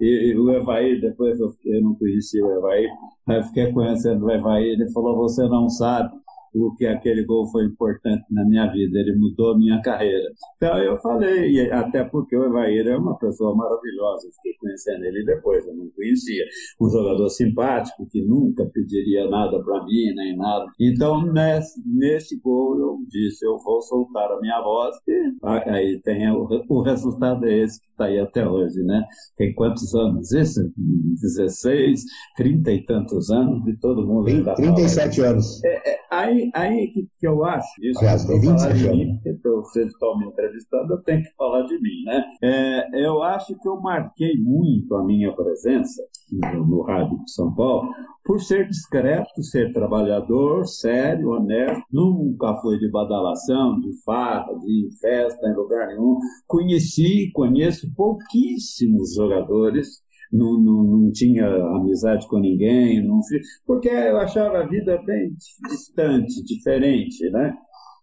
E, 0.00 0.32
e 0.32 0.38
o 0.38 0.50
Evaí, 0.50 1.00
depois 1.00 1.38
eu, 1.38 1.50
fiquei, 1.50 1.78
eu 1.78 1.82
não 1.82 1.94
conhecia 1.94 2.44
o 2.44 2.52
Evaí, 2.58 2.88
aí 3.28 3.42
fiquei 3.44 3.72
conhecendo 3.72 4.26
o 4.26 4.30
Evaí, 4.30 4.64
ele 4.70 4.90
falou, 4.92 5.16
você 5.16 5.46
não 5.48 5.68
sabe 5.68 6.10
o 6.56 6.74
que 6.74 6.86
aquele 6.86 7.24
gol 7.24 7.46
foi 7.50 7.64
importante 7.64 8.24
na 8.30 8.44
minha 8.44 8.66
vida, 8.66 8.98
ele 8.98 9.16
mudou 9.16 9.52
a 9.52 9.58
minha 9.58 9.80
carreira. 9.82 10.28
Então 10.56 10.78
eu 10.78 10.96
falei, 10.98 11.70
até 11.70 12.04
porque 12.04 12.36
o 12.36 12.44
Evair 12.44 12.86
é 12.86 12.96
uma 12.96 13.16
pessoa 13.18 13.54
maravilhosa, 13.54 14.28
fiquei 14.36 14.54
conhecendo 14.58 15.04
ele 15.04 15.24
depois, 15.24 15.66
eu 15.66 15.74
não 15.74 15.88
conhecia. 15.90 16.44
Um 16.80 16.88
jogador 16.88 17.28
simpático 17.28 18.06
que 18.10 18.22
nunca 18.24 18.64
pediria 18.66 19.28
nada 19.28 19.62
para 19.62 19.84
mim, 19.84 20.14
nem 20.14 20.36
nada. 20.36 20.66
Então 20.80 21.22
nesse, 21.32 21.82
nesse 21.86 22.40
gol 22.40 22.78
eu 22.78 22.98
disse, 23.08 23.44
eu 23.46 23.58
vou 23.58 23.80
soltar 23.82 24.30
a 24.32 24.40
minha 24.40 24.60
voz 24.62 24.96
e 25.06 25.70
aí 25.70 26.00
tem 26.02 26.30
o, 26.30 26.48
o 26.68 26.82
resultado 26.82 27.46
é 27.46 27.64
esse 27.64 27.80
que 27.80 27.86
está 27.90 28.06
aí 28.06 28.18
até 28.18 28.48
hoje, 28.48 28.82
né? 28.82 29.02
Tem 29.36 29.54
quantos 29.54 29.94
anos 29.94 30.32
isso? 30.32 30.60
16, 30.76 32.02
30 32.36 32.72
e 32.72 32.84
tantos 32.84 33.30
anos 33.30 33.66
e 33.66 33.76
todo 33.78 34.06
mundo... 34.06 34.54
37 34.54 35.20
anos. 35.22 35.64
É, 35.64 35.92
é, 35.92 35.98
aí 36.10 36.45
aí, 36.54 36.88
que, 36.88 37.08
que 37.18 37.26
eu 37.26 37.44
acho, 37.44 37.68
isso 37.82 37.98
Aliás, 38.00 38.28
eu 38.28 38.42
falar 38.42 38.72
de 38.72 38.88
mim, 38.88 39.20
porque 39.22 39.48
vocês 39.48 39.86
estão 39.88 40.18
me 40.18 40.26
entrevistando, 40.26 40.92
eu 40.92 41.02
tenho 41.02 41.22
que 41.22 41.34
falar 41.36 41.62
de 41.62 41.80
mim, 41.80 42.04
né? 42.04 42.24
É, 42.42 43.06
eu 43.06 43.22
acho 43.22 43.58
que 43.58 43.68
eu 43.68 43.80
marquei 43.80 44.34
muito 44.38 44.94
a 44.94 45.04
minha 45.04 45.34
presença 45.34 46.02
no, 46.30 46.66
no 46.66 46.82
Rádio 46.82 47.18
de 47.24 47.30
São 47.32 47.54
Paulo 47.54 47.88
por 48.24 48.40
ser 48.40 48.68
discreto, 48.68 49.42
ser 49.42 49.72
trabalhador, 49.72 50.66
sério, 50.66 51.30
honesto, 51.30 51.84
nunca 51.92 52.56
foi 52.56 52.76
de 52.76 52.90
badalação, 52.90 53.78
de 53.78 53.92
farra, 54.04 54.52
de 54.58 54.88
festa 55.00 55.48
em 55.48 55.54
lugar 55.54 55.86
nenhum. 55.86 56.18
Conheci, 56.46 57.30
conheço 57.32 57.86
pouquíssimos 57.94 59.14
jogadores 59.14 60.04
não, 60.32 60.60
não, 60.60 60.84
não 60.84 61.12
tinha 61.12 61.46
amizade 61.46 62.26
com 62.28 62.38
ninguém, 62.38 63.02
não, 63.06 63.20
porque 63.66 63.88
eu 63.88 64.16
achava 64.18 64.58
a 64.58 64.66
vida 64.66 65.00
bem 65.04 65.34
distante, 65.68 66.44
diferente, 66.44 67.28
né? 67.30 67.54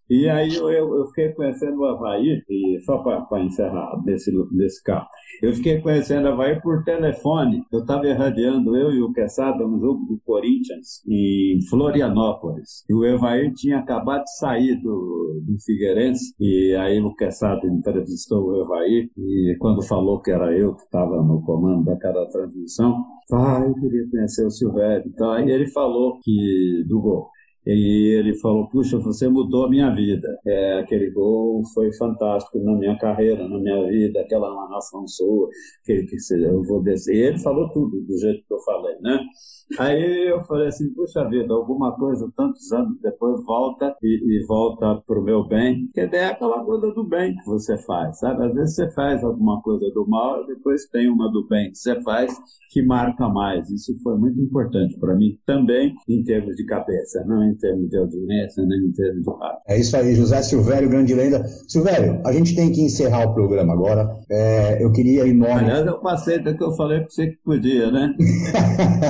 E 0.09 0.29
aí 0.29 0.53
eu, 0.55 0.69
eu 0.69 1.05
fiquei 1.07 1.29
conhecendo 1.29 1.79
o 1.79 1.85
Havaí, 1.85 2.41
e 2.49 2.79
só 2.81 2.99
para 2.99 3.41
encerrar 3.41 4.01
nesse, 4.05 4.31
nesse 4.51 4.83
carro, 4.83 5.07
eu 5.41 5.53
fiquei 5.53 5.81
conhecendo 5.81 6.27
o 6.27 6.31
Havaí 6.31 6.61
por 6.61 6.83
telefone. 6.83 7.63
Eu 7.71 7.79
estava 7.79 8.07
irradiando, 8.07 8.75
eu 8.75 8.91
e 8.91 9.01
o 9.01 9.11
Quesada, 9.13 9.65
no 9.65 9.79
jogo 9.79 10.05
do 10.05 10.19
Corinthians, 10.25 11.01
em 11.07 11.59
Florianópolis. 11.69 12.83
E 12.89 12.93
o 12.93 13.05
Evair 13.05 13.53
tinha 13.53 13.79
acabado 13.79 14.23
de 14.23 14.37
sair 14.37 14.75
do, 14.81 15.41
do 15.45 15.57
Figueirense, 15.65 16.33
e 16.39 16.75
aí 16.75 16.99
o 16.99 17.15
Quesada 17.15 17.65
entrevistou 17.67 18.45
o 18.45 18.61
Evair, 18.61 19.09
e 19.17 19.55
quando 19.59 19.81
falou 19.81 20.21
que 20.21 20.31
era 20.31 20.55
eu 20.57 20.75
que 20.75 20.83
estava 20.83 21.21
no 21.23 21.41
comando 21.43 21.85
daquela 21.85 22.29
transmissão, 22.29 23.03
ah, 23.31 23.63
eu 23.65 23.73
queria 23.75 24.09
conhecer 24.09 24.45
o 24.45 24.51
Silvério. 24.51 25.05
Então 25.07 25.31
aí 25.31 25.49
ele 25.49 25.67
falou 25.71 26.19
que 26.21 26.83
do 26.87 27.01
gol. 27.01 27.29
E 27.65 28.17
ele 28.19 28.35
falou: 28.35 28.67
Puxa, 28.67 28.97
você 28.99 29.27
mudou 29.29 29.65
a 29.65 29.69
minha 29.69 29.89
vida. 29.93 30.27
É, 30.45 30.79
aquele 30.79 31.09
gol 31.11 31.61
foi 31.73 31.91
fantástico 31.93 32.59
na 32.59 32.73
minha 32.75 32.97
carreira, 32.97 33.47
na 33.47 33.57
minha 33.57 33.87
vida, 33.87 34.21
aquela 34.21 34.53
narração 34.53 35.07
sua, 35.07 35.49
que, 35.83 36.03
que 36.03 36.17
eu 36.33 36.63
vou 36.63 36.81
descer. 36.83 37.15
E 37.15 37.21
ele 37.21 37.39
falou 37.39 37.69
tudo 37.71 38.01
do 38.01 38.17
jeito 38.17 38.45
que 38.45 38.53
eu 38.53 38.59
falei, 38.59 38.95
né? 39.01 39.19
Aí 39.79 40.29
eu 40.29 40.41
falei 40.43 40.67
assim: 40.67 40.93
Puxa 40.93 41.27
vida, 41.29 41.53
alguma 41.53 41.95
coisa 41.95 42.31
tantos 42.35 42.71
anos 42.71 42.97
depois 43.01 43.43
volta 43.45 43.95
e, 44.03 44.39
e 44.39 44.45
volta 44.45 45.01
para 45.07 45.19
o 45.19 45.23
meu 45.23 45.47
bem, 45.47 45.89
que 45.93 46.01
é 46.01 46.25
aquela 46.25 46.63
coisa 46.63 46.91
do 46.93 47.03
bem 47.07 47.35
que 47.35 47.45
você 47.45 47.77
faz, 47.77 48.19
sabe? 48.19 48.45
Às 48.45 48.53
vezes 48.53 48.75
você 48.75 48.91
faz 48.91 49.23
alguma 49.23 49.61
coisa 49.61 49.89
do 49.91 50.05
mal 50.07 50.43
e 50.43 50.47
depois 50.47 50.85
tem 50.89 51.09
uma 51.09 51.31
do 51.31 51.47
bem 51.47 51.71
que 51.71 51.77
você 51.77 52.01
faz 52.01 52.33
que 52.69 52.81
marca 52.81 53.29
mais. 53.29 53.69
Isso 53.69 53.95
foi 54.03 54.17
muito 54.17 54.39
importante 54.41 54.97
para 54.99 55.15
mim 55.15 55.37
também, 55.45 55.95
em 56.07 56.23
termos 56.23 56.55
de 56.55 56.65
cabeça, 56.65 57.23
não 57.25 57.52
em 57.53 57.57
termos 57.57 57.89
de 57.89 57.97
audiência, 57.97 58.65
nem 58.65 58.79
em 58.79 58.91
termos 58.91 59.23
de 59.23 59.29
rádio. 59.29 59.59
É 59.67 59.79
isso 59.79 59.95
aí, 59.95 60.15
José 60.15 60.41
Silvério, 60.41 60.89
grande 60.89 61.13
lenda. 61.13 61.45
Silvério, 61.67 62.21
a 62.25 62.31
gente 62.31 62.55
tem 62.55 62.71
que 62.71 62.81
encerrar 62.81 63.25
o 63.25 63.33
programa 63.33 63.73
agora. 63.73 64.09
É, 64.29 64.83
eu 64.83 64.91
queria, 64.91 65.25
em 65.27 65.33
nome. 65.33 65.51
Aliás, 65.51 65.85
eu 65.85 65.99
passei 65.99 66.41
da 66.41 66.53
que 66.53 66.63
eu 66.63 66.71
falei 66.73 66.99
para 66.99 67.09
você 67.09 67.27
que 67.27 67.37
podia, 67.43 67.91
né? 67.91 68.13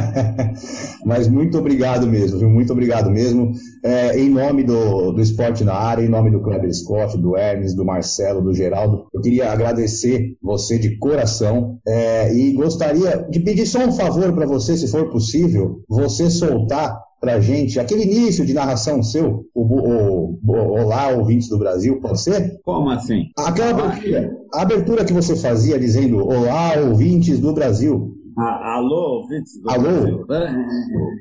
Mas 1.05 1.27
muito 1.27 1.57
obrigado 1.57 2.05
mesmo, 2.07 2.39
viu? 2.39 2.49
Muito 2.49 2.71
obrigado 2.71 3.09
mesmo. 3.09 3.51
É, 3.83 4.17
em 4.19 4.29
nome 4.29 4.63
do, 4.63 5.11
do 5.11 5.21
Esporte 5.21 5.63
na 5.63 5.73
Área, 5.73 6.03
em 6.03 6.09
nome 6.09 6.31
do 6.31 6.41
Kleber 6.41 6.73
Scott, 6.73 7.17
do 7.17 7.35
Hermes, 7.35 7.75
do 7.75 7.85
Marcelo, 7.85 8.41
do 8.41 8.53
Geraldo, 8.53 9.07
eu 9.13 9.21
queria 9.21 9.51
agradecer 9.51 10.37
você 10.41 10.77
de 10.77 10.97
coração 10.97 11.79
é, 11.87 12.33
e 12.33 12.53
gostaria 12.53 13.27
de 13.29 13.39
pedir 13.39 13.65
só 13.65 13.79
um 13.79 13.91
favor 13.91 14.33
para 14.33 14.45
você, 14.45 14.77
se 14.77 14.89
for 14.89 15.09
possível, 15.09 15.81
você 15.87 16.29
soltar 16.29 16.97
para 17.23 17.39
gente 17.39 17.79
aquele 17.79 18.03
início 18.03 18.45
de 18.45 18.53
narração 18.53 19.01
seu, 19.01 19.45
o, 19.55 19.61
o, 19.61 20.39
o, 20.45 20.51
Olá, 20.51 21.07
ouvintes 21.07 21.47
do 21.47 21.57
Brasil, 21.57 22.01
pode 22.01 22.19
ser? 22.19 22.59
Como 22.65 22.89
assim? 22.89 23.29
Aquela 23.37 23.69
abertura, 23.69 24.37
a 24.53 24.61
abertura 24.61 25.05
que 25.05 25.13
você 25.13 25.33
fazia 25.37 25.79
dizendo 25.79 26.17
Olá, 26.17 26.73
ouvintes 26.85 27.39
do 27.39 27.53
Brasil. 27.53 28.12
Ah, 28.37 28.75
alô, 28.75 29.21
ouvintes 29.21 29.61
do 29.61 29.69
Alô? 29.69 29.83
Brasil, 29.83 30.25
né? 30.27 30.65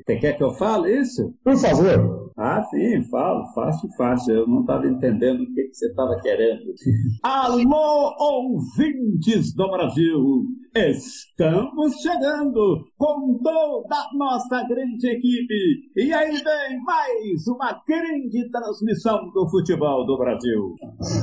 Você 0.05 0.15
quer 0.17 0.33
que 0.33 0.43
eu 0.43 0.51
fale 0.53 0.99
isso? 0.99 1.33
Por 1.43 1.55
favor. 1.57 2.31
Ah, 2.35 2.63
sim, 2.63 3.03
falo, 3.09 3.45
fácil, 3.53 3.89
fácil. 3.95 4.35
Eu 4.35 4.47
não 4.47 4.61
estava 4.61 4.87
entendendo 4.87 5.41
o 5.41 5.53
que, 5.53 5.63
que 5.65 5.73
você 5.73 5.87
estava 5.87 6.19
querendo. 6.19 6.73
Alô, 7.21 8.15
ouvintes 8.19 9.53
do 9.53 9.69
Brasil! 9.69 10.45
Estamos 10.75 12.01
chegando 12.01 12.83
com 12.97 13.39
toda 13.43 13.95
a 13.95 14.09
nossa 14.17 14.63
grande 14.67 15.07
equipe. 15.07 15.91
E 15.95 16.11
aí 16.11 16.31
vem 16.31 16.83
mais 16.83 17.47
uma 17.47 17.79
grande 17.87 18.49
transmissão 18.49 19.29
do 19.31 19.47
futebol 19.47 20.03
do 20.07 20.17
Brasil. 20.17 20.75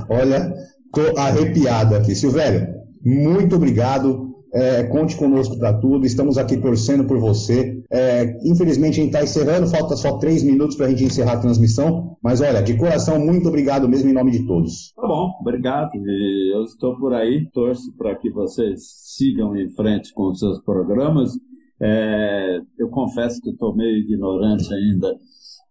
Olha, 0.09 0.55
tô 0.93 1.19
arrepiado 1.19 1.97
aqui. 1.97 2.15
Silvério, 2.15 2.69
muito 3.05 3.57
obrigado. 3.57 4.30
É, 4.53 4.85
conte 4.85 5.17
conosco 5.17 5.59
para 5.59 5.75
tudo. 5.75 6.05
Estamos 6.05 6.37
aqui 6.37 6.57
torcendo 6.57 7.05
por 7.05 7.19
você. 7.19 7.83
É, 7.91 8.39
infelizmente 8.45 9.01
a 9.01 9.03
gente 9.05 9.15
está 9.15 9.23
encerrando, 9.23 9.69
falta 9.69 9.97
só 9.97 10.19
três 10.19 10.43
minutos 10.43 10.77
para 10.77 10.87
a 10.87 10.89
gente 10.91 11.05
encerrar 11.05 11.35
a 11.35 11.41
transmissão. 11.41 12.17
Mas 12.23 12.41
olha, 12.41 12.63
de 12.63 12.77
coração, 12.77 13.19
muito 13.19 13.49
obrigado 13.49 13.89
mesmo 13.89 14.11
em 14.11 14.13
nome 14.13 14.31
de 14.31 14.47
todos. 14.47 14.93
Tá 14.95 15.07
bom, 15.07 15.31
obrigado. 15.41 15.91
Eu 15.95 16.65
estou 16.65 16.97
por 16.99 17.15
aí, 17.15 17.49
torço 17.53 17.97
para 17.97 18.15
que 18.17 18.31
vocês 18.31 18.81
sigam 19.17 19.57
em 19.57 19.69
frente 19.71 20.13
com 20.13 20.29
os 20.29 20.39
seus 20.39 20.61
programas. 20.63 21.33
É, 21.81 22.61
eu 22.79 22.89
confesso 22.89 23.41
que 23.41 23.51
estou 23.51 23.75
meio 23.75 23.99
ignorante 23.99 24.73
ainda 24.75 25.17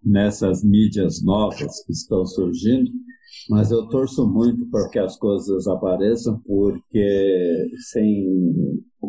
nessas 0.04 0.64
mídias 0.64 1.24
novas 1.24 1.84
que 1.86 1.92
estão 1.92 2.26
surgindo, 2.26 2.90
mas 3.50 3.72
eu 3.72 3.88
torço 3.88 4.28
muito 4.28 4.70
para 4.70 4.88
que 4.90 5.00
as 5.00 5.18
coisas 5.18 5.68
apareçam, 5.68 6.40
porque 6.46 7.68
sem 7.92 8.28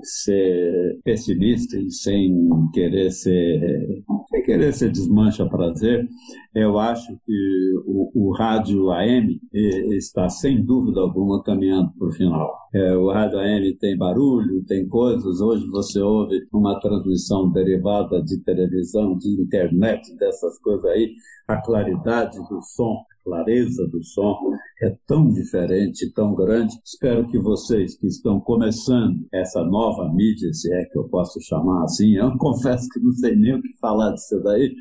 ser 0.03 0.99
pessimista 1.05 1.79
e 1.79 1.91
sem 1.91 2.49
querer 2.73 3.11
ser 3.11 4.03
sem 4.31 4.43
querer 4.45 4.73
ser 4.73 4.91
desmancha 4.91 5.47
prazer, 5.49 6.09
eu 6.55 6.79
acho 6.79 7.19
que 7.27 7.73
o, 7.85 8.11
o 8.15 8.33
rádio 8.33 8.91
AM 8.91 9.39
está 9.53 10.29
sem 10.29 10.65
dúvida 10.65 11.01
alguma 11.01 11.43
caminhando 11.43 11.93
para 11.99 12.09
o 12.09 12.13
final. 12.13 12.51
É, 12.73 12.97
o 12.97 13.11
rádio 13.11 13.39
AM 13.41 13.77
tem 13.79 13.99
barulho, 13.99 14.65
tem 14.67 14.87
coisas. 14.89 15.41
Hoje 15.41 15.67
você 15.69 16.01
ouve 16.01 16.47
uma 16.53 16.79
transmissão 16.81 17.51
derivada 17.51 18.23
de 18.23 18.41
televisão, 18.43 19.19
de 19.19 19.29
internet, 19.43 20.17
dessas 20.17 20.59
coisas 20.61 20.85
aí, 20.85 21.13
a 21.49 21.61
claridade 21.61 22.39
do 22.49 22.63
som 22.63 23.05
clareza 23.31 23.87
do 23.87 24.03
som 24.03 24.37
é 24.83 24.97
tão 25.07 25.29
diferente, 25.29 26.13
tão 26.13 26.35
grande. 26.35 26.75
Espero 26.85 27.29
que 27.29 27.39
vocês 27.39 27.97
que 27.97 28.09
estão 28.09 28.41
começando 28.41 29.25
essa 29.33 29.63
nova 29.63 30.13
mídia, 30.13 30.53
se 30.53 30.73
é 30.75 30.85
que 30.87 30.99
eu 30.99 31.09
posso 31.09 31.41
chamar 31.41 31.85
assim, 31.85 32.17
eu 32.17 32.37
confesso 32.39 32.89
que 32.93 32.99
não 32.99 33.13
sei 33.13 33.37
nem 33.37 33.55
o 33.55 33.63
que 33.63 33.79
falar 33.81 34.13
disso 34.13 34.41
daí, 34.43 34.75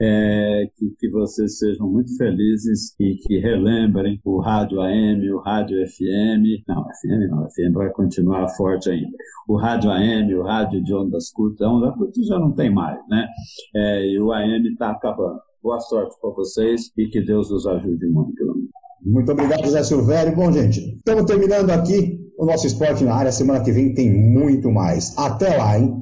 é, 0.00 0.64
que, 0.76 0.94
que 0.98 1.10
vocês 1.10 1.58
sejam 1.58 1.88
muito 1.88 2.16
felizes 2.16 2.92
e 2.98 3.14
que 3.14 3.38
relembrem 3.38 4.20
o 4.24 4.40
rádio 4.40 4.80
AM, 4.80 5.30
o 5.30 5.38
rádio 5.38 5.78
FM, 5.86 6.64
não, 6.66 6.82
FM 6.82 7.30
não, 7.30 7.48
FM 7.50 7.74
vai 7.74 7.90
continuar 7.92 8.48
forte 8.56 8.90
ainda. 8.90 9.16
O 9.46 9.56
rádio 9.56 9.90
AM, 9.90 10.34
o 10.34 10.42
rádio 10.42 10.82
de 10.82 10.92
ondas 10.92 11.30
curtas, 11.30 11.68
onda 11.68 11.92
curta 11.92 12.20
já 12.24 12.38
não 12.38 12.52
tem 12.52 12.72
mais, 12.72 12.98
né? 13.08 13.28
É, 13.76 14.06
e 14.08 14.18
o 14.18 14.32
AM 14.32 14.66
está 14.68 14.90
acabando. 14.90 15.51
Boa 15.62 15.78
sorte 15.78 16.16
para 16.20 16.30
vocês 16.30 16.90
e 16.98 17.06
que 17.06 17.20
Deus 17.24 17.50
os 17.52 17.66
ajude 17.66 18.08
muito. 18.08 18.32
Muito 19.00 19.30
obrigado, 19.30 19.64
José 19.64 19.84
Silvério. 19.84 20.34
Bom, 20.34 20.50
gente, 20.50 20.96
estamos 20.96 21.24
terminando 21.24 21.70
aqui 21.70 22.18
o 22.36 22.44
nosso 22.44 22.66
esporte 22.66 23.04
na 23.04 23.14
área. 23.14 23.30
Semana 23.30 23.62
que 23.62 23.70
vem 23.70 23.94
tem 23.94 24.10
muito 24.10 24.72
mais. 24.72 25.16
Até 25.16 25.56
lá, 25.56 25.78
hein? 25.78 26.01